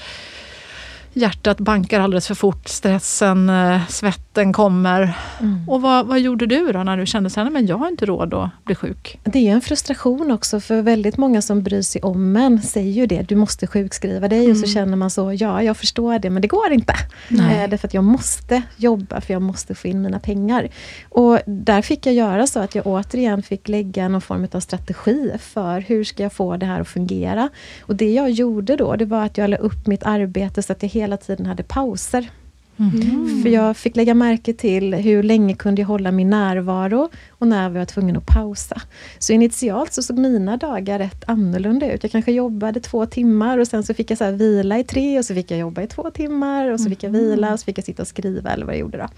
hjärtat 1.12 1.58
bankar 1.58 2.00
alldeles 2.00 2.26
för 2.26 2.34
fort, 2.34 2.68
stressen, 2.68 3.48
eh, 3.48 3.86
svetten 3.88 4.52
kommer. 4.52 5.18
Mm. 5.40 5.68
Och 5.68 5.82
vad, 5.82 6.06
vad 6.06 6.20
gjorde 6.20 6.46
du 6.46 6.72
då 6.72 6.82
när 6.82 6.96
du 6.96 7.06
kände 7.06 7.30
att 7.42 7.68
jag 7.68 7.76
har 7.76 7.88
inte 7.88 8.06
råd 8.06 8.34
att 8.34 8.64
bli 8.64 8.74
sjuk? 8.74 9.20
Det 9.24 9.48
är 9.48 9.52
en 9.52 9.60
frustration 9.60 10.30
också 10.30 10.60
för 10.60 10.82
väldigt 10.82 11.16
många 11.16 11.42
som 11.42 11.62
bryr 11.62 11.82
sig 11.82 12.02
om 12.02 12.36
en 12.36 12.62
säger 12.62 12.92
ju 12.92 13.06
det, 13.06 13.22
du 13.22 13.36
måste 13.36 13.66
sjukskriva 13.66 14.28
dig 14.28 14.38
mm. 14.38 14.50
och 14.50 14.56
så 14.56 14.64
mm. 14.64 14.74
känner 14.74 14.96
man 14.96 15.10
så, 15.10 15.32
ja 15.32 15.62
jag 15.62 15.76
förstår 15.76 16.18
det 16.18 16.30
men 16.30 16.42
det 16.42 16.48
går 16.48 16.72
inte. 16.72 16.94
Nej. 17.28 17.64
Eh, 17.64 17.70
därför 17.70 17.88
att 17.88 17.94
jag 17.94 18.04
måste 18.04 18.62
jobba 18.76 19.20
för 19.20 19.32
jag 19.32 19.42
måste 19.42 19.74
få 19.74 19.88
in 19.88 20.02
mina 20.02 20.18
pengar. 20.18 20.68
Och 21.08 21.38
där 21.46 21.82
fick 21.82 22.06
jag 22.06 22.14
göra 22.14 22.46
så 22.46 22.60
att 22.60 22.74
jag 22.74 22.86
återigen 22.86 23.42
fick 23.42 23.68
lägga 23.68 24.08
någon 24.08 24.20
form 24.20 24.46
av 24.52 24.60
strategi 24.60 25.32
för 25.40 25.80
hur 25.80 26.04
ska 26.04 26.22
jag 26.22 26.32
få 26.32 26.56
det 26.56 26.66
här 26.66 26.80
att 26.80 26.88
fungera. 26.88 27.48
Och 27.80 27.96
det 27.96 28.12
jag 28.12 28.30
gjorde 28.30 28.76
då, 28.76 28.96
det 28.96 29.04
var 29.04 29.24
att 29.24 29.38
jag 29.38 29.50
la 29.50 29.56
upp 29.56 29.86
mitt 29.86 30.02
arbete 30.02 30.62
så 30.62 30.72
att 30.72 30.82
jag 30.82 30.88
hela 31.02 31.16
tiden 31.16 31.46
hade 31.46 31.62
pauser. 31.62 32.30
Mm. 32.76 33.42
För 33.42 33.48
jag 33.48 33.76
fick 33.76 33.96
lägga 33.96 34.14
märke 34.14 34.52
till 34.52 34.94
hur 34.94 35.22
länge 35.22 35.54
kunde 35.54 35.82
jag 35.82 35.86
hålla 35.86 36.10
min 36.10 36.30
närvaro 36.30 37.08
och 37.30 37.46
när 37.46 37.70
var 37.70 37.78
jag 37.78 37.88
tvungen 37.88 38.16
att 38.16 38.26
pausa. 38.26 38.82
Så 39.18 39.32
initialt 39.32 39.92
så 39.92 40.02
såg 40.02 40.18
mina 40.18 40.56
dagar 40.56 40.98
rätt 40.98 41.24
annorlunda 41.26 41.92
ut. 41.92 42.02
Jag 42.02 42.12
kanske 42.12 42.32
jobbade 42.32 42.80
två 42.80 43.06
timmar 43.06 43.58
och 43.58 43.68
sen 43.68 43.84
så 43.84 43.94
fick 43.94 44.10
jag 44.10 44.18
så 44.18 44.30
vila 44.30 44.78
i 44.78 44.84
tre 44.84 45.18
och 45.18 45.24
så 45.24 45.34
fick 45.34 45.50
jag 45.50 45.58
jobba 45.60 45.82
i 45.82 45.86
två 45.86 46.10
timmar 46.10 46.70
och 46.70 46.80
så 46.80 46.88
fick 46.88 47.02
jag 47.02 47.10
vila 47.10 47.52
och 47.52 47.60
så 47.60 47.64
fick 47.64 47.78
jag 47.78 47.84
sitta 47.84 48.02
och 48.02 48.08
skriva 48.08 48.50
eller 48.50 48.66
vad 48.66 48.74
jag 48.74 48.80
gjorde 48.80 48.98
då. 48.98 49.08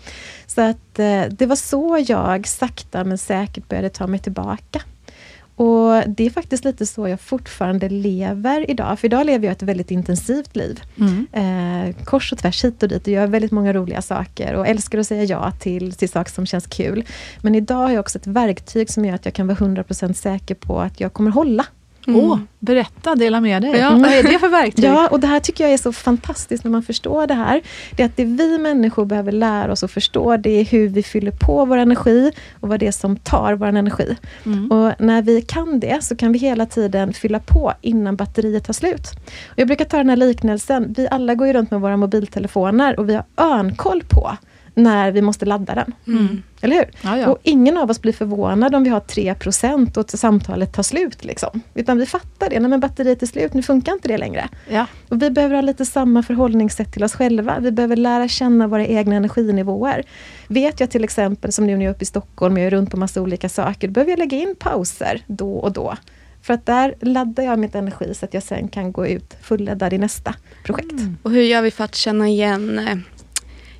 Så 0.47 0.61
att 0.61 0.99
eh, 0.99 1.23
det 1.31 1.47
var 1.47 1.57
så 1.57 2.05
jag 2.07 2.47
sakta 2.47 3.05
men 3.05 3.19
säkert 3.19 3.69
började 3.69 3.91
ta 3.91 4.07
mig 4.07 4.21
tillbaka. 4.21 4.81
Och 5.57 6.03
Det 6.07 6.27
är 6.27 6.31
faktiskt 6.31 6.65
lite 6.65 6.87
så 6.87 7.09
jag 7.09 7.21
fortfarande 7.21 7.89
lever 7.89 8.71
idag. 8.71 8.99
För 8.99 9.07
idag 9.07 9.27
lever 9.27 9.45
jag 9.45 9.53
ett 9.53 9.63
väldigt 9.63 9.91
intensivt 9.91 10.57
liv. 10.57 10.81
Mm. 10.99 11.27
Eh, 11.33 12.05
kors 12.05 12.33
och 12.33 12.39
tvärs, 12.39 12.65
hit 12.65 12.83
och 12.83 12.89
dit 12.89 13.03
och 13.03 13.13
gör 13.13 13.27
väldigt 13.27 13.53
många 13.53 13.73
roliga 13.73 14.03
saker 14.03 14.55
och 14.55 14.67
älskar 14.67 14.99
att 14.99 15.07
säga 15.07 15.25
ja 15.25 15.53
till, 15.61 15.93
till 15.93 16.09
saker 16.09 16.33
som 16.33 16.47
känns 16.47 16.67
kul. 16.67 17.05
Men 17.43 17.55
idag 17.55 17.77
har 17.77 17.91
jag 17.91 18.01
också 18.01 18.19
ett 18.19 18.27
verktyg 18.27 18.91
som 18.91 19.05
gör 19.05 19.15
att 19.15 19.25
jag 19.25 19.35
kan 19.35 19.47
vara 19.47 19.57
100% 19.57 20.13
säker 20.13 20.55
på 20.55 20.81
att 20.81 21.01
jag 21.01 21.13
kommer 21.13 21.31
hålla 21.31 21.67
Mm. 22.07 22.21
Åh, 22.21 22.39
berätta, 22.59 23.15
dela 23.15 23.41
med 23.41 23.63
dig. 23.63 23.77
Ja. 23.77 23.91
Vad 23.91 24.11
är 24.11 24.23
det 24.23 24.39
för 24.39 24.49
verktyg? 24.49 24.85
Ja, 24.95 25.09
och 25.09 25.21
det 25.21 25.27
här 25.27 25.41
tycker 25.41 25.65
jag 25.65 25.73
är 25.73 25.79
så 25.79 25.93
fantastiskt 25.93 26.65
när 26.65 26.71
man 26.71 26.83
förstår 26.83 27.27
det 27.27 27.35
här. 27.35 27.63
Det 27.97 28.03
är 28.03 28.07
att 28.07 28.17
det 28.17 28.25
vi 28.25 28.59
människor 28.59 29.05
behöver 29.05 29.33
lära 29.33 29.73
oss 29.73 29.85
att 29.85 29.91
förstå, 29.91 30.37
det 30.37 30.51
är 30.51 30.65
hur 30.65 30.89
vi 30.89 31.03
fyller 31.03 31.31
på 31.31 31.65
vår 31.65 31.77
energi 31.77 32.33
och 32.61 32.69
vad 32.69 32.81
det 32.81 32.87
är 32.87 32.93
som 32.93 33.17
tar 33.17 33.55
vår 33.55 33.67
energi. 33.67 34.17
Mm. 34.47 34.71
Och 34.71 34.93
när 34.99 35.23
vi 35.23 35.43
kan 35.43 35.81
det 35.81 36.05
så 36.05 36.17
kan 36.17 36.33
vi 36.33 36.39
hela 36.39 36.67
tiden 36.67 37.13
fylla 37.13 37.39
på 37.39 37.73
innan 37.81 38.17
batteriet 38.17 38.65
tar 38.65 38.73
slut. 38.73 39.11
Och 39.51 39.59
jag 39.59 39.67
brukar 39.67 39.85
ta 39.85 39.97
den 39.97 40.09
här 40.09 40.17
liknelsen, 40.17 40.95
vi 40.97 41.09
alla 41.11 41.35
går 41.35 41.47
ju 41.47 41.53
runt 41.53 41.71
med 41.71 41.81
våra 41.81 41.97
mobiltelefoner 41.97 43.01
och 43.01 43.09
vi 43.09 43.15
har 43.15 43.25
örnkoll 43.37 44.03
på 44.09 44.37
när 44.75 45.13
vi 45.13 45.23
måste 45.23 45.47
ladda 45.47 45.75
den. 45.75 45.93
Mm. 46.07 46.43
Eller 46.61 46.77
hur? 46.77 46.91
Ja, 47.03 47.19
ja. 47.19 47.29
Och 47.29 47.39
ingen 47.43 47.79
av 47.79 47.91
oss 47.91 48.03
blir 48.03 48.13
förvånad 48.13 48.75
om 48.75 48.85
vi 48.85 48.91
har 48.91 49.01
3% 49.01 49.99
och 49.99 50.11
samtalet 50.11 50.73
tar 50.73 50.83
slut. 50.83 51.25
Liksom. 51.25 51.61
Utan 51.75 51.99
vi 51.99 52.07
fattar 52.07 52.51
det, 52.51 52.61
nej 52.61 52.71
men 52.71 52.81
batteriet 52.81 53.23
är 53.23 53.27
slut, 53.27 53.55
nu 53.55 53.63
funkar 53.63 53.93
inte 53.93 54.09
det 54.09 54.19
längre. 54.19 54.49
Ja. 54.69 54.87
Och 55.09 55.23
vi 55.23 55.31
behöver 55.31 55.55
ha 55.55 55.63
lite 55.63 55.85
samma 55.85 56.23
förhållningssätt 56.23 56.93
till 56.93 57.05
oss 57.05 57.15
själva. 57.15 57.59
Vi 57.61 57.71
behöver 57.71 57.97
lära 57.97 58.29
känna 58.29 58.67
våra 58.67 58.87
egna 58.87 59.15
energinivåer. 59.17 60.05
Vet 60.49 60.81
jag 60.81 60.91
till 60.91 61.05
exempel, 61.05 61.53
som 61.53 61.67
nu 61.67 61.77
när 61.77 61.85
jag 61.85 61.91
är 61.91 61.95
uppe 61.95 62.03
i 62.03 62.07
Stockholm, 62.07 62.57
jag 62.57 62.67
är 62.67 62.71
runt 62.71 62.91
på 62.91 62.97
massa 62.97 63.23
olika 63.23 63.49
saker, 63.49 63.89
då 63.89 63.93
behöver 63.93 64.13
jag 64.13 64.19
lägga 64.19 64.39
in 64.39 64.55
pauser 64.59 65.23
då 65.27 65.55
och 65.55 65.73
då. 65.73 65.95
För 66.43 66.55
att 66.55 66.67
där 66.67 66.95
laddar 67.01 67.45
jag 67.45 67.59
mitt 67.59 67.75
energi 67.75 68.15
så 68.15 68.25
att 68.25 68.35
jag 68.35 68.43
sen 68.43 68.69
kan 68.69 68.93
gå 68.93 69.07
ut 69.07 69.37
fulladdad 69.43 69.93
i 69.93 69.99
nästa 69.99 70.35
projekt. 70.65 70.93
Mm. 70.93 71.17
Och 71.23 71.31
hur 71.31 71.43
gör 71.43 71.63
vi 71.63 71.71
för 71.71 71.85
att 71.85 71.95
känna 71.95 72.29
igen 72.29 72.79
eh, 72.79 72.99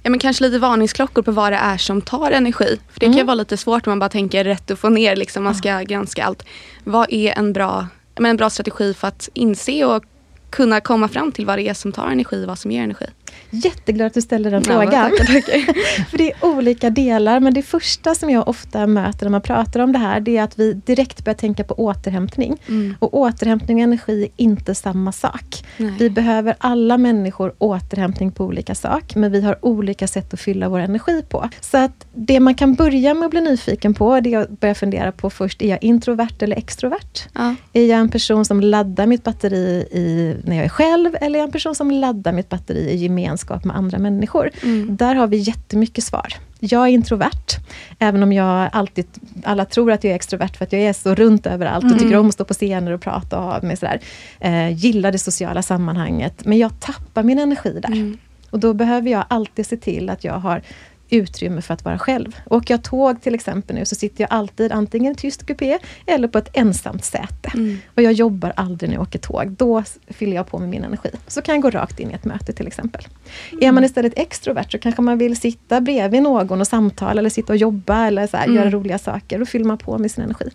ja, 0.05 0.11
men 0.11 0.19
kanske 0.19 0.45
lite 0.45 0.59
varningsklockor 0.59 1.23
på 1.23 1.33
vad 1.33 1.53
det 1.53 1.57
är 1.57 1.77
som 1.77 2.01
tar 2.03 2.31
energi. 2.31 2.79
För 2.91 3.01
Det 3.01 3.07
mm. 3.07 3.19
kan 3.19 3.27
vara 3.27 3.35
lite 3.35 3.57
svårt 3.57 3.87
om 3.87 3.91
man 3.91 3.99
bara 3.99 4.09
tänker 4.09 4.45
rätt 4.45 4.71
upp 4.71 4.85
och 4.85 4.93
ner. 4.93 5.17
Liksom. 5.17 5.45
Man 5.45 5.55
ska 5.55 5.81
granska 5.81 6.25
allt. 6.25 6.43
Vad 6.85 7.13
är 7.13 7.39
en 7.39 7.53
bra, 7.53 7.87
men 8.19 8.31
en 8.31 8.37
bra 8.37 8.51
strategi 8.51 8.95
för 8.95 9.09
att 9.09 9.29
inse 9.35 9.85
och 9.85 10.05
kunna 10.51 10.81
komma 10.81 11.09
fram 11.09 11.33
till 11.33 11.47
vad 11.47 11.59
det 11.59 11.69
är 11.69 11.75
som 11.75 11.93
tar 11.93 12.07
energi 12.07 12.45
och 12.45 12.49
vad 12.49 12.59
som 12.59 12.71
ger 12.71 12.83
energi? 12.83 13.07
Jätteglad 13.51 14.07
att 14.07 14.15
du 14.15 14.21
ställer 14.21 14.51
den 14.51 14.65
frågan. 14.65 14.91
Tackar, 14.91 15.25
tackar. 15.25 16.05
För 16.11 16.19
det 16.19 16.33
är 16.33 16.45
olika 16.45 16.91
delar, 16.91 17.41
men 17.41 17.55
det 17.55 17.63
första 17.63 18.15
som 18.15 18.31
jag 18.31 18.49
ofta 18.49 18.87
möter 18.87 19.27
när 19.27 19.31
man 19.31 19.41
pratar 19.41 19.81
om 19.81 19.93
det 19.93 19.99
här, 19.99 20.21
det 20.21 20.37
är 20.37 20.43
att 20.43 20.59
vi 20.59 20.73
direkt 20.73 21.25
börjar 21.25 21.37
tänka 21.37 21.65
på 21.65 21.75
återhämtning. 21.75 22.63
Mm. 22.69 22.95
Och 22.99 23.19
återhämtning 23.19 23.77
och 23.77 23.83
energi 23.83 24.23
är 24.23 24.31
inte 24.37 24.75
samma 24.75 25.13
sak. 25.13 25.65
Nej. 25.77 25.95
Vi 25.99 26.11
behöver 26.11 26.55
alla 26.59 26.99
människor 26.99 27.55
återhämtning 27.59 28.33
på 28.33 28.45
olika 28.45 28.75
sak, 28.75 29.15
men 29.15 29.33
vi 29.33 29.41
har 29.41 29.65
olika 29.65 30.09
sätt 30.09 30.35
att 30.35 30.41
fylla 30.41 30.69
vår 30.69 30.79
energi 30.79 31.23
på. 31.29 31.49
Så 31.61 31.79
att 31.79 32.07
det 32.15 32.41
man 32.41 32.55
kan 32.55 32.75
börja 32.75 33.15
med 33.15 33.27
att 33.27 33.31
bli 33.31 33.41
nyfiken 33.41 33.95
på, 33.95 34.21
det 34.21 34.31
jag 34.31 34.53
börjar 34.53 34.75
fundera 34.75 35.13
på 35.13 35.31
först, 35.31 35.63
är 35.63 35.69
jag 35.69 35.85
introvert 35.85 36.37
eller 36.43 36.57
extrovert? 36.57 37.29
Ja. 37.33 37.55
Är 37.73 37.87
jag 37.87 37.99
en 37.99 38.09
person 38.09 38.45
som 38.45 38.61
laddar 38.61 39.07
mitt 39.07 39.25
batteri 39.25 39.87
i, 39.91 40.37
när 40.45 40.57
jag 40.57 40.65
är 40.65 40.69
själv, 40.69 41.17
eller 41.21 41.39
är 41.39 41.41
jag 41.41 41.47
en 41.47 41.53
person 41.53 41.75
som 41.75 41.91
laddar 41.91 42.33
mitt 42.33 42.49
batteri 42.49 42.91
i 42.91 42.97
gemenskap 42.97 43.24
gemenskap 43.25 43.65
med 43.65 43.77
andra 43.77 43.99
människor. 43.99 44.51
Mm. 44.63 44.97
Där 44.97 45.15
har 45.15 45.27
vi 45.27 45.37
jättemycket 45.37 46.05
svar. 46.05 46.35
Jag 46.61 46.83
är 46.83 46.89
introvert, 46.89 47.61
även 47.99 48.23
om 48.23 48.33
jag 48.33 48.71
alltid, 48.73 49.07
alla 49.45 49.65
tror 49.65 49.93
att 49.93 50.05
jag 50.05 50.11
är 50.11 50.15
extrovert 50.15 50.57
för 50.59 50.65
att 50.65 50.73
jag 50.73 50.83
är 50.83 50.93
så 50.93 51.15
runt 51.15 51.47
överallt 51.47 51.85
och 51.85 51.91
mm. 51.91 52.03
tycker 52.03 52.17
om 52.17 52.29
att 52.29 52.35
stå 52.35 52.45
på 52.45 52.55
scener 52.55 52.93
och 52.93 53.01
prata 53.01 53.39
och 53.39 53.45
ha 53.45 53.63
mig 53.63 53.77
sådär. 53.77 54.01
Eh, 54.41 54.71
gillar 54.73 55.13
det 55.13 55.19
sociala 55.19 55.63
sammanhanget, 55.63 56.45
men 56.45 56.59
jag 56.59 56.81
tappar 56.81 57.23
min 57.23 57.39
energi 57.39 57.81
där. 57.83 57.93
Mm. 57.93 58.19
Och 58.51 58.61
då 58.61 58.75
behöver 58.75 59.11
jag 59.11 59.25
alltid 59.29 59.67
se 59.67 59.77
till 59.77 60.11
att 60.11 60.25
jag 60.25 60.35
har 60.35 60.63
utrymme 61.11 61.63
för 61.63 61.75
att 61.75 61.85
vara 61.85 61.99
själv. 61.99 62.37
Åker 62.51 62.75
jag 62.75 62.83
tåg 62.83 63.23
till 63.23 63.35
exempel 63.35 63.77
nu 63.77 63.85
så 63.85 63.95
sitter 63.95 64.25
jag 64.25 64.33
alltid 64.33 64.73
antingen 64.73 65.07
i 65.07 65.09
en 65.09 65.15
tyst 65.15 65.47
kupé 65.47 65.79
eller 66.07 66.29
på 66.29 66.39
ett 66.39 66.49
ensamt 66.53 67.05
säte. 67.05 67.51
Mm. 67.55 67.79
Och 67.95 68.03
jag 68.03 68.13
jobbar 68.13 68.53
aldrig 68.57 68.91
när 68.91 68.97
jag 68.97 69.03
åker 69.03 69.19
tåg. 69.19 69.51
Då 69.51 69.83
fyller 70.07 70.37
jag 70.37 70.47
på 70.47 70.59
med 70.59 70.69
min 70.69 70.85
energi. 70.85 71.11
Så 71.27 71.43
kan 71.43 71.55
jag 71.55 71.63
gå 71.63 71.71
rakt 71.71 72.01
in 72.01 72.11
i 72.11 72.15
ett 72.15 72.25
möte 72.25 72.53
till 72.53 72.67
exempel. 72.67 73.07
Mm. 73.53 73.65
Är 73.65 73.73
man 73.73 73.85
istället 73.85 74.13
extrovert 74.17 74.73
så 74.73 74.79
kanske 74.79 75.03
man 75.03 75.19
vill 75.19 75.37
sitta 75.37 75.81
bredvid 75.81 76.23
någon 76.23 76.61
och 76.61 76.67
samtala 76.67 77.21
eller 77.21 77.31
sitta 77.31 77.53
och 77.53 77.57
jobba 77.57 78.07
eller 78.07 78.27
så 78.27 78.37
här, 78.37 78.45
mm. 78.45 78.57
göra 78.57 78.71
roliga 78.71 78.99
saker. 78.99 79.39
Då 79.39 79.47
fyller 79.47 79.65
man 79.65 79.79
på 79.79 79.99
med 79.99 80.11
sin 80.11 80.25
energi. 80.25 80.51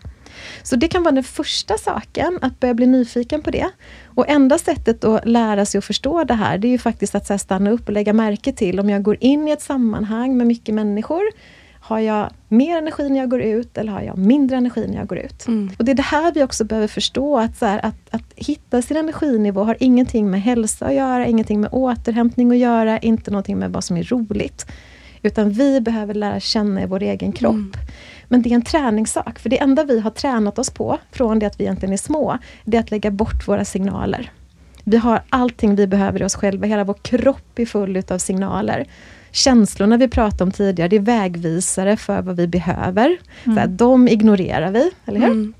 Så 0.63 0.75
det 0.75 0.87
kan 0.87 1.03
vara 1.03 1.15
den 1.15 1.23
första 1.23 1.77
saken, 1.77 2.39
att 2.41 2.59
börja 2.59 2.73
bli 2.73 2.85
nyfiken 2.85 3.41
på 3.41 3.51
det. 3.51 3.69
Och 4.05 4.29
enda 4.29 4.57
sättet 4.57 5.03
att 5.03 5.27
lära 5.27 5.65
sig 5.65 5.77
att 5.77 5.85
förstå 5.85 6.23
det 6.23 6.33
här, 6.33 6.57
det 6.57 6.67
är 6.67 6.71
ju 6.71 6.77
faktiskt 6.77 7.15
att 7.15 7.27
så 7.27 7.37
stanna 7.37 7.71
upp 7.71 7.87
och 7.87 7.93
lägga 7.93 8.13
märke 8.13 8.53
till 8.53 8.79
om 8.79 8.89
jag 8.89 9.03
går 9.03 9.17
in 9.19 9.47
i 9.47 9.51
ett 9.51 9.61
sammanhang 9.61 10.37
med 10.37 10.47
mycket 10.47 10.75
människor, 10.75 11.23
har 11.89 11.99
jag 11.99 12.29
mer 12.47 12.77
energi 12.77 13.09
när 13.09 13.19
jag 13.19 13.29
går 13.29 13.41
ut 13.41 13.77
eller 13.77 13.91
har 13.91 14.01
jag 14.01 14.17
mindre 14.17 14.57
energi 14.57 14.87
när 14.87 14.97
jag 14.97 15.07
går 15.07 15.17
ut? 15.17 15.47
Mm. 15.47 15.71
Och 15.77 15.85
Det 15.85 15.91
är 15.91 15.95
det 15.95 16.01
här 16.01 16.31
vi 16.33 16.43
också 16.43 16.63
behöver 16.63 16.87
förstå, 16.87 17.37
att, 17.37 17.57
så 17.57 17.65
här, 17.65 17.85
att, 17.85 17.95
att 18.09 18.33
hitta 18.35 18.81
sin 18.81 18.97
energinivå 18.97 19.63
har 19.63 19.77
ingenting 19.79 20.29
med 20.31 20.41
hälsa 20.41 20.85
att 20.85 20.93
göra, 20.93 21.27
ingenting 21.27 21.61
med 21.61 21.69
återhämtning 21.73 22.51
att 22.51 22.57
göra, 22.57 22.99
inte 22.99 23.31
någonting 23.31 23.57
med 23.57 23.71
vad 23.71 23.83
som 23.83 23.97
är 23.97 24.03
roligt. 24.03 24.65
Utan 25.21 25.49
vi 25.49 25.81
behöver 25.81 26.13
lära 26.13 26.39
känna 26.39 26.87
vår 26.87 27.03
egen 27.03 27.31
kropp. 27.31 27.53
Mm. 27.53 27.71
Men 28.29 28.41
det 28.41 28.49
är 28.49 28.55
en 28.55 28.61
träningssak, 28.61 29.39
för 29.39 29.49
det 29.49 29.59
enda 29.59 29.83
vi 29.83 29.99
har 29.99 30.11
tränat 30.11 30.59
oss 30.59 30.69
på, 30.69 30.97
från 31.11 31.39
det 31.39 31.45
att 31.45 31.59
vi 31.59 31.63
egentligen 31.63 31.93
är 31.93 31.97
små, 31.97 32.37
det 32.63 32.77
är 32.77 32.81
att 32.81 32.91
lägga 32.91 33.11
bort 33.11 33.47
våra 33.47 33.65
signaler. 33.65 34.31
Vi 34.83 34.97
har 34.97 35.21
allting 35.29 35.75
vi 35.75 35.87
behöver 35.87 36.21
i 36.21 36.25
oss 36.25 36.35
själva, 36.35 36.67
hela 36.67 36.83
vår 36.83 36.93
kropp 36.93 37.59
är 37.59 37.65
full 37.65 37.97
utav 37.97 38.17
signaler. 38.17 38.87
Känslorna 39.31 39.97
vi 39.97 40.07
pratade 40.07 40.43
om 40.43 40.51
tidigare, 40.51 40.89
det 40.89 40.95
är 40.95 40.99
vägvisare 40.99 41.97
för 41.97 42.21
vad 42.21 42.35
vi 42.35 42.47
behöver. 42.47 43.05
Mm. 43.05 43.55
Så 43.55 43.59
här, 43.59 43.67
de 43.67 44.07
ignorerar 44.07 44.71
vi, 44.71 44.91
eller 45.05 45.19
hur? 45.19 45.27
Mm. 45.27 45.53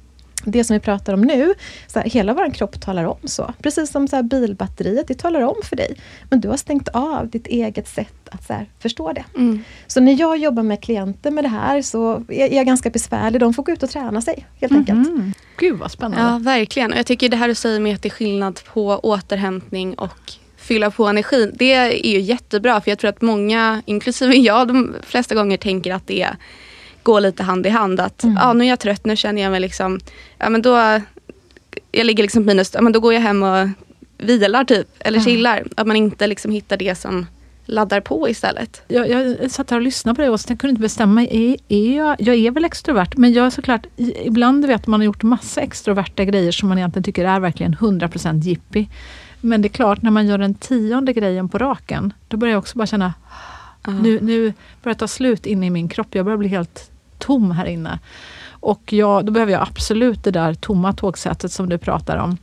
Det 0.45 0.63
som 0.63 0.73
vi 0.73 0.79
pratar 0.79 1.13
om 1.13 1.21
nu, 1.21 1.53
så 1.87 1.99
här, 1.99 2.09
hela 2.09 2.33
vår 2.33 2.53
kropp 2.53 2.81
talar 2.81 3.03
om 3.03 3.17
så. 3.23 3.53
Precis 3.63 3.91
som 3.91 4.07
så 4.07 4.15
här, 4.15 4.23
bilbatteriet, 4.23 5.07
det 5.07 5.13
talar 5.19 5.41
om 5.41 5.55
för 5.63 5.75
dig. 5.75 5.95
Men 6.29 6.41
du 6.41 6.47
har 6.47 6.57
stängt 6.57 6.87
av 6.87 7.29
ditt 7.29 7.47
eget 7.47 7.87
sätt 7.87 8.29
att 8.31 8.47
så 8.47 8.53
här, 8.53 8.65
förstå 8.79 9.13
det. 9.13 9.23
Mm. 9.35 9.63
Så 9.87 9.99
när 9.99 10.19
jag 10.19 10.37
jobbar 10.37 10.63
med 10.63 10.81
klienter 10.83 11.31
med 11.31 11.43
det 11.43 11.47
här 11.49 11.81
så 11.81 12.23
är 12.29 12.53
jag 12.55 12.65
ganska 12.65 12.89
besvärlig. 12.89 13.41
De 13.41 13.53
får 13.53 13.63
gå 13.63 13.71
ut 13.71 13.83
och 13.83 13.89
träna 13.89 14.21
sig 14.21 14.45
helt 14.61 14.71
Mhm. 14.71 14.79
enkelt. 14.79 15.37
Gud 15.57 15.77
vad 15.79 15.91
spännande. 15.91 16.31
Ja, 16.31 16.37
verkligen. 16.37 16.91
Och 16.93 16.97
jag 16.99 17.05
tycker 17.05 17.29
det 17.29 17.37
här 17.37 17.47
du 17.47 17.55
säger 17.55 17.79
med 17.79 17.95
att 17.95 18.01
det 18.01 18.07
är 18.07 18.11
skillnad 18.11 18.59
på 18.73 18.99
återhämtning 19.03 19.93
och 19.93 20.33
fylla 20.57 20.91
på 20.91 21.05
energin. 21.07 21.51
Det 21.55 21.73
är 21.73 22.05
ju 22.07 22.19
jättebra 22.19 22.81
för 22.81 22.91
jag 22.91 22.99
tror 22.99 23.09
att 23.09 23.21
många, 23.21 23.81
inklusive 23.85 24.35
jag, 24.35 24.67
de 24.67 24.95
flesta 25.03 25.35
gånger 25.35 25.57
tänker 25.57 25.93
att 25.93 26.07
det 26.07 26.27
går 27.04 27.22
lite 27.22 27.43
hand 27.43 27.66
i 27.66 27.70
hand. 27.70 28.00
Att 28.00 28.26
ja, 28.36 28.54
nu 28.54 28.64
är 28.64 28.70
jag 28.70 28.80
trött, 28.80 29.06
nu 29.06 29.16
känner 29.16 29.41
jag 29.41 29.52
mig 29.52 29.60
liksom, 29.60 30.00
ja 30.38 30.50
men 30.50 30.62
då, 30.62 31.02
jag 31.91 32.06
ligger 32.06 32.24
liksom 32.24 32.45
minus, 32.45 32.72
ja 32.74 32.82
men 32.82 32.91
då 32.91 33.00
går 33.00 33.14
jag 33.14 33.22
hem 33.22 33.43
och 33.43 33.68
vilar 34.18 34.64
typ, 34.64 34.88
eller 35.00 35.20
chillar. 35.20 35.64
Att 35.76 35.88
man 35.88 35.95
inte 35.95 36.28
liksom 36.28 36.52
hittar 36.52 36.78
det 36.78 36.95
som 36.95 37.26
laddar 37.66 38.02
på 38.02 38.30
istället. 38.30 38.82
Jag, 38.88 39.10
jag 39.10 39.52
satt 39.52 39.70
här 39.70 39.78
och 39.78 39.84
lyssnade 39.84 40.16
på 40.16 40.22
det 40.22 40.30
och 40.30 40.39
sen 40.39 40.58
kunde 40.58 40.72
inte 40.72 40.82
bestämma 40.82 41.24
är, 41.24 41.58
är 41.70 41.97
jag, 41.97 42.16
jag 42.20 42.36
är 42.36 42.52
väl 42.52 42.66
extrovert, 42.66 43.18
men 43.18 43.34
jag 43.34 43.45
är 43.45 43.50
såklart, 43.50 43.88
ibland 43.97 44.66
vet 44.66 44.88
man 44.88 45.00
har 45.00 45.06
gjort 45.06 45.24
massa 45.24 45.62
extroverta 45.62 46.26
grejer 46.26 46.52
som 46.52 46.70
man 46.70 46.78
egentligen 46.78 47.04
tycker 47.04 47.26
är 47.26 47.39
verkligen 47.39 47.76
100% 47.76 48.41
jippi. 48.41 48.89
Men 49.41 49.62
det 49.62 49.68
är 49.68 49.70
klart, 49.70 50.02
när 50.02 50.12
man 50.12 50.28
gör 50.28 50.38
den 50.38 50.56
tionde 50.56 51.14
grejen 51.14 51.50
på 51.50 51.58
raken, 51.58 52.14
då 52.28 52.38
börjar 52.38 52.54
jag 52.54 52.60
också 52.60 52.78
bara 52.78 52.88
känna, 52.88 53.14
nu, 53.88 54.19
nu 54.21 54.53
börjar 54.84 54.95
det 54.95 54.99
ta 54.99 55.07
slut 55.07 55.45
inne 55.45 55.65
i 55.65 55.69
min 55.69 55.89
kropp. 55.89 56.15
Jag 56.15 56.25
börjar 56.25 56.38
bli 56.38 56.47
helt 56.47 56.91
tom 57.17 57.51
här 57.51 57.65
inne. 57.65 57.99
Och 58.49 58.93
jag, 58.93 59.25
då 59.25 59.32
behöver 59.32 59.51
jag 59.51 59.61
absolut 59.61 60.23
det 60.23 60.32
där 60.32 60.53
tomma 60.53 60.93
tågsättet 60.93 61.51
som 61.51 61.69
du 61.69 61.77
pratar 61.77 62.17
om. 62.17 62.38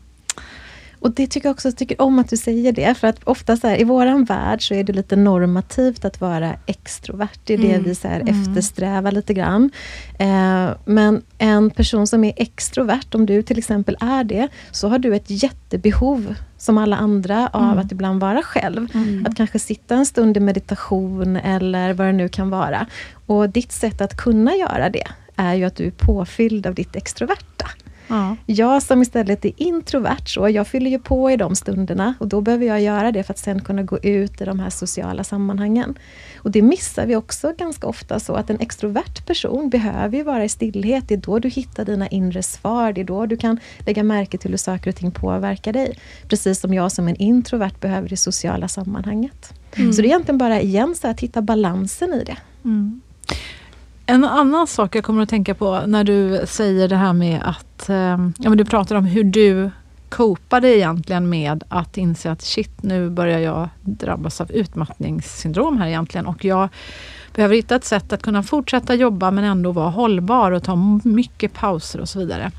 Och 1.07 1.13
det 1.13 1.27
tycker 1.27 1.49
jag 1.49 1.55
också, 1.55 1.73
tycker 1.73 2.03
om 2.03 2.19
att 2.19 2.31
du 2.31 2.37
säger 2.37 2.73
det. 2.73 2.95
För 2.95 3.09
att 3.09 3.25
ofta 3.25 3.57
så 3.57 3.69
här, 3.69 3.81
i 3.81 3.85
våran 3.85 4.25
värld 4.25 4.69
så 4.69 4.75
är 4.75 4.85
det 4.85 4.93
lite 4.93 5.17
normativt 5.17 6.05
att 6.05 6.21
vara 6.21 6.55
extrovert. 6.67 7.39
Det 7.45 7.55
är 7.55 7.59
det 7.59 7.79
vi 7.79 7.95
så 7.95 8.09
här, 8.09 8.21
eftersträvar 8.27 9.13
lite 9.13 9.35
grann. 9.35 9.71
Eh, 10.19 10.71
men 10.85 11.23
en 11.39 11.71
person 11.71 12.07
som 12.07 12.25
är 12.25 12.33
extrovert, 12.37 13.15
om 13.15 13.27
du 13.27 13.43
till 13.43 13.59
exempel 13.59 13.97
är 14.01 14.25
det, 14.25 14.49
så 14.71 14.89
har 14.89 14.99
du 14.99 15.17
ett 15.17 15.31
jättebehov 15.43 16.35
som 16.59 16.79
alla 16.79 16.97
andra 16.97 17.49
av 17.53 17.79
att 17.79 17.93
ibland 17.93 18.21
vara 18.21 18.43
själv. 18.43 18.89
Att 19.27 19.37
kanske 19.37 19.59
sitta 19.59 19.95
en 19.95 20.07
stund 20.07 20.37
i 20.37 20.41
meditation 20.41 21.37
eller 21.37 21.93
vad 21.93 22.07
det 22.07 22.13
nu 22.13 22.29
kan 22.29 22.51
vara. 22.51 22.87
Och 23.27 23.51
ditt 23.51 23.73
sätt 23.73 24.01
att 24.01 24.17
kunna 24.17 24.57
göra 24.57 24.91
det 24.91 25.07
är 25.37 25.55
ju 25.55 25.65
att 25.65 25.77
du 25.77 25.87
är 25.87 25.91
påfylld 25.91 26.67
av 26.67 26.75
ditt 26.75 26.97
extroverta. 26.97 27.67
Ja. 28.09 28.37
Jag 28.47 28.83
som 28.83 29.03
istället 29.03 29.45
är 29.45 29.53
introvert, 29.57 30.27
så 30.27 30.49
jag 30.49 30.67
fyller 30.67 30.91
ju 30.91 30.99
på 30.99 31.31
i 31.31 31.37
de 31.37 31.57
stunderna 31.57 32.15
och 32.21 32.29
då 32.29 32.41
behöver 32.41 32.67
jag 32.67 32.81
göra 32.81 33.13
det 33.13 33.23
för 33.23 33.33
att 33.33 33.39
sen 33.39 33.61
kunna 33.61 33.83
gå 33.83 33.99
ut 33.99 34.41
i 34.41 34.45
de 34.45 34.61
här 34.61 34.71
sociala 34.71 35.25
sammanhangen. 35.25 35.99
Och 36.37 36.51
det 36.51 36.63
missar 36.63 37.07
vi 37.07 37.17
också 37.17 37.53
ganska 37.59 37.87
ofta 37.87 38.21
så 38.21 38.35
att 38.35 38.51
en 38.51 38.61
extrovert 38.61 39.27
person 39.27 39.71
behöver 39.71 40.17
ju 40.17 40.23
vara 40.23 40.45
i 40.45 40.49
stillhet. 40.49 41.09
Det 41.09 41.15
är 41.15 41.19
då 41.19 41.39
du 41.39 41.49
hittar 41.49 41.85
dina 41.85 42.09
inre 42.09 42.43
svar. 42.43 42.93
Det 42.93 43.01
är 43.01 43.05
då 43.05 43.27
du 43.27 43.37
kan 43.37 43.61
lägga 43.79 44.03
märke 44.03 44.39
till 44.39 44.51
hur 44.51 44.59
saker 44.59 44.91
och 44.91 44.97
ting 44.97 45.11
påverkar 45.11 45.73
dig. 45.73 45.99
Precis 46.29 46.61
som 46.61 46.75
jag 46.75 46.93
som 46.93 47.09
en 47.09 47.17
introvert 47.17 47.81
behöver 47.81 48.09
det 48.09 48.17
sociala 48.17 48.69
sammanhanget. 48.69 49.55
Så 49.77 50.03
det 50.03 50.03
är 50.03 50.05
egentligen 50.05 50.39
bara 50.39 50.61
igen 50.61 50.95
så 50.95 51.09
att 51.09 51.21
hitta 51.21 51.43
balansen 51.43 52.15
i 52.15 52.25
det. 52.25 52.37
En 54.09 54.25
annan 54.25 54.67
sak 54.67 54.95
jag 54.95 55.05
kommer 55.05 55.23
att 55.23 55.29
tänka 55.29 55.55
på 55.55 55.83
när 55.87 56.05
du 56.05 56.47
säger 56.47 56.89
det 56.89 56.97
här 56.97 57.13
med 57.13 57.43
att 57.45 57.89
eh, 57.89 57.97
ja, 58.39 58.49
men 58.49 58.59
du 58.59 58.65
pratar 58.65 58.97
om 58.97 59.05
hur 59.05 59.25
du 59.25 59.71
copade 60.09 60.77
egentligen 60.77 61.29
med 61.29 61.65
att 61.69 61.97
inse 61.97 62.31
att 62.31 62.43
shit, 62.43 62.83
nu 62.83 63.11
börjar 63.11 63.39
jag 63.39 63.69
drabbas 63.81 64.41
av 64.41 64.53
utmattningssyndrom 64.53 65.79
här 65.79 65.87
egentligen 65.87 66.27
och 66.27 66.45
jag 66.45 66.69
behöver 67.35 67.55
hitta 67.55 67.77
ett 67.77 67.85
sätt 67.85 68.13
att 68.13 68.23
kunna 68.23 68.43
fortsätta 68.43 68.95
jobba 68.95 69.31
men 69.31 69.45
ändå 69.45 69.73
vara 69.73 69.91
hållbar 69.91 70.53
och 70.53 70.63
ta 70.63 71.01
mycket 71.05 71.53
pauser 71.53 72.01
och 72.01 72.09
så 72.09 72.19
vidare. 72.19 72.51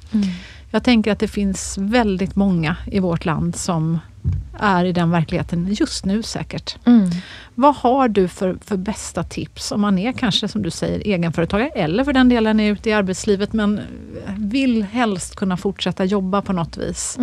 Jag 0.72 0.84
tänker 0.84 1.12
att 1.12 1.20
det 1.20 1.28
finns 1.28 1.78
väldigt 1.78 2.36
många 2.36 2.76
i 2.86 3.00
vårt 3.00 3.26
land 3.26 3.56
som 3.56 4.00
är 4.60 4.86
i 4.86 4.92
den 4.92 5.12
verkligheten 5.12 5.68
just 5.74 6.06
nu 6.06 6.24
säkert. 6.24 6.78
Vad 7.56 7.76
har 7.76 8.08
du 8.08 8.28
för, 8.28 8.58
för 8.62 8.78
bästa 8.78 9.24
tips 9.24 9.72
om 9.72 9.82
man 9.82 9.98
är 9.98 10.12
kanske 10.12 10.48
som 10.48 10.62
du 10.62 10.72
säger 10.72 11.08
egenföretagare 11.08 11.70
eller 11.70 12.04
för 12.04 12.14
den 12.14 12.30
delen 12.30 12.60
är 12.60 12.72
ute 12.72 12.90
i 12.90 12.94
arbetslivet 12.94 13.54
men 13.54 13.82
vill 14.38 14.84
helst 14.84 15.36
kunna 15.36 15.58
fortsätta 15.58 16.06
jobba 16.06 16.42
på 16.42 16.54
något 16.54 16.78
vis. 16.78 17.18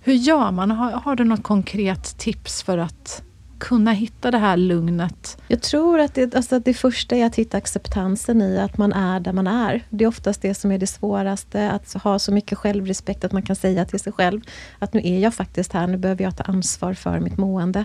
Hur 0.00 0.14
gör 0.14 0.50
man? 0.50 0.70
Har, 0.70 0.90
har 0.90 1.16
du 1.16 1.24
något 1.24 1.42
konkret 1.42 2.18
tips 2.18 2.62
för 2.62 2.78
att 2.78 3.22
kunna 3.58 3.92
hitta 3.92 4.30
det 4.30 4.38
här 4.38 4.56
lugnet? 4.56 5.38
Jag 5.48 5.62
tror 5.62 6.00
att 6.00 6.14
det, 6.14 6.34
alltså 6.34 6.58
det 6.58 6.74
första 6.74 7.16
är 7.16 7.26
att 7.26 7.36
hitta 7.36 7.56
acceptansen 7.56 8.42
i 8.42 8.58
att 8.58 8.78
man 8.78 8.92
är 8.92 9.20
där 9.20 9.32
man 9.32 9.46
är. 9.46 9.82
Det 9.90 10.04
är 10.04 10.08
oftast 10.08 10.42
det 10.42 10.54
som 10.54 10.72
är 10.72 10.78
det 10.78 10.86
svåraste, 10.86 11.70
att 11.70 11.92
ha 11.92 12.18
så 12.18 12.32
mycket 12.32 12.58
självrespekt 12.58 13.24
att 13.24 13.32
man 13.32 13.42
kan 13.42 13.56
säga 13.56 13.84
till 13.84 14.00
sig 14.00 14.12
själv 14.12 14.40
att 14.78 14.92
nu 14.94 15.00
är 15.04 15.18
jag 15.18 15.34
faktiskt 15.34 15.72
här, 15.72 15.86
nu 15.86 15.96
behöver 15.96 16.24
jag 16.24 16.36
ta 16.36 16.42
ansvar 16.42 16.94
för 16.94 17.20
mitt 17.20 17.36
mående. 17.36 17.84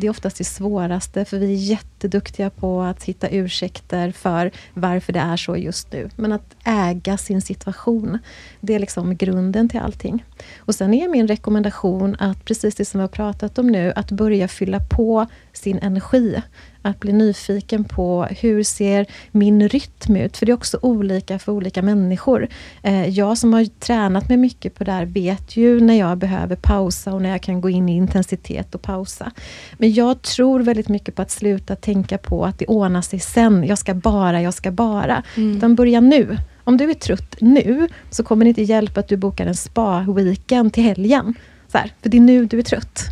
Det 0.00 0.06
är 0.06 0.10
oftast 0.10 0.38
det 0.38 0.44
svåraste, 0.44 1.24
för 1.24 1.38
vi 1.38 1.52
är 1.52 1.70
jätteduktiga 1.70 2.50
på 2.50 2.82
att 2.82 3.04
hitta 3.04 3.28
ursäkter 3.28 4.12
för 4.12 4.50
varför 4.74 5.12
det 5.12 5.20
är 5.20 5.36
så 5.36 5.56
just 5.56 5.92
nu. 5.92 6.10
Men 6.16 6.32
att 6.32 6.54
äga 6.64 7.16
sin 7.16 7.42
situation, 7.42 8.18
det 8.60 8.74
är 8.74 8.78
liksom 8.78 9.16
grunden 9.16 9.68
till 9.68 9.80
allting. 9.80 10.24
Och 10.58 10.74
sen 10.74 10.94
är 10.94 11.08
min 11.08 11.28
rekommendation 11.28 12.16
att, 12.18 12.44
precis 12.44 12.74
det 12.74 12.84
som 12.84 12.98
vi 12.98 13.02
har 13.02 13.08
pratat 13.08 13.58
om 13.58 13.66
nu, 13.66 13.92
att 13.96 14.10
börja 14.10 14.48
fylla 14.48 14.80
på 14.90 15.19
sin 15.52 15.78
energi. 15.78 16.42
Att 16.82 17.00
bli 17.00 17.12
nyfiken 17.12 17.84
på 17.84 18.26
hur 18.40 18.62
ser 18.62 19.06
min 19.30 19.68
rytm 19.68 20.16
ut? 20.16 20.36
För 20.36 20.46
det 20.46 20.52
är 20.52 20.56
också 20.56 20.78
olika 20.82 21.38
för 21.38 21.52
olika 21.52 21.82
människor. 21.82 22.48
Eh, 22.82 23.08
jag 23.08 23.38
som 23.38 23.52
har 23.52 23.64
tränat 23.64 24.28
mig 24.28 24.36
mycket 24.36 24.74
på 24.74 24.84
det 24.84 24.92
här 24.92 25.04
vet 25.04 25.56
ju 25.56 25.80
när 25.80 25.94
jag 25.94 26.18
behöver 26.18 26.56
pausa 26.56 27.12
och 27.12 27.22
när 27.22 27.30
jag 27.30 27.42
kan 27.42 27.60
gå 27.60 27.70
in 27.70 27.88
i 27.88 27.96
intensitet 27.96 28.74
och 28.74 28.82
pausa. 28.82 29.30
Men 29.78 29.92
jag 29.92 30.22
tror 30.22 30.60
väldigt 30.60 30.88
mycket 30.88 31.14
på 31.14 31.22
att 31.22 31.30
sluta 31.30 31.76
tänka 31.76 32.18
på 32.18 32.44
att 32.44 32.58
det 32.58 32.66
ordnar 32.66 33.02
sig 33.02 33.18
sen. 33.18 33.64
Jag 33.64 33.78
ska 33.78 33.94
bara, 33.94 34.42
jag 34.42 34.54
ska 34.54 34.70
bara. 34.70 35.22
Utan 35.36 35.74
börja 35.74 36.00
nu. 36.00 36.38
Om 36.64 36.76
du 36.76 36.90
är 36.90 36.94
trött 36.94 37.36
nu 37.40 37.88
så 38.10 38.24
kommer 38.24 38.44
det 38.44 38.48
inte 38.48 38.62
hjälpa 38.62 39.00
att 39.00 39.08
du 39.08 39.16
bokar 39.16 39.46
en 39.46 39.54
spa-weekend 39.54 40.72
till 40.72 40.82
helgen. 40.82 41.34
Så 41.72 41.78
här, 41.78 41.92
för 42.02 42.08
det 42.08 42.16
är 42.16 42.20
nu 42.20 42.46
du 42.46 42.58
är 42.58 42.62
trött. 42.62 43.04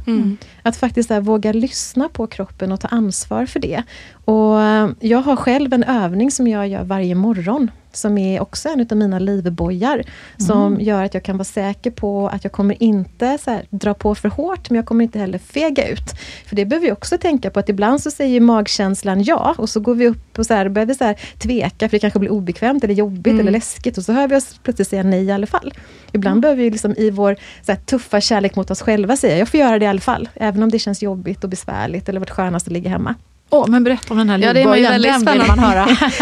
Att 0.63 0.77
faktiskt 0.77 1.11
här, 1.11 1.21
våga 1.21 1.53
lyssna 1.53 2.09
på 2.09 2.27
kroppen 2.27 2.73
och 2.73 2.81
ta 2.81 2.89
ansvar 2.89 3.47
för 3.47 3.61
det. 3.61 3.83
Och 4.25 4.63
eh, 4.63 4.91
Jag 5.01 5.19
har 5.19 5.37
själv 5.37 5.73
en 5.73 5.85
övning 5.85 6.31
som 6.31 6.49
jag 6.49 6.69
gör 6.69 6.85
varje 6.85 7.15
morgon. 7.15 7.71
Som 7.93 8.19
är 8.19 8.41
också 8.41 8.69
en 8.69 8.87
av 8.91 8.97
mina 8.97 9.19
livbojar. 9.19 10.03
Som 10.39 10.81
gör 10.81 11.05
att 11.05 11.15
jag 11.15 11.23
kan 11.23 11.37
vara 11.37 11.45
säker 11.45 11.91
på 11.91 12.29
att 12.29 12.45
jag 12.45 12.53
kommer 12.53 12.83
inte 12.83 13.39
så 13.45 13.51
här, 13.51 13.67
dra 13.71 13.95
på 13.95 14.15
för 14.15 14.29
hårt, 14.29 14.71
men 14.71 14.77
jag 14.77 14.87
kommer 14.87 15.05
inte 15.05 15.19
heller 15.19 15.39
fega 15.39 15.89
ut. 15.89 16.15
För 16.47 16.57
det 16.57 16.65
behöver 16.65 16.87
vi 16.87 16.93
också 16.93 17.19
tänka 17.19 17.51
på, 17.51 17.61
att 17.61 17.69
ibland 17.69 18.01
så 18.01 18.11
säger 18.11 18.41
magkänslan 18.41 19.23
ja, 19.23 19.55
och 19.59 19.69
så 19.69 19.81
går 19.81 19.95
vi 19.95 20.07
upp 20.07 20.39
och 20.39 20.47
så 20.47 20.55
här, 20.55 20.69
börjar 20.69 20.87
vi 20.87 20.95
så 20.95 21.05
här, 21.05 21.19
tveka, 21.39 21.89
för 21.89 21.97
det 21.97 21.99
kanske 21.99 22.19
blir 22.19 22.31
obekvämt, 22.31 22.85
eller 22.85 22.95
jobbigt, 22.95 23.41
eller 23.41 23.53
läskigt. 23.53 23.99
Och 23.99 24.05
så 24.05 24.13
hör 24.13 24.29
vi 24.29 24.37
oss 24.37 24.61
plötsligt 24.63 24.89
säga 24.89 25.03
nej 25.03 25.25
i 25.25 25.33
alla 25.33 25.47
fall. 25.47 25.75
Ibland 26.13 26.41
behöver 26.41 26.63
vi 26.63 26.71
liksom 26.71 26.95
i 26.97 27.11
vår 27.11 27.37
så 27.63 27.73
här, 27.73 27.79
tuffa 27.79 28.21
kärlek 28.21 28.57
mot 28.57 28.71
oss 28.71 28.83
själva 28.83 29.17
säga, 29.17 29.39
jag 29.39 29.49
får 29.49 29.61
göra 29.61 29.79
det 29.79 29.85
i 29.85 29.89
alla 29.89 30.01
fall. 30.01 30.29
Även 30.35 30.63
om 30.63 30.71
det 30.71 30.79
känns 30.79 31.03
jobbigt 31.03 31.45
och 31.45 31.51
besvärligt, 31.51 32.09
eller 32.09 32.21
varit 32.21 32.31
skönast 32.31 32.67
att 32.67 32.73
ligga 32.73 32.91
hemma. 32.91 33.15
Åh, 33.51 33.69
men 33.69 33.85
berätta 33.85 34.15
om 34.15 34.19
den 34.19 34.31
här 34.31 34.39
Ja, 34.39 34.53
livbojen, 34.53 34.93
väldigt 34.93 35.13
den 35.27 35.33
vill 35.39 35.47
man 35.49 35.59
höra. 35.59 35.89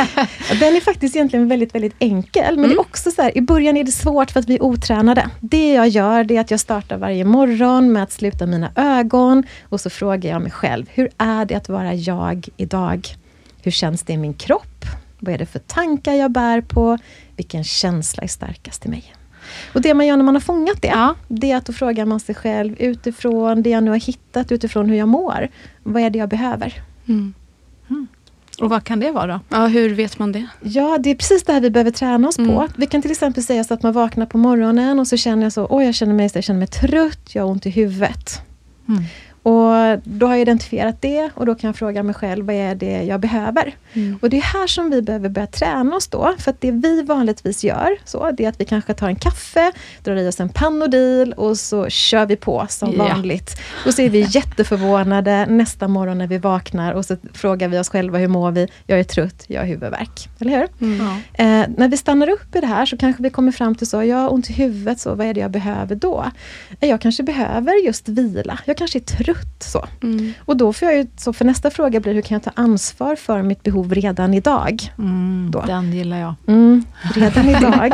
Ja, 0.50 0.54
Den 0.60 0.76
är 0.76 0.80
faktiskt 0.80 1.16
egentligen 1.16 1.48
väldigt, 1.48 1.74
väldigt 1.74 1.94
enkel. 1.98 2.58
Men 2.58 2.68
det 2.70 2.74
är 2.74 2.80
också 2.80 3.10
så 3.10 3.22
här, 3.22 3.38
i 3.38 3.40
början 3.40 3.76
är 3.76 3.84
det 3.84 3.92
svårt 3.92 4.30
för 4.30 4.40
att 4.40 4.48
vi 4.48 4.54
är 4.54 4.62
otränade. 4.62 5.30
Det 5.40 5.72
jag 5.74 5.88
gör, 5.88 6.24
det 6.24 6.36
är 6.36 6.40
att 6.40 6.50
jag 6.50 6.60
startar 6.60 6.96
varje 6.96 7.24
morgon 7.24 7.92
med 7.92 8.02
att 8.02 8.12
sluta 8.12 8.46
mina 8.46 8.70
ögon. 8.76 9.42
Och 9.68 9.80
så 9.80 9.90
frågar 9.90 10.30
jag 10.30 10.42
mig 10.42 10.50
själv, 10.50 10.86
hur 10.94 11.08
är 11.18 11.44
det 11.44 11.54
att 11.54 11.68
vara 11.68 11.94
jag 11.94 12.48
idag? 12.56 13.08
Hur 13.62 13.70
känns 13.70 14.02
det 14.02 14.12
i 14.12 14.16
min 14.16 14.34
kropp? 14.34 14.84
Vad 15.18 15.34
är 15.34 15.38
det 15.38 15.46
för 15.46 15.58
tankar 15.58 16.12
jag 16.12 16.30
bär 16.30 16.60
på? 16.60 16.98
Vilken 17.36 17.64
känsla 17.64 18.22
är 18.22 18.28
starkast 18.28 18.86
i 18.86 18.88
mig? 18.88 19.12
Och 19.72 19.80
det 19.80 19.94
man 19.94 20.06
gör 20.06 20.16
när 20.16 20.24
man 20.24 20.34
har 20.34 20.40
fångat 20.40 20.82
det, 20.82 20.88
Ja. 20.88 21.14
det 21.28 21.50
är 21.50 21.56
att 21.56 21.66
då 21.66 21.72
frågar 21.72 22.04
man 22.04 22.20
sig 22.20 22.34
själv 22.34 22.74
utifrån 22.78 23.62
det 23.62 23.70
jag 23.70 23.82
nu 23.84 23.90
har 23.90 23.98
hittat, 23.98 24.52
utifrån 24.52 24.88
hur 24.90 24.96
jag 24.96 25.08
mår. 25.08 25.48
Vad 25.82 26.02
är 26.02 26.10
det 26.10 26.18
jag 26.18 26.28
behöver? 26.28 26.74
Mm. 27.08 27.34
Och 28.60 28.70
vad 28.70 28.84
kan 28.84 29.00
det 29.00 29.10
vara? 29.10 29.40
Ja, 29.48 29.66
hur 29.66 29.94
vet 29.94 30.18
man 30.18 30.32
det? 30.32 30.46
Ja, 30.62 30.98
det 30.98 31.10
är 31.10 31.14
precis 31.14 31.42
det 31.42 31.52
här 31.52 31.60
vi 31.60 31.70
behöver 31.70 31.90
träna 31.90 32.28
oss 32.28 32.36
på. 32.36 32.42
Mm. 32.42 32.68
Vi 32.76 32.86
kan 32.86 33.02
till 33.02 33.10
exempel 33.10 33.42
säga 33.42 33.64
så 33.64 33.74
att 33.74 33.82
man 33.82 33.92
vaknar 33.92 34.26
på 34.26 34.38
morgonen 34.38 34.98
och 34.98 35.06
så 35.06 35.16
känner 35.16 35.42
jag 35.42 35.52
så, 35.52 35.66
oj 35.70 35.84
jag 35.84 35.94
känner 35.94 36.14
mig, 36.14 36.30
jag 36.34 36.44
känner 36.44 36.58
mig 36.58 36.68
trött, 36.68 37.34
jag 37.34 37.42
har 37.42 37.50
ont 37.50 37.66
i 37.66 37.70
huvudet. 37.70 38.42
Och 39.46 39.98
då 40.04 40.26
har 40.26 40.34
jag 40.34 40.40
identifierat 40.40 41.02
det 41.02 41.30
och 41.34 41.46
då 41.46 41.54
kan 41.54 41.68
jag 41.68 41.76
fråga 41.76 42.02
mig 42.02 42.14
själv, 42.14 42.46
vad 42.46 42.54
är 42.54 42.74
det 42.74 43.02
jag 43.02 43.20
behöver? 43.20 43.74
Mm. 43.92 44.18
Och 44.22 44.30
det 44.30 44.36
är 44.36 44.42
här 44.42 44.66
som 44.66 44.90
vi 44.90 45.02
behöver 45.02 45.28
börja 45.28 45.46
träna 45.46 45.96
oss 45.96 46.08
då. 46.08 46.34
För 46.38 46.50
att 46.50 46.60
det 46.60 46.70
vi 46.70 47.02
vanligtvis 47.02 47.64
gör, 47.64 47.96
så, 48.04 48.30
det 48.30 48.44
är 48.44 48.48
att 48.48 48.60
vi 48.60 48.64
kanske 48.64 48.94
tar 48.94 49.08
en 49.08 49.16
kaffe, 49.16 49.72
drar 50.04 50.16
i 50.16 50.28
oss 50.28 50.40
en 50.40 50.48
Panodil 50.48 51.32
och 51.32 51.58
så 51.58 51.88
kör 51.88 52.26
vi 52.26 52.36
på 52.36 52.66
som 52.68 52.92
yeah. 52.92 53.08
vanligt. 53.08 53.60
Och 53.86 53.94
så 53.94 54.02
är 54.02 54.10
vi 54.10 54.26
jätteförvånade 54.30 55.46
nästa 55.46 55.88
morgon 55.88 56.18
när 56.18 56.26
vi 56.26 56.38
vaknar 56.38 56.92
och 56.92 57.04
så 57.04 57.16
frågar 57.32 57.68
vi 57.68 57.78
oss 57.78 57.88
själva, 57.88 58.18
hur 58.18 58.28
mår 58.28 58.50
vi? 58.50 58.68
Jag 58.86 59.00
är 59.00 59.04
trött, 59.04 59.44
jag 59.46 59.60
har 59.60 59.66
huvudvärk. 59.66 60.28
Eller 60.38 60.58
hur? 60.58 60.68
Mm. 60.80 61.00
Eh, 61.32 61.68
när 61.76 61.88
vi 61.88 61.96
stannar 61.96 62.28
upp 62.28 62.56
i 62.56 62.60
det 62.60 62.66
här 62.66 62.86
så 62.86 62.96
kanske 62.96 63.22
vi 63.22 63.30
kommer 63.30 63.52
fram 63.52 63.74
till 63.74 63.86
så, 63.86 64.02
jag 64.02 64.16
har 64.16 64.32
ont 64.32 64.50
i 64.50 64.52
huvudet, 64.52 65.00
så 65.00 65.14
vad 65.14 65.26
är 65.26 65.34
det 65.34 65.40
jag 65.40 65.50
behöver 65.50 65.96
då? 65.96 66.30
Jag 66.80 67.00
kanske 67.00 67.22
behöver 67.22 67.84
just 67.84 68.08
vila. 68.08 68.58
Jag 68.64 68.76
kanske 68.76 68.98
är 68.98 69.00
trött. 69.00 69.35
Så. 69.58 69.86
Mm. 70.02 70.32
Och 70.44 70.56
då 70.56 70.72
får 70.72 70.88
jag 70.88 70.96
ju, 70.96 71.06
så 71.16 71.32
för 71.32 71.44
nästa 71.44 71.70
fråga 71.70 72.00
blir, 72.00 72.14
hur 72.14 72.22
kan 72.22 72.34
jag 72.34 72.42
ta 72.42 72.62
ansvar 72.62 73.16
för 73.16 73.42
mitt 73.42 73.62
behov 73.62 73.94
redan 73.94 74.34
idag? 74.34 74.92
Mm, 74.98 75.48
då. 75.50 75.60
Den 75.66 75.92
gillar 75.92 76.18
jag. 76.18 76.34
Mm, 76.46 76.84
redan 77.14 77.48
idag. 77.56 77.92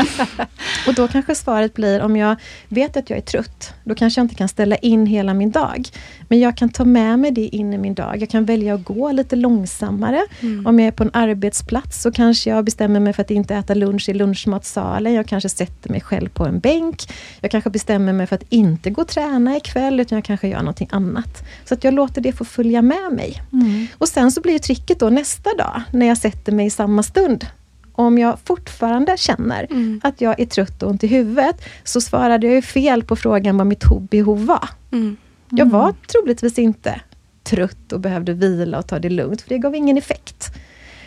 och 0.87 0.95
då 0.95 1.09
kanske 1.09 1.35
svaret 1.35 1.75
blir, 1.75 2.03
om 2.03 2.17
jag 2.17 2.37
vet 2.69 2.97
att 2.97 3.11
jag 3.11 3.17
är 3.17 3.23
trött, 3.23 3.75
då 3.85 3.95
kanske 3.95 4.21
jag 4.21 4.25
inte 4.25 4.35
kan 4.35 4.49
ställa 4.49 4.77
in 4.77 5.07
hela 5.07 5.35
min 5.35 5.51
dag. 5.51 5.89
Men 6.29 6.41
jag 6.41 6.57
kan 6.57 6.69
ta 6.69 6.85
med 6.85 7.19
mig 7.19 7.31
det 7.31 7.47
in 7.47 7.73
i 7.73 7.79
min 7.79 7.95
dag. 7.95 8.23
Jag 8.23 8.29
kan 8.29 8.45
välja 8.45 8.75
att 8.75 8.85
gå 8.85 9.13
lite 9.13 9.37
långsammare. 9.37 10.27
Mm. 10.41 10.67
Om 10.67 10.79
jag 10.79 10.87
är 10.87 10.93
på 10.93 11.03
en 11.03 11.11
arbetsplats 11.13 12.03
så 12.03 12.13
kanske 12.13 12.51
jag 12.51 12.65
bestämmer 12.65 13.01
mig 13.01 13.13
för 13.13 13.23
att 13.23 13.31
inte 13.31 13.55
äta 13.55 13.75
lunch 13.75 14.09
i 14.09 14.15
lunchmatsalen. 14.15 15.13
Jag 15.15 15.27
kanske 15.27 15.49
sätter 15.49 15.91
mig 15.91 16.01
själv 16.01 16.29
på 16.29 16.47
en 16.47 16.61
bänk. 16.61 17.03
Jag 17.41 17.51
kanske 17.51 17.71
bestämmer 17.71 18.13
mig 18.13 18.27
för 18.27 18.37
att 18.37 18.45
inte 18.49 18.91
gå 18.91 19.03
och 19.03 19.09
träna 19.09 19.57
ikväll, 19.57 20.01
utan 20.01 20.17
jag 20.17 20.25
kanske 20.25 20.49
gör 20.49 20.59
någonting 20.59 20.89
annat. 20.91 21.32
Så 21.65 21.75
att 21.75 21.85
jag 21.85 21.95
låter 21.95 22.21
det 22.21 22.33
få 22.33 22.45
följa 22.45 22.83
med 22.83 23.13
mig. 23.13 23.43
Mm. 23.53 23.87
Och 23.99 24.09
sen 24.09 24.33
så 24.33 24.41
blir 24.41 24.59
tricket 24.59 25.01
då 25.01 25.11
nästa 25.11 25.55
dag, 25.55 25.83
när 25.93 26.07
jag 26.07 26.19
sätter 26.19 26.53
mig 26.53 26.67
i 26.67 26.71
samma 26.71 27.03
stund. 27.03 27.47
Om 27.93 28.19
jag 28.19 28.39
fortfarande 28.45 29.17
känner 29.17 29.67
mm. 29.71 30.01
att 30.05 30.21
jag 30.21 30.41
är 30.41 30.47
trött 30.47 30.83
och 30.83 30.91
ont 30.91 31.05
i 31.05 31.07
huvudet, 31.07 31.57
så 31.85 32.01
svarade 32.01 32.47
jag 32.47 32.55
ju 32.55 32.63
fel 32.63 33.05
på 33.05 33.17
frågan 33.17 33.57
vad 33.57 33.67
mitt 33.67 33.85
behov 34.11 34.47
var. 34.47 34.69
Mm. 34.93 35.17
Jag 35.51 35.67
var 35.67 35.85
mm. 35.85 35.97
troligtvis 36.07 36.59
inte 36.59 37.01
trött 37.43 37.93
och 37.93 38.01
behövde 38.01 38.33
vila 38.33 38.79
och 38.79 38.87
ta 38.87 38.99
det 38.99 39.11
lugnt, 39.11 39.43
för 39.43 39.49
det 39.49 39.59
gav 39.59 39.75
ingen 39.75 39.99
effekt. 39.99 40.55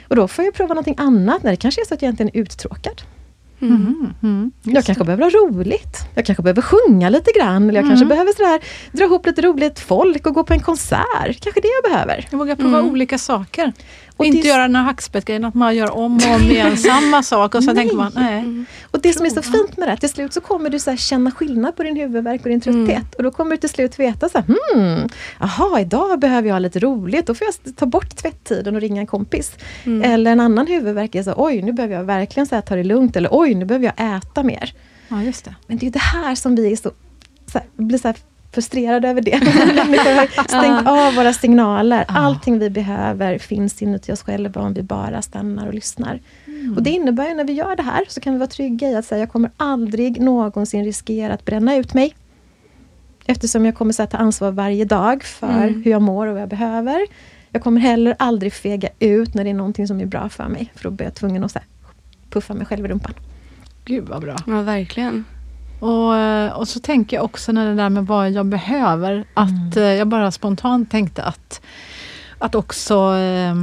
Och 0.07 0.15
då 0.15 0.27
får 0.27 0.45
jag 0.45 0.53
prova 0.53 0.73
någonting 0.73 0.95
annat, 0.97 1.43
när 1.43 1.51
det 1.51 1.57
kanske 1.57 1.81
är 1.81 1.85
så 1.85 1.93
att 1.93 2.01
jag 2.01 2.07
egentligen 2.07 2.31
är 2.35 2.41
uttråkad. 2.41 3.01
Mm. 3.65 3.95
Mm. 3.99 4.13
mm. 4.23 4.51
Jag 4.63 4.85
kanske 4.85 5.03
behöver 5.03 5.23
ha 5.23 5.29
roligt. 5.29 5.97
Jag 6.15 6.25
kanske 6.25 6.43
behöver 6.43 6.61
sjunga 6.61 7.09
lite 7.09 7.31
grann. 7.31 7.69
Eller 7.69 7.79
jag 7.79 7.89
kanske 7.89 8.05
mm. 8.05 8.09
behöver 8.09 8.31
sådär, 8.31 8.59
dra 8.91 9.03
ihop 9.03 9.25
lite 9.25 9.41
roligt 9.41 9.79
folk 9.79 10.27
och 10.27 10.33
gå 10.33 10.43
på 10.43 10.53
en 10.53 10.59
konsert. 10.59 11.39
Kanske 11.41 11.61
det 11.61 11.67
jag 11.83 11.91
behöver. 11.91 12.27
Jag 12.31 12.37
vågar 12.37 12.55
prova 12.55 12.79
mm. 12.79 12.91
olika 12.91 13.17
saker. 13.17 13.73
Och 14.17 14.25
inte 14.25 14.41
det... 14.41 14.47
göra 14.47 14.61
den 14.61 14.75
här 14.75 14.83
hackspettgrejen, 14.83 15.45
att 15.45 15.53
man 15.53 15.75
gör 15.75 15.91
om 15.91 16.15
och 16.15 16.35
om 16.35 16.41
igen 16.41 16.77
samma 16.77 17.23
sak 17.23 17.55
och 17.55 17.63
så 17.63 17.73
nej. 17.73 17.75
tänker 17.75 17.95
man, 17.95 18.11
nej. 18.15 18.39
Mm. 18.39 18.65
Och 18.91 19.01
det 19.01 19.13
som 19.13 19.25
är 19.25 19.29
så 19.29 19.41
fint 19.41 19.77
med 19.77 19.87
det, 19.87 19.97
till 19.97 20.09
slut 20.09 20.33
så 20.33 20.41
kommer 20.41 20.69
du 20.69 20.79
så 20.79 20.95
känna 20.95 21.31
skillnad 21.31 21.75
på 21.75 21.83
din 21.83 21.95
huvudvärk 21.95 22.43
och 22.43 22.49
din 22.49 22.61
trötthet. 22.61 22.87
Mm. 22.87 23.11
Och 23.17 23.23
då 23.23 23.31
kommer 23.31 23.51
du 23.51 23.57
till 23.57 23.69
slut 23.69 23.99
veta 23.99 24.29
så 24.29 24.37
här, 24.37 24.45
hmm, 24.45 25.09
aha, 25.39 25.79
idag 25.79 26.19
behöver 26.19 26.47
jag 26.47 26.55
ha 26.55 26.59
lite 26.59 26.79
roligt. 26.79 27.27
Då 27.27 27.33
får 27.33 27.47
jag 27.47 27.75
ta 27.75 27.85
bort 27.85 28.15
tvätttiden 28.15 28.75
och 28.75 28.81
ringa 28.81 29.01
en 29.01 29.07
kompis. 29.07 29.51
Mm. 29.83 30.11
Eller 30.11 30.31
en 30.31 30.39
annan 30.39 30.67
huvudvärk 30.67 31.15
är 31.15 31.23
så, 31.23 31.33
oj, 31.37 31.61
nu 31.61 31.73
behöver 31.73 31.95
jag 31.95 32.03
verkligen 32.03 32.47
så 32.47 32.55
här, 32.55 32.61
ta 32.61 32.75
det 32.75 32.83
lugnt. 32.83 33.15
Eller 33.15 33.29
oj, 33.31 33.55
nu 33.55 33.65
behöver 33.65 33.85
jag 33.85 34.17
äta 34.17 34.43
mer. 34.43 34.73
Ja, 35.07 35.23
just 35.23 35.45
det. 35.45 35.55
Men 35.67 35.77
det 35.77 35.87
är 35.87 35.91
det 35.91 35.99
här 35.99 36.35
som 36.35 36.55
vi 36.55 36.71
är 36.71 36.75
så, 36.75 36.91
så 37.51 37.57
här, 37.57 37.67
blir 37.75 37.97
så 37.97 38.07
här 38.07 38.17
frustrerad 38.55 39.05
över 39.05 39.21
det. 39.21 39.39
Människor 39.75 40.15
har 40.15 40.43
stängt 40.43 40.87
av 40.87 41.15
våra 41.15 41.33
signaler. 41.33 42.05
Allting 42.07 42.59
vi 42.59 42.69
behöver 42.69 43.37
finns 43.37 43.81
inuti 43.81 44.11
oss 44.11 44.21
själva 44.21 44.61
om 44.61 44.73
vi 44.73 44.83
bara 44.83 45.21
stannar 45.21 45.67
och 45.67 45.73
lyssnar. 45.73 46.19
Mm. 46.47 46.73
Och 46.77 46.83
Det 46.83 46.89
innebär 46.89 47.29
att 47.29 47.37
när 47.37 47.43
vi 47.43 47.53
gör 47.53 47.75
det 47.75 47.83
här 47.83 48.03
så 48.07 48.19
kan 48.19 48.33
vi 48.33 48.39
vara 48.39 48.49
trygga 48.49 48.89
i 48.89 48.95
att 48.95 49.05
säga 49.05 49.19
jag 49.19 49.31
kommer 49.31 49.51
aldrig 49.57 50.21
någonsin 50.21 50.85
riskera 50.85 51.33
att 51.33 51.45
bränna 51.45 51.75
ut 51.75 51.93
mig. 51.93 52.15
Eftersom 53.25 53.65
jag 53.65 53.75
kommer 53.75 54.01
att 54.01 54.11
ta 54.11 54.17
ansvar 54.17 54.51
varje 54.51 54.85
dag 54.85 55.23
för 55.23 55.47
mm. 55.67 55.83
hur 55.83 55.91
jag 55.91 56.01
mår 56.01 56.27
och 56.27 56.33
vad 56.33 56.41
jag 56.41 56.49
behöver. 56.49 56.99
Jag 57.51 57.63
kommer 57.63 57.81
heller 57.81 58.15
aldrig 58.19 58.53
fega 58.53 58.89
ut 58.99 59.33
när 59.33 59.43
det 59.43 59.49
är 59.49 59.53
någonting 59.53 59.87
som 59.87 59.99
är 59.99 60.05
bra 60.05 60.29
för 60.29 60.47
mig. 60.47 60.71
För 60.75 60.83
då 60.83 60.89
blir 60.89 61.05
jag 61.05 61.15
tvungen 61.15 61.43
att 61.43 61.51
så 61.51 61.59
här, 61.59 61.67
puffa 62.29 62.53
mig 62.53 62.65
själv 62.65 62.85
i 62.85 62.87
rumpan. 62.87 63.13
Gud 63.85 64.07
vad 64.07 64.21
bra. 64.21 64.35
Ja, 64.47 64.61
verkligen. 64.61 65.25
Och, 65.79 66.15
eh, 66.15 66.51
och 66.51 66.67
så 66.67 66.79
tänker 66.79 67.17
jag 67.17 67.23
också 67.23 67.51
när 67.51 67.67
det 67.67 67.75
där 67.75 67.89
med 67.89 68.07
vad 68.07 68.31
jag 68.31 68.45
behöver, 68.45 69.25
att 69.33 69.75
mm. 69.75 69.83
Eh, 69.83 69.93
jag 69.93 70.07
bara 70.07 70.31
spontant 70.31 70.91
tänkte 70.91 71.23
att, 71.23 71.61
att 72.37 72.55
också 72.55 73.15
eh, 73.15 73.55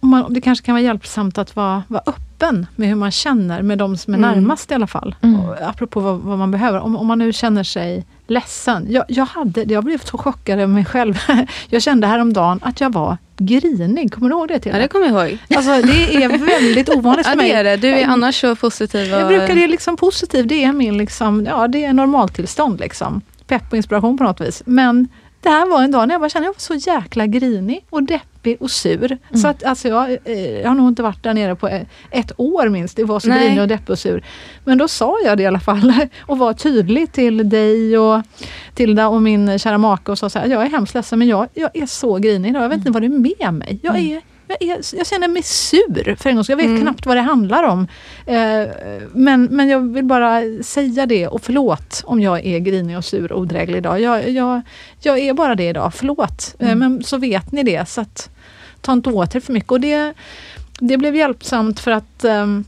man, 0.00 0.32
det 0.32 0.40
kanske 0.40 0.66
kan 0.66 0.74
vara 0.74 0.82
hjälpsamt 0.82 1.38
att 1.38 1.56
vara, 1.56 1.82
vara 1.88 2.02
öppen 2.06 2.66
med 2.76 2.88
hur 2.88 2.94
man 2.94 3.10
känner 3.10 3.62
med 3.62 3.78
de 3.78 3.96
som 3.96 4.14
är 4.14 4.18
mm. 4.18 4.30
närmast 4.30 4.70
i 4.70 4.74
alla 4.74 4.86
fall. 4.86 5.14
Mm. 5.22 5.40
Och, 5.40 5.56
apropå 5.62 6.00
vad, 6.00 6.18
vad, 6.18 6.38
man 6.38 6.50
behöver. 6.50 6.80
Om, 6.80 6.96
om 6.96 7.06
man 7.06 7.18
nu 7.18 7.32
känner 7.32 7.62
sig 7.62 8.06
ledsen. 8.26 8.86
Jag, 8.90 9.04
jag, 9.08 9.24
hade, 9.24 9.62
jag 9.62 9.84
blev 9.84 9.98
så 9.98 10.18
chockad 10.18 10.60
över 10.60 10.74
mig 10.74 10.84
själv. 10.84 11.18
Jag 11.68 11.82
kände 11.82 12.06
häromdagen 12.06 12.60
att 12.62 12.80
jag 12.80 12.92
var 12.92 13.16
grinig. 13.38 14.12
Kommer 14.12 14.28
du 14.28 14.36
ihåg 14.36 14.48
det? 14.48 14.58
Till 14.58 14.72
ja, 14.72 14.78
det 14.78 14.88
kommer 14.88 15.06
jag 15.06 15.30
ihåg. 15.30 15.38
Alltså, 15.56 15.70
det 15.70 16.24
är 16.24 16.28
väldigt 16.46 16.88
ovanligt 16.88 17.26
för 17.26 17.36
mig. 17.36 17.48
Ja, 17.48 17.62
det 17.62 17.70
är 17.70 17.76
det. 17.76 17.76
Du 17.76 17.88
är 17.88 18.06
annars 18.06 18.40
så 18.40 18.56
positiv. 18.56 19.14
Och... 19.14 19.20
Jag 19.20 19.28
brukar 19.28 19.54
det 19.54 19.66
liksom 19.68 19.96
positiv. 19.96 20.46
Det 20.46 20.64
är 20.64 20.72
min 20.72 20.98
liksom, 20.98 21.46
ja, 21.46 21.68
det 21.68 21.84
är 21.84 21.92
normaltillstånd. 21.92 22.80
Liksom. 22.80 23.20
Pepp 23.46 23.70
och 23.70 23.76
inspiration 23.76 24.18
på 24.18 24.24
något 24.24 24.40
vis. 24.40 24.62
Men 24.66 25.08
det 25.42 25.48
här 25.48 25.70
var 25.70 25.82
en 25.82 25.90
dag 25.90 26.08
när 26.08 26.14
jag 26.14 26.20
bara 26.20 26.30
kände 26.30 26.48
att 26.48 26.54
jag 26.68 26.74
var 26.74 26.80
så 26.80 26.90
jäkla 26.90 27.26
grinig 27.26 27.84
och 27.90 28.02
deppig 28.02 28.62
och 28.62 28.70
sur. 28.70 29.12
Mm. 29.12 29.40
Så 29.40 29.48
att, 29.48 29.64
alltså, 29.64 29.88
jag, 29.88 30.10
eh, 30.24 30.60
jag 30.60 30.68
har 30.68 30.74
nog 30.74 30.88
inte 30.88 31.02
varit 31.02 31.22
där 31.22 31.34
nere 31.34 31.54
på 31.56 31.68
ett 32.10 32.32
år 32.36 32.68
minst. 32.68 32.96
Det 32.96 33.04
var 33.04 33.20
så 33.20 33.28
Nej. 33.28 33.46
grinig 33.46 33.62
och 33.62 33.68
deppig 33.68 33.90
och 33.90 33.98
sur. 33.98 34.24
Men 34.64 34.78
då 34.78 34.88
sa 34.88 35.16
jag 35.24 35.36
det 35.36 35.42
i 35.42 35.46
alla 35.46 35.60
fall 35.60 35.92
och 36.20 36.38
var 36.38 36.52
tydlig 36.52 37.12
till 37.12 37.48
dig 37.48 37.98
och 37.98 38.22
Tilda 38.74 39.08
och 39.08 39.22
min 39.22 39.58
kära 39.58 39.78
make 39.78 40.12
och 40.12 40.18
sa 40.18 40.30
så 40.30 40.38
här, 40.38 40.46
jag 40.46 40.62
är 40.62 40.68
hemskt 40.68 40.94
ledsen 40.94 41.18
men 41.18 41.28
jag, 41.28 41.48
jag 41.54 41.70
är 41.74 41.86
så 41.86 42.16
grinig 42.16 42.50
idag. 42.50 42.62
Jag 42.62 42.68
vet 42.68 42.78
inte 42.78 42.90
vad 42.90 43.02
det 43.02 43.06
är 43.06 43.08
med 43.08 43.54
mig. 43.54 43.78
Jag 43.82 43.96
mm. 43.96 44.12
är 44.16 44.22
jag, 44.60 44.78
jag 44.92 45.06
känner 45.06 45.28
mig 45.28 45.42
sur 45.42 46.16
för 46.16 46.30
en 46.30 46.36
gång 46.36 46.44
Jag 46.48 46.56
vet 46.56 46.66
mm. 46.66 46.80
knappt 46.80 47.06
vad 47.06 47.16
det 47.16 47.20
handlar 47.20 47.62
om. 47.62 47.88
Eh, 48.26 48.66
men, 49.12 49.44
men 49.44 49.68
jag 49.68 49.92
vill 49.92 50.04
bara 50.04 50.42
säga 50.62 51.06
det 51.06 51.26
och 51.26 51.42
förlåt 51.42 52.02
om 52.04 52.20
jag 52.20 52.46
är 52.46 52.58
grinig 52.58 52.96
och 52.96 53.04
sur 53.04 53.32
och 53.32 53.40
odräglig 53.40 53.78
idag. 53.78 54.00
Jag, 54.00 54.30
jag, 54.30 54.62
jag 55.00 55.18
är 55.18 55.34
bara 55.34 55.54
det 55.54 55.68
idag, 55.68 55.94
förlåt. 55.94 56.54
Eh, 56.58 56.70
mm. 56.70 56.78
men 56.78 57.04
så 57.04 57.18
vet 57.18 57.52
ni 57.52 57.62
det. 57.62 57.88
Så 57.88 58.00
att, 58.00 58.30
ta 58.80 58.92
inte 58.92 59.10
åt 59.10 59.34
er 59.34 59.40
för 59.40 59.52
mycket. 59.52 59.70
Och 59.70 59.80
det, 59.80 60.14
det 60.80 60.96
blev 60.96 61.16
hjälpsamt 61.16 61.80
för 61.80 61.90
att 61.90 62.24
um, 62.24 62.64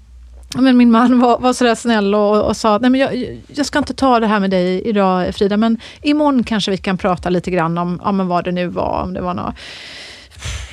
men 0.54 0.76
min 0.76 0.90
man 0.90 1.20
var, 1.20 1.38
var 1.38 1.52
sådär 1.52 1.74
snäll 1.74 2.14
och, 2.14 2.42
och 2.42 2.56
sa, 2.56 2.78
nej 2.78 2.90
men 2.90 3.00
jag, 3.00 3.38
jag, 3.46 3.66
ska 3.66 3.78
inte 3.78 3.94
ta 3.94 4.20
det 4.20 4.26
här 4.26 4.40
med 4.40 4.50
dig 4.50 4.82
idag 4.88 5.34
Frida, 5.34 5.56
men 5.56 5.80
imorgon 6.02 6.44
kanske 6.44 6.70
vi 6.70 6.76
kan 6.76 6.98
prata 6.98 7.30
lite 7.30 7.50
grann 7.50 7.78
om, 7.78 8.00
om 8.02 8.28
vad 8.28 8.44
det 8.44 8.52
nu 8.52 8.66
var, 8.66 9.02
om 9.02 9.14
det 9.14 9.20
var 9.20 9.34
något 9.34 9.54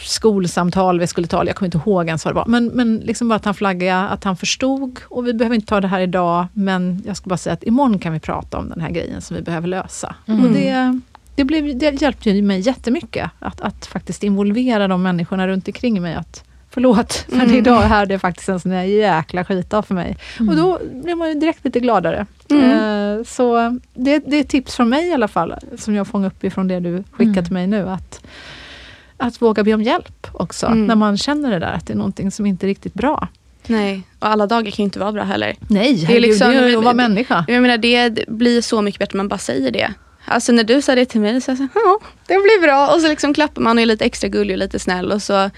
skolsamtal 0.10 1.00
vi 1.00 1.08
skulle 1.08 1.28
ta, 1.28 1.46
jag 1.46 1.56
kommer 1.56 1.68
inte 1.68 1.78
ihåg 1.78 2.08
ens 2.08 2.26
vad 2.26 2.34
det 2.34 2.36
var. 2.36 2.46
Men, 2.46 2.66
men 2.66 2.98
liksom 2.98 3.28
bara 3.28 3.36
att 3.36 3.46
han 3.46 3.54
flaggade, 3.54 4.00
att 4.00 4.24
han 4.24 4.38
förstod. 4.38 5.00
Och 5.04 5.28
vi 5.28 5.34
behöver 5.34 5.56
inte 5.56 5.68
ta 5.68 5.82
det 5.82 5.88
här 5.88 6.00
idag, 6.00 6.48
men 6.54 7.04
jag 7.06 7.18
ska 7.18 7.30
bara 7.30 7.38
säga 7.38 7.54
att 7.54 7.64
imorgon 7.64 8.00
kan 8.00 8.14
vi 8.14 8.20
prata 8.20 8.58
om 8.58 8.70
den 8.70 8.82
här 8.82 8.90
grejen 8.90 9.22
som 9.22 9.36
vi 9.36 9.42
behöver 9.42 9.68
lösa. 9.68 10.16
Mm. 10.26 10.46
Och 10.46 10.52
det, 10.52 11.00
det, 11.36 11.44
blev, 11.44 11.78
det 11.78 12.02
hjälpte 12.02 12.42
mig 12.42 12.60
jättemycket 12.60 13.32
att, 13.40 13.62
att 13.62 13.86
faktiskt 13.86 14.24
involvera 14.24 14.88
de 14.88 15.04
människorna 15.04 15.48
runt 15.48 15.68
omkring 15.68 16.02
mig. 16.02 16.16
Att, 16.16 16.44
Förlåt, 16.72 17.26
men 17.28 17.42
mm. 17.42 17.56
idag 17.56 17.84
är 17.84 18.06
det 18.06 18.20
faktiskt 18.20 18.50
en 18.50 18.60
sån 18.60 18.72
här 18.72 18.84
jäkla 18.84 19.46
skitdag 19.46 19.86
för 19.86 19.96
mig. 19.96 20.18
Mm. 20.40 20.50
Och 20.50 20.56
då 20.56 20.80
blir 21.04 21.16
man 21.16 21.30
ju 21.30 21.36
direkt 21.36 21.66
lite 21.66 21.80
gladare. 21.80 22.26
Mm. 22.50 22.72
Uh, 22.72 23.24
så 23.24 23.78
det, 23.94 24.20
det 24.20 24.40
är 24.40 24.44
tips 24.44 24.76
från 24.76 24.90
mig 24.90 25.08
i 25.08 25.14
alla 25.14 25.28
fall, 25.28 25.56
som 25.78 25.96
jag 25.96 26.08
fångar 26.08 26.28
upp 26.28 26.44
ifrån 26.44 26.68
det 26.68 26.80
du 26.80 27.04
skickar 27.12 27.32
mm. 27.32 27.44
till 27.44 27.54
mig 27.54 27.68
nu. 27.68 27.90
Att 27.90 28.22
att 29.20 29.42
våga 29.42 29.64
be 29.64 29.74
om 29.74 29.82
hjälp 29.82 30.28
också, 30.32 30.66
mm. 30.66 30.86
när 30.86 30.96
man 30.96 31.18
känner 31.18 31.52
det 31.52 31.60
där, 31.60 31.74
att 31.74 31.88
det 31.88 31.94
är 31.94 31.98
någonting 31.98 32.32
som 32.32 32.46
inte 32.46 32.66
är 32.66 32.68
riktigt 32.68 32.94
bra. 32.94 33.28
Nej, 33.68 34.02
och 34.20 34.28
alla 34.28 34.48
dagar 34.48 34.72
kan 34.72 34.84
ju 34.84 34.84
inte 34.84 35.00
vara 35.00 35.12
bra 35.12 35.24
heller. 35.24 35.56
Nej, 35.70 36.06
det 36.08 36.16
är, 36.16 36.20
liksom, 36.20 36.52
det 36.52 36.58
är 36.58 36.78
att 36.78 36.84
vara 36.84 36.94
människa. 36.94 37.46
Jag 37.48 37.62
menar, 37.62 37.78
det 37.78 38.28
blir 38.28 38.62
så 38.62 38.82
mycket 38.82 39.00
bättre 39.00 39.18
när 39.18 39.24
man 39.24 39.28
bara 39.28 39.38
säger 39.38 39.72
det. 39.72 39.94
Alltså 40.26 40.52
när 40.52 40.64
du 40.64 40.82
sa 40.82 40.96
det 40.96 41.06
till 41.06 41.22
mig, 41.22 41.42
så 41.42 41.52
jag 41.52 41.58
ja, 41.74 42.00
det 42.28 42.34
blir 42.34 42.62
bra. 42.62 42.94
Och 42.96 43.02
så 43.02 43.08
liksom 43.08 43.34
klappar 43.34 43.62
man 43.62 43.78
och 43.78 43.82
är 43.82 43.86
lite 43.86 44.06
extra 44.06 44.28
gullig 44.28 44.54
och 44.54 44.60
lite 44.60 44.80
snäll. 44.80 45.12
Och 45.12 45.22
så 45.22 45.50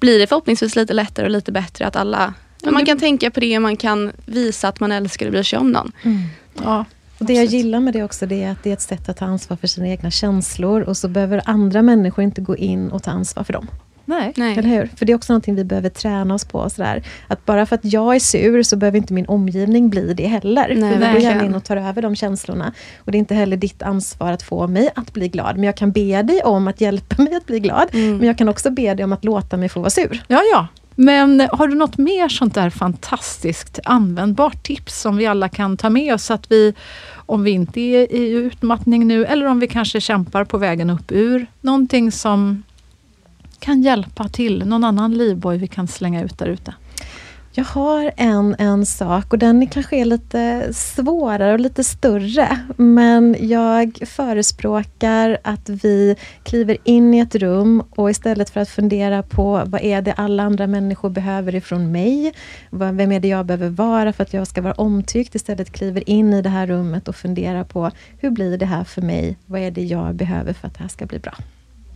blir 0.00 0.18
det 0.18 0.26
förhoppningsvis 0.26 0.76
lite 0.76 0.94
lättare 0.94 1.26
och 1.26 1.30
lite 1.30 1.52
bättre 1.52 1.86
att 1.86 1.96
alla 1.96 2.34
man 2.64 2.86
kan 2.86 2.98
tänka 2.98 3.30
på 3.30 3.40
det 3.40 3.56
och 3.56 3.62
man 3.62 3.76
kan 3.76 4.12
visa 4.26 4.68
att 4.68 4.80
man 4.80 4.92
älskar 4.92 5.26
och 5.26 5.32
bryr 5.32 5.42
sig 5.42 5.58
om 5.58 5.72
någon. 5.72 5.92
Mm. 6.02 6.22
Ja, 6.64 6.84
och 7.18 7.26
det 7.26 7.32
jag 7.32 7.44
gillar 7.44 7.80
med 7.80 7.92
det 7.92 8.02
också, 8.02 8.26
det 8.26 8.42
är 8.42 8.50
att 8.50 8.62
det 8.62 8.70
är 8.70 8.74
ett 8.74 8.80
sätt 8.80 9.08
att 9.08 9.16
ta 9.16 9.24
ansvar 9.24 9.56
för 9.56 9.66
sina 9.66 9.88
egna 9.88 10.10
känslor 10.10 10.80
och 10.80 10.96
så 10.96 11.08
behöver 11.08 11.42
andra 11.44 11.82
människor 11.82 12.24
inte 12.24 12.40
gå 12.40 12.56
in 12.56 12.90
och 12.90 13.02
ta 13.02 13.10
ansvar 13.10 13.44
för 13.44 13.52
dem. 13.52 13.68
Nej. 14.08 14.32
Nej. 14.36 14.58
Eller 14.58 14.68
hur? 14.68 14.90
För 14.96 15.06
det 15.06 15.12
är 15.12 15.16
också 15.16 15.32
någonting 15.32 15.54
vi 15.54 15.64
behöver 15.64 15.88
träna 15.88 16.34
oss 16.34 16.44
på. 16.44 16.70
Sådär. 16.70 17.02
Att 17.28 17.46
bara 17.46 17.66
för 17.66 17.74
att 17.74 17.84
jag 17.84 18.14
är 18.14 18.20
sur 18.20 18.62
så 18.62 18.76
behöver 18.76 18.98
inte 18.98 19.12
min 19.12 19.26
omgivning 19.26 19.90
bli 19.90 20.14
det 20.14 20.26
heller. 20.26 20.74
Nej, 20.74 20.92
för 20.92 21.06
vi 21.06 21.12
går 21.12 21.22
gärna 21.22 21.44
in 21.44 21.54
och 21.54 21.64
tar 21.64 21.76
över 21.76 22.02
de 22.02 22.16
känslorna. 22.16 22.72
Och 22.98 23.12
det 23.12 23.16
är 23.16 23.20
inte 23.20 23.34
heller 23.34 23.56
ditt 23.56 23.82
ansvar 23.82 24.32
att 24.32 24.42
få 24.42 24.66
mig 24.66 24.90
att 24.94 25.12
bli 25.12 25.28
glad. 25.28 25.56
Men 25.56 25.64
jag 25.64 25.76
kan 25.76 25.92
be 25.92 26.22
dig 26.22 26.42
om 26.42 26.68
att 26.68 26.80
hjälpa 26.80 27.22
mig 27.22 27.34
att 27.34 27.46
bli 27.46 27.60
glad. 27.60 27.88
Mm. 27.92 28.16
Men 28.16 28.26
jag 28.26 28.38
kan 28.38 28.48
också 28.48 28.70
be 28.70 28.94
dig 28.94 29.04
om 29.04 29.12
att 29.12 29.24
låta 29.24 29.56
mig 29.56 29.68
få 29.68 29.80
vara 29.80 29.90
sur. 29.90 30.22
Ja, 30.28 30.40
ja. 30.52 30.66
Men 31.00 31.48
har 31.52 31.68
du 31.68 31.74
något 31.74 31.98
mer 31.98 32.28
sånt 32.28 32.54
där 32.54 32.70
fantastiskt 32.70 33.78
användbart 33.84 34.62
tips 34.62 35.00
som 35.00 35.16
vi 35.16 35.26
alla 35.26 35.48
kan 35.48 35.76
ta 35.76 35.90
med 35.90 36.14
oss? 36.14 36.30
Att 36.30 36.50
vi, 36.50 36.74
om 37.14 37.42
vi 37.42 37.50
inte 37.50 37.80
är 37.80 38.12
i 38.12 38.30
utmattning 38.30 39.06
nu 39.06 39.24
eller 39.24 39.46
om 39.46 39.60
vi 39.60 39.68
kanske 39.68 40.00
kämpar 40.00 40.44
på 40.44 40.58
vägen 40.58 40.90
upp 40.90 41.12
ur, 41.12 41.46
någonting 41.60 42.12
som 42.12 42.62
kan 43.58 43.82
hjälpa 43.82 44.28
till, 44.28 44.66
någon 44.66 44.84
annan 44.84 45.14
livboj 45.14 45.58
vi 45.58 45.66
kan 45.66 45.88
slänga 45.88 46.24
ut 46.24 46.38
där 46.38 46.46
ute. 46.46 46.74
Jag 47.52 47.64
har 47.64 48.12
en, 48.16 48.56
en 48.58 48.86
sak 48.86 49.32
och 49.32 49.38
den 49.38 49.62
är 49.62 49.66
kanske 49.66 49.96
är 49.96 50.04
lite 50.04 50.68
svårare 50.74 51.52
och 51.52 51.60
lite 51.60 51.84
större. 51.84 52.58
Men 52.76 53.36
jag 53.40 53.98
förespråkar 54.06 55.38
att 55.44 55.68
vi 55.68 56.16
kliver 56.42 56.76
in 56.84 57.14
i 57.14 57.18
ett 57.18 57.34
rum 57.34 57.82
och 57.90 58.10
istället 58.10 58.50
för 58.50 58.60
att 58.60 58.68
fundera 58.68 59.22
på 59.22 59.62
vad 59.66 59.80
är 59.80 60.02
det 60.02 60.12
alla 60.12 60.42
andra 60.42 60.66
människor 60.66 61.10
behöver 61.10 61.54
ifrån 61.54 61.92
mig? 61.92 62.32
Vad- 62.70 62.94
Vem 62.94 63.12
är 63.12 63.20
det 63.20 63.28
jag 63.28 63.46
behöver 63.46 63.68
vara 63.68 64.12
för 64.12 64.22
att 64.22 64.32
jag 64.34 64.46
ska 64.46 64.62
vara 64.62 64.74
omtyckt? 64.74 65.34
Istället 65.34 65.72
kliver 65.72 66.10
in 66.10 66.34
i 66.34 66.42
det 66.42 66.48
här 66.48 66.66
rummet 66.66 67.08
och 67.08 67.16
funderar 67.16 67.64
på 67.64 67.90
hur 68.18 68.30
blir 68.30 68.58
det 68.58 68.66
här 68.66 68.84
för 68.84 69.02
mig? 69.02 69.36
Vad 69.46 69.60
är 69.60 69.70
det 69.70 69.84
jag 69.84 70.14
behöver 70.14 70.52
för 70.52 70.66
att 70.66 70.74
det 70.74 70.80
här 70.82 70.88
ska 70.88 71.06
bli 71.06 71.18
bra? 71.18 71.34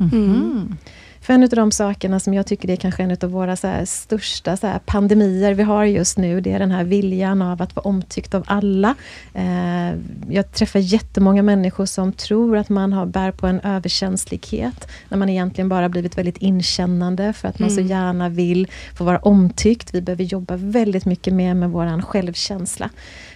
Mm. 0.01 0.77
För 1.23 1.35
en 1.35 1.43
av 1.43 1.49
de 1.49 1.73
sakerna 1.73 2.21
som 2.21 2.35
jag 2.35 2.47
tycker 2.47 2.71
är 2.71 2.77
kanske 2.77 3.03
en 3.03 3.17
av 3.23 3.31
våra 3.31 3.57
så 3.57 3.83
största 3.87 4.57
så 4.57 4.73
pandemier 4.87 5.55
vi 5.55 5.63
har 5.63 5.85
just 5.85 6.19
nu, 6.19 6.41
det 6.41 6.53
är 6.53 6.59
den 6.59 6.71
här 6.71 6.85
viljan 6.85 7.43
av 7.43 7.63
att 7.63 7.77
vara 7.77 7.89
omtyckt 7.89 8.35
av 8.35 8.45
alla. 8.47 8.95
Eh, 9.35 9.93
jag 10.31 10.53
träffar 10.53 10.79
jättemånga 10.79 11.43
människor 11.43 11.87
som 11.87 12.13
tror 12.13 12.57
att 12.57 12.69
man 12.69 12.93
har, 12.93 13.07
bär 13.07 13.31
på 13.31 13.47
en 13.47 13.61
överkänslighet, 13.61 14.89
när 15.09 15.19
man 15.19 15.29
egentligen 15.29 15.69
bara 15.69 15.89
blivit 15.89 16.19
väldigt 16.19 16.39
inkännande 16.39 17.33
för 17.33 17.49
att 17.49 17.59
man 17.59 17.71
så 17.71 17.81
Mm. 17.81 17.91
gärna 17.91 18.29
vill 18.29 18.69
få 18.95 19.05
vara 19.05 19.19
omtyckt. 19.19 19.95
Vi 19.95 20.01
behöver 20.01 20.25
jobba 20.25 20.57
väldigt 20.57 21.05
mycket 21.07 21.35
mer 21.35 21.55
med 21.55 21.71
vår 21.71 22.03
självkänsla. 22.03 22.91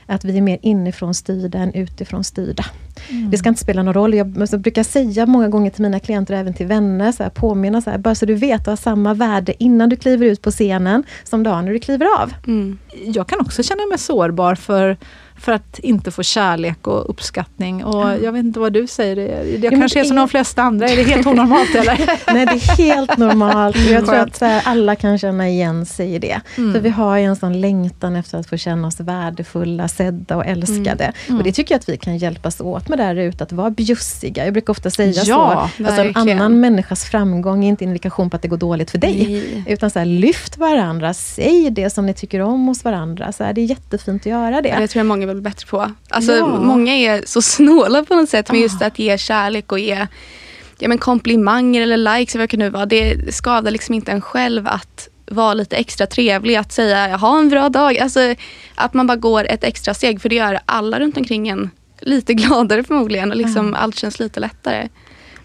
Att 0.07 0.24
vi 0.24 0.36
är 0.36 0.42
mer 0.42 0.59
inifrån 0.62 1.14
styrda 1.14 1.59
än 1.59 1.74
utifrån 1.74 2.24
styrda. 2.24 2.64
Det 3.30 3.38
ska 3.38 3.48
inte 3.48 3.61
spela 3.61 3.82
någon 3.82 3.94
roll. 3.94 4.14
Jag 4.14 4.28
brukar 4.61 4.82
säga 4.82 5.26
många 5.26 5.48
gånger 5.48 5.70
till 5.70 5.82
mina 5.82 6.00
klienter 6.00 6.34
och 6.34 6.40
även 6.40 6.54
till 6.54 6.66
vänner, 6.66 7.12
så 7.12 7.22
här, 7.22 7.30
påminna 7.30 7.82
så 7.82 7.90
här, 7.90 7.98
bara 7.98 8.14
så 8.14 8.26
du 8.26 8.34
vet, 8.34 8.64
du 8.64 8.70
har 8.70 8.76
samma 8.76 9.14
värde 9.14 9.62
innan 9.62 9.88
du 9.88 9.96
kliver 9.96 10.26
ut 10.26 10.42
på 10.42 10.50
scenen 10.50 11.02
som 11.24 11.42
dagen 11.42 11.64
när 11.64 11.72
du 11.72 11.78
kliver 11.78 12.07
av. 12.20 12.32
Mm. 12.46 12.78
Jag 13.04 13.26
kan 13.26 13.40
också 13.40 13.62
känna 13.62 13.86
mig 13.86 13.98
sårbar 13.98 14.54
för, 14.54 14.96
för 15.39 15.53
att 15.53 15.78
inte 15.78 16.11
få 16.11 16.22
kärlek 16.22 16.87
och 16.87 17.11
uppskattning. 17.11 17.84
Och 17.84 18.11
Jag 18.24 18.32
vet 18.32 18.45
inte 18.45 18.61
vad 18.61 18.72
du 18.72 18.87
säger, 18.87 19.16
det- 19.16 19.59
jag 19.62 19.72
kanske 19.72 20.01
är 20.01 20.05
som 20.05 20.16
är- 20.16 20.20
de 20.20 20.28
flesta 20.28 20.62
andra, 20.62 20.89
är 20.89 20.97
det 20.97 21.03
helt 21.03 21.26
onormalt 21.26 21.74
eller? 21.74 22.11
Nej, 22.34 22.47
det 22.47 22.53
är 22.53 22.76
helt 22.76 23.16
normalt. 23.16 23.76
Jag 23.91 24.05
tror 24.07 24.16
att 24.16 24.43
alla 24.66 24.97
kan 24.97 25.18
känna 25.18 25.49
igen 25.49 25.87
sig 25.87 26.14
i 26.14 26.18
det. 26.18 26.41
För 26.55 26.80
vi 26.80 26.89
har 26.89 27.16
ju 27.16 27.24
en 27.24 27.37
sån 27.37 27.61
längtan 27.61 28.16
efter 28.16 28.39
att 28.39 28.47
få 28.49 28.57
känna 28.57 28.89
oss 28.89 29.01
värdefulla, 29.01 29.89
sedda 29.89 30.37
och 30.37 30.47
älskade. 30.47 31.12
Och 31.28 31.43
det 31.45 31.53
tycker 31.53 31.74
jag 31.74 31.78
att 31.78 31.89
vi 31.89 31.97
kan 31.97 32.16
hjälpas 32.18 32.61
åt 32.61 32.89
med 32.89 32.99
där 32.99 33.16
ute, 33.16 33.45
att 33.45 33.53
vara 33.53 33.70
bjussiga. 33.70 34.45
Jag 34.45 34.53
brukar 34.53 34.70
ofta 34.70 34.91
säga 34.91 35.12
Ja, 35.24 35.70
så. 35.78 35.84
Alltså 35.84 36.03
en 36.03 36.16
annan 36.16 36.61
människas 36.61 37.05
framgång 37.05 37.64
är 37.64 37.68
inte 37.68 37.84
en 37.84 37.89
indikation 37.89 38.30
på 38.30 38.37
att 38.37 38.43
det 38.43 38.49
går 38.49 38.57
dåligt 38.57 38.91
för 38.91 38.99
dig. 38.99 39.26
Nej. 39.55 39.64
Utan 39.74 39.91
så 39.91 39.99
här, 39.99 40.07
lyft 40.07 40.59
varandra, 40.59 41.14
säg 41.14 41.70
det 41.70 41.91
som 41.91 42.07
ni 42.07 42.14
tycker 42.14 42.41
om 42.41 42.66
hos 42.66 42.84
varandra. 42.84 43.32
Så 43.32 43.45
här, 43.45 43.53
det 43.53 43.61
är 43.61 43.64
jättefint 43.64 44.22
att 44.22 44.26
göra 44.26 44.51
Ja, 44.55 44.62
det. 44.62 44.76
Det 44.78 44.89
tror 44.89 45.01
jag 45.01 45.07
många 45.07 45.26
vill 45.27 45.37
bli 45.37 45.51
bättre 45.51 45.66
på. 45.66 45.93
Alltså, 46.09 46.33
Ja. 46.33 46.45
Ah. 46.45 46.61
Många 46.61 46.95
är 46.95 47.22
så 47.27 47.43
snåla 47.57 48.05
på 48.05 48.14
något 48.14 48.29
sätt 48.29 48.53
med 48.53 48.61
just 48.61 48.83
att 48.83 48.99
ge 48.99 49.18
kärlek 49.18 49.72
och 49.72 49.79
ge 49.79 50.07
ja, 50.79 50.89
men 50.89 50.99
komplimanger 50.99 51.83
eller 51.83 51.97
likes 52.18 52.35
eller 52.35 52.43
vad 52.43 52.49
det 52.49 52.51
kan 52.51 52.61
nu 52.61 52.70
vara. 52.70 52.87
Det 52.87 53.35
skadar 53.35 53.70
liksom 53.70 53.95
inte 53.95 54.12
en 54.12 54.20
själv 54.20 54.68
att 54.68 55.09
vara 55.31 55.55
lite 55.55 55.77
extra 55.77 56.07
trevlig, 56.07 56.57
att 56.57 56.72
säga 56.72 57.16
ha 57.16 57.39
en 57.39 57.49
bra 57.49 57.68
dag. 57.68 57.99
Alltså, 57.99 58.35
att 58.74 58.95
man 58.95 59.07
bara 59.07 59.16
går 59.16 59.45
ett 59.45 59.64
extra 59.64 59.95
steg 59.95 60.20
för 60.20 60.29
det 60.29 60.35
gör 60.35 60.61
alla 60.66 61.01
runt 61.01 61.16
omkring 61.16 61.49
en 61.49 61.70
lite 62.01 62.35
gladare 62.35 62.85
förmodligen 62.85 63.31
och 63.31 63.37
liksom 63.37 63.74
allt 63.74 63.99
känns 63.99 64.18
lite 64.18 64.41
lättare. 64.41 64.89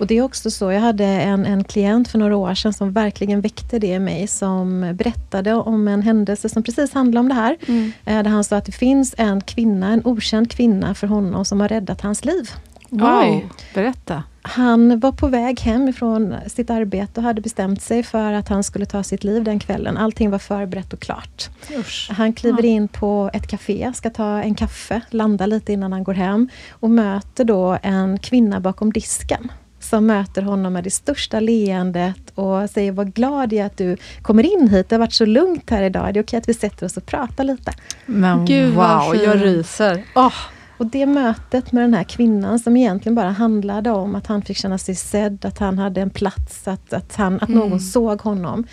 Och 0.01 0.07
det 0.07 0.17
är 0.17 0.21
också 0.21 0.51
så, 0.51 0.71
jag 0.71 0.79
hade 0.81 1.05
en, 1.05 1.45
en 1.45 1.63
klient 1.63 2.07
för 2.07 2.17
några 2.19 2.35
år 2.35 2.53
sedan 2.53 2.73
som 2.73 2.91
verkligen 2.91 3.41
väckte 3.41 3.79
det 3.79 3.87
i 3.87 3.99
mig, 3.99 4.27
som 4.27 4.91
berättade 4.95 5.53
om 5.53 5.87
en 5.87 6.01
händelse 6.01 6.49
som 6.49 6.63
precis 6.63 6.93
handlade 6.93 7.19
om 7.19 7.27
det 7.29 7.33
här. 7.35 7.57
Eh, 8.05 8.23
Där 8.23 8.29
han 8.29 8.43
sa 8.43 8.57
att 8.57 8.65
det 8.65 8.71
finns 8.71 9.15
en 9.17 9.41
kvinna, 9.41 9.93
en 9.93 10.01
okänd 10.05 10.51
kvinna 10.51 10.95
för 10.95 11.07
honom 11.07 11.45
som 11.45 11.59
har 11.59 11.67
räddat 11.67 12.01
hans 12.01 12.25
liv. 12.25 12.49
Wow, 12.89 13.41
berätta. 13.73 14.23
Han 14.41 14.99
var 14.99 15.11
på 15.11 15.27
väg 15.27 15.59
hem 15.59 15.87
ifrån 15.87 16.35
sitt 16.47 16.69
arbete 16.69 17.19
och 17.19 17.23
hade 17.23 17.41
bestämt 17.41 17.81
sig 17.81 18.03
för 18.03 18.33
att 18.33 18.49
han 18.49 18.63
skulle 18.63 18.85
ta 18.85 19.03
sitt 19.03 19.23
liv 19.23 19.43
den 19.43 19.59
kvällen. 19.59 19.97
Allting 19.97 20.31
var 20.31 20.39
förberett 20.39 20.93
och 20.93 20.99
klart. 20.99 21.49
Usch. 21.77 22.09
Han 22.11 22.33
kliver 22.33 22.65
in 22.65 22.87
på 22.87 23.29
ett 23.33 23.47
café, 23.47 23.91
ska 23.95 24.09
ta 24.09 24.41
en 24.41 24.55
kaffe, 24.55 25.01
landa 25.09 25.45
lite 25.45 25.73
innan 25.73 25.91
han 25.91 26.03
går 26.03 26.13
hem 26.13 26.49
och 26.71 26.89
möter 26.89 27.43
då 27.45 27.77
en 27.81 28.19
kvinna 28.19 28.59
bakom 28.59 28.93
disken 28.93 29.51
som 29.83 30.05
möter 30.05 30.41
honom 30.41 30.73
med 30.73 30.83
det 30.83 30.91
största 30.91 31.39
leendet 31.39 32.31
och 32.35 32.69
säger 32.69 32.91
vad 32.91 33.13
glad 33.13 33.53
jag 33.53 33.61
är 33.61 33.65
att 33.65 33.77
du 33.77 33.97
kommer 34.21 34.43
in 34.43 34.69
hit. 34.69 34.89
Det 34.89 34.95
har 34.95 34.99
varit 34.99 35.13
så 35.13 35.25
lugnt 35.25 35.69
här 35.69 35.83
idag. 35.83 36.13
Det 36.13 36.19
är 36.19 36.23
okej 36.23 36.37
att 36.37 36.49
vi 36.49 36.53
sätter 36.53 36.85
oss 36.85 36.97
och 36.97 37.05
pratar 37.05 37.43
lite. 37.43 37.73
Men 38.05 38.45
Gud, 38.45 38.73
wow, 38.73 39.15
jag 39.15 39.43
ryser. 39.45 40.03
Åh, 40.15 40.33
Och 40.77 40.85
det 40.85 41.05
mötet 41.05 41.71
med 41.71 41.83
den 41.83 41.93
här 41.93 42.03
kvinnan 42.03 42.59
som 42.59 42.77
egentligen 42.77 43.15
bara 43.15 43.29
handlade 43.29 43.91
om 43.91 44.15
att 44.15 44.27
han 44.27 44.41
fick 44.41 44.57
känna 44.57 44.77
sig 44.77 44.95
sedd, 44.95 45.45
att 45.45 45.57
han 45.57 45.77
hade 45.77 46.01
en 46.01 46.09
plats, 46.09 46.67
att, 46.67 46.93
att, 46.93 47.15
han, 47.15 47.39
att 47.41 47.49
någon 47.49 47.79
såg 47.79 48.21
honom, 48.21 48.63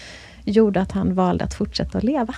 gjorde 0.44 0.80
att 0.80 0.92
han 0.92 1.14
valde 1.14 1.44
att 1.44 1.54
fortsätta 1.54 1.98
att 1.98 2.04
leva. 2.04 2.34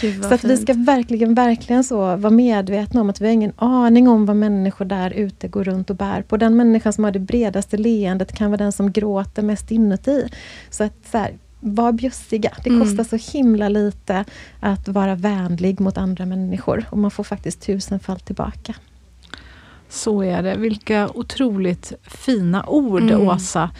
Gud, 0.00 0.24
Så 0.24 0.34
att 0.34 0.44
vi 0.44 0.56
ska 0.56 0.72
verkligen, 0.74 1.34
verkligen 1.34 1.84
så 1.84 1.96
vara 2.16 2.30
medvetna 2.30 3.00
om 3.00 3.10
att 3.10 3.20
vi 3.20 3.26
har 3.26 3.32
ingen 3.32 3.52
aning 3.56 4.08
om 4.08 4.26
vad 4.26 4.36
människor 4.36 4.84
där 4.84 5.10
ute 5.10 5.48
går 5.48 5.64
runt 5.64 5.90
och 5.90 5.96
bär 5.96 6.22
på. 6.22 6.36
Den 6.36 6.56
människan 6.56 6.92
som 6.92 7.04
har 7.04 7.10
det 7.10 7.18
bredaste 7.18 7.76
leendet 7.76 8.32
kan 8.32 8.50
vara 8.50 8.56
den 8.56 8.72
som 8.72 8.92
gråter 8.92 9.42
mest 9.42 9.70
inuti. 9.70 10.28
Så 10.70 10.84
att 10.84 10.94
så 11.10 11.18
här, 11.18 11.32
var 11.60 11.92
bjussiga. 11.92 12.52
Det 12.64 12.70
Mm. 12.70 12.82
kostar 12.82 13.18
så 13.18 13.32
himla 13.38 13.68
lite 13.68 14.24
att 14.60 14.88
vara 14.88 15.14
vänlig 15.14 15.80
mot 15.80 15.98
andra 15.98 16.26
människor. 16.26 16.84
Och 16.90 16.98
man 16.98 17.10
får 17.10 17.24
faktiskt 17.24 17.60
tusenfalt 17.62 18.24
tillbaka. 18.26 18.74
så 19.90 20.22
är 20.22 20.42
det. 20.42 20.56
Vilka 20.56 21.08
otroligt 21.14 21.92
fina 22.02 22.64
ord, 22.66 23.02
Mm. 23.02 23.20
Åsa. 23.28 23.70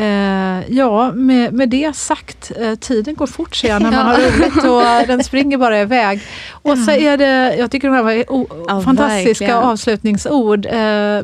Eh, 0.00 0.62
ja, 0.76 1.12
med, 1.12 1.52
med 1.52 1.68
det 1.68 1.96
sagt, 1.96 2.52
eh, 2.60 2.74
tiden 2.74 3.14
går 3.14 3.26
fort 3.26 3.54
ser 3.56 3.68
jag 3.68 3.82
när 3.82 3.90
man 3.90 3.98
Ja. 4.00 4.04
har 4.04 4.16
roligt 4.20 4.64
och 5.02 5.06
den 5.08 5.24
springer 5.24 5.58
bara 5.58 5.80
iväg. 5.80 6.20
Åsa, 6.62 6.96
är 6.96 7.16
det, 7.16 7.56
jag 7.56 7.70
tycker 7.70 7.88
de 7.88 7.94
här 7.94 8.02
var 8.02 8.32
o, 8.32 8.46
Ja, 8.68 8.80
fantastiska 8.80 9.44
verkligen. 9.44 9.56
avslutningsord. 9.56 10.66
Eh, 10.66 10.72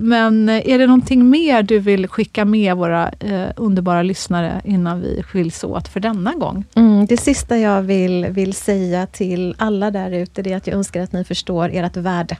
men 0.00 0.48
är 0.48 0.78
det 0.78 0.86
någonting 0.86 1.30
mer 1.30 1.62
du 1.62 1.78
vill 1.78 2.08
skicka 2.08 2.44
med 2.44 2.76
våra 2.76 3.08
eh, 3.20 3.46
underbara 3.56 4.02
lyssnare 4.02 4.60
innan 4.64 5.00
vi 5.00 5.22
skiljs 5.22 5.64
åt 5.64 5.88
för 5.88 6.00
denna 6.00 6.32
gång? 6.32 6.64
Mm, 6.74 6.95
det 7.06 7.16
sista 7.16 7.58
jag 7.58 7.82
vill, 7.82 8.26
vill 8.26 8.54
säga 8.54 9.06
till 9.06 9.54
alla 9.58 9.90
där 9.90 10.10
ute, 10.10 10.42
det 10.42 10.52
är 10.52 10.56
att 10.56 10.66
jag 10.66 10.76
önskar 10.76 11.00
att 11.00 11.12
ni 11.12 11.24
förstår 11.24 11.70
ert 11.72 11.96
värde. 11.96 12.36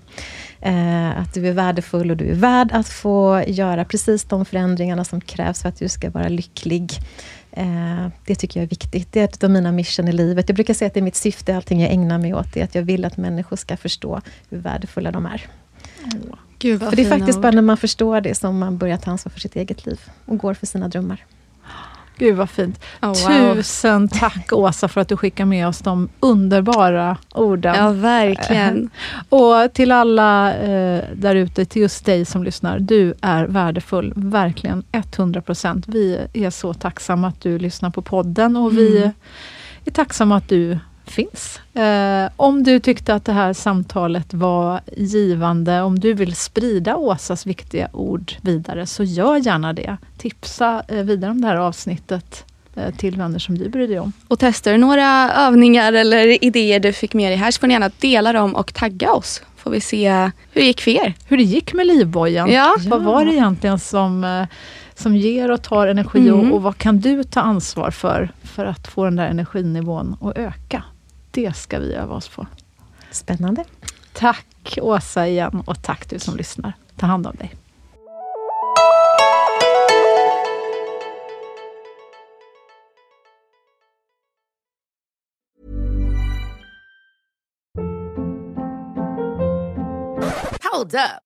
Eh, 0.60 1.18
att 1.20 1.34
du 1.34 1.48
är 1.48 1.52
värdefull 1.52 2.10
och 2.10 2.16
du 2.16 2.30
är 2.30 2.34
värd 2.34 2.68
att 2.72 2.88
få 2.88 3.42
göra 3.46 3.84
precis 3.84 4.24
de 4.24 4.44
förändringarna 4.44 5.04
som 5.04 5.20
krävs 5.20 5.62
för 5.62 5.68
att 5.68 5.78
du 5.78 5.88
ska 5.88 6.10
vara 6.10 6.28
lycklig. 6.28 6.92
Eh, 7.52 8.08
det 8.26 8.34
tycker 8.34 8.60
jag 8.60 8.64
är 8.64 8.70
viktigt. 8.70 9.12
Det 9.12 9.20
är 9.20 9.24
ett 9.24 9.44
av 9.44 9.50
mina 9.50 9.72
mission 9.72 10.08
i 10.08 10.12
livet. 10.12 10.48
Jag 10.48 10.56
brukar 10.56 10.74
säga 10.74 10.86
att 10.86 10.94
det 10.94 11.00
är 11.00 11.02
mitt 11.02 11.16
syfte, 11.16 11.56
allting 11.56 11.80
jag 11.80 11.92
ägnar 11.92 12.18
mig 12.18 12.34
åt, 12.34 12.52
det 12.54 12.60
är 12.60 12.64
att 12.64 12.74
jag 12.74 12.82
vill 12.82 13.04
att 13.04 13.16
människor 13.16 13.56
ska 13.56 13.76
förstå 13.76 14.20
hur 14.50 14.58
värdefulla 14.58 15.10
de 15.10 15.26
är. 15.26 15.46
Gud, 16.58 16.80
vad 16.80 16.88
För 16.88 16.96
det 16.96 17.02
är 17.02 17.10
faktiskt 17.10 17.36
ord. 17.36 17.42
bara 17.42 17.52
när 17.52 17.62
man 17.62 17.76
förstår 17.76 18.20
det 18.20 18.34
som 18.34 18.58
man 18.58 18.78
börjar 18.78 18.96
ta 18.96 19.10
ansvar 19.10 19.30
för 19.30 19.40
sitt 19.40 19.56
eget 19.56 19.86
liv 19.86 20.00
och 20.24 20.38
går 20.38 20.54
för 20.54 20.66
sina 20.66 20.88
drömmar. 20.88 21.24
Gud 22.18 22.36
vad 22.36 22.50
fint. 22.50 22.80
Oh, 23.02 23.08
wow. 23.08 23.54
Tusen 23.54 24.08
tack 24.08 24.52
Åsa 24.52 24.88
för 24.88 25.00
att 25.00 25.08
du 25.08 25.16
skickar 25.16 25.44
med 25.44 25.68
oss 25.68 25.78
de 25.78 26.08
underbara 26.20 27.16
orden. 27.34 27.74
Ja, 27.76 27.90
verkligen. 27.90 28.90
Och 29.28 29.72
till 29.74 29.92
alla 29.92 30.54
eh, 30.54 31.04
där 31.14 31.34
ute, 31.34 31.64
till 31.64 31.82
just 31.82 32.04
dig 32.04 32.24
som 32.24 32.44
lyssnar. 32.44 32.78
Du 32.78 33.14
är 33.22 33.44
värdefull, 33.44 34.12
verkligen 34.16 34.84
100 34.92 35.40
procent. 35.42 35.88
Vi 35.88 36.18
är 36.32 36.50
så 36.50 36.74
tacksamma 36.74 37.28
att 37.28 37.40
du 37.40 37.58
lyssnar 37.58 37.90
på 37.90 38.02
podden 38.02 38.56
och 38.56 38.78
vi 38.78 38.96
Mm. 38.96 39.10
är 39.84 39.90
tacksamma 39.90 40.36
att 40.36 40.48
du 40.48 40.78
finns. 41.10 41.60
Eh, 41.74 42.28
om 42.36 42.62
du 42.62 42.80
tyckte 42.80 43.14
att 43.14 43.24
det 43.24 43.32
här 43.32 43.52
samtalet 43.52 44.34
var 44.34 44.80
givande, 44.96 45.82
om 45.82 45.98
du 45.98 46.14
vill 46.14 46.34
sprida 46.36 46.96
Åsas 46.96 47.46
viktiga 47.46 47.88
ord 47.92 48.32
vidare, 48.40 48.86
så 48.86 49.04
gör 49.04 49.36
gärna 49.36 49.72
det. 49.72 49.96
Tipsa 50.18 50.82
eh, 50.88 50.96
vidare 51.02 51.30
om 51.30 51.40
det 51.40 51.46
här 51.48 51.56
avsnittet 51.56 52.44
eh, 52.76 52.94
till 52.94 53.16
vänner 53.16 53.38
som 53.38 53.58
du 53.58 53.68
bryr 53.68 53.88
dig 53.88 53.98
om. 54.00 54.12
Och 54.28 54.38
testar 54.38 54.72
du 54.72 54.78
några 54.78 55.32
övningar 55.32 55.92
eller 55.92 56.44
idéer 56.44 56.80
du 56.80 56.92
fick 56.92 57.14
med 57.14 57.30
dig 57.30 57.36
här 57.38 57.50
så 57.50 57.60
får 57.60 57.66
ni 57.66 57.74
gärna 57.74 57.90
dela 58.00 58.32
dem 58.32 58.54
och 58.56 58.74
tagga 58.74 59.12
oss. 59.12 59.42
Får 59.56 59.70
vi 59.70 59.80
se 59.80 60.10
hur 60.52 60.60
det 60.60 60.66
gick 60.66 60.80
för 60.80 60.90
er. 60.90 61.14
Hur 61.26 61.36
det 61.36 61.42
gick 61.42 61.72
med 61.72 61.86
livbojen. 61.86 62.50
Ja. 62.52 62.76
Vad 62.86 63.02
var 63.02 63.24
det 63.24 63.32
egentligen 63.32 63.78
som, 63.78 64.24
eh, 64.24 64.46
som 64.94 65.16
ger 65.16 65.50
och 65.50 65.62
tar 65.62 65.86
energi 65.86 66.28
Mm. 66.28 66.34
och, 66.50 66.56
och 66.56 66.62
vad 66.62 66.78
kan 66.78 67.00
du 67.00 67.24
ta 67.24 67.40
ansvar 67.40 67.90
för, 67.90 68.30
för 68.42 68.64
att 68.64 68.86
få 68.88 69.04
den 69.04 69.16
där 69.16 69.26
energinivån 69.26 70.16
att 70.20 70.38
öka? 70.38 70.82
Det 71.36 71.56
ska 71.56 71.78
vi 71.78 71.94
öva 71.94 72.14
oss 72.14 72.28
på. 72.28 72.46
Spännande. 73.10 73.64
Tack 74.12 74.78
Åsa 74.82 75.28
igen 75.28 75.62
och 75.66 75.82
tack 75.82 76.10
du 76.10 76.18
som 76.18 76.36
lyssnar. 76.36 76.72
Ta 76.96 77.06
hand 77.06 77.26
om 77.26 77.36
dig. 77.36 77.54
Hold 90.72 90.94
up. 90.94 91.25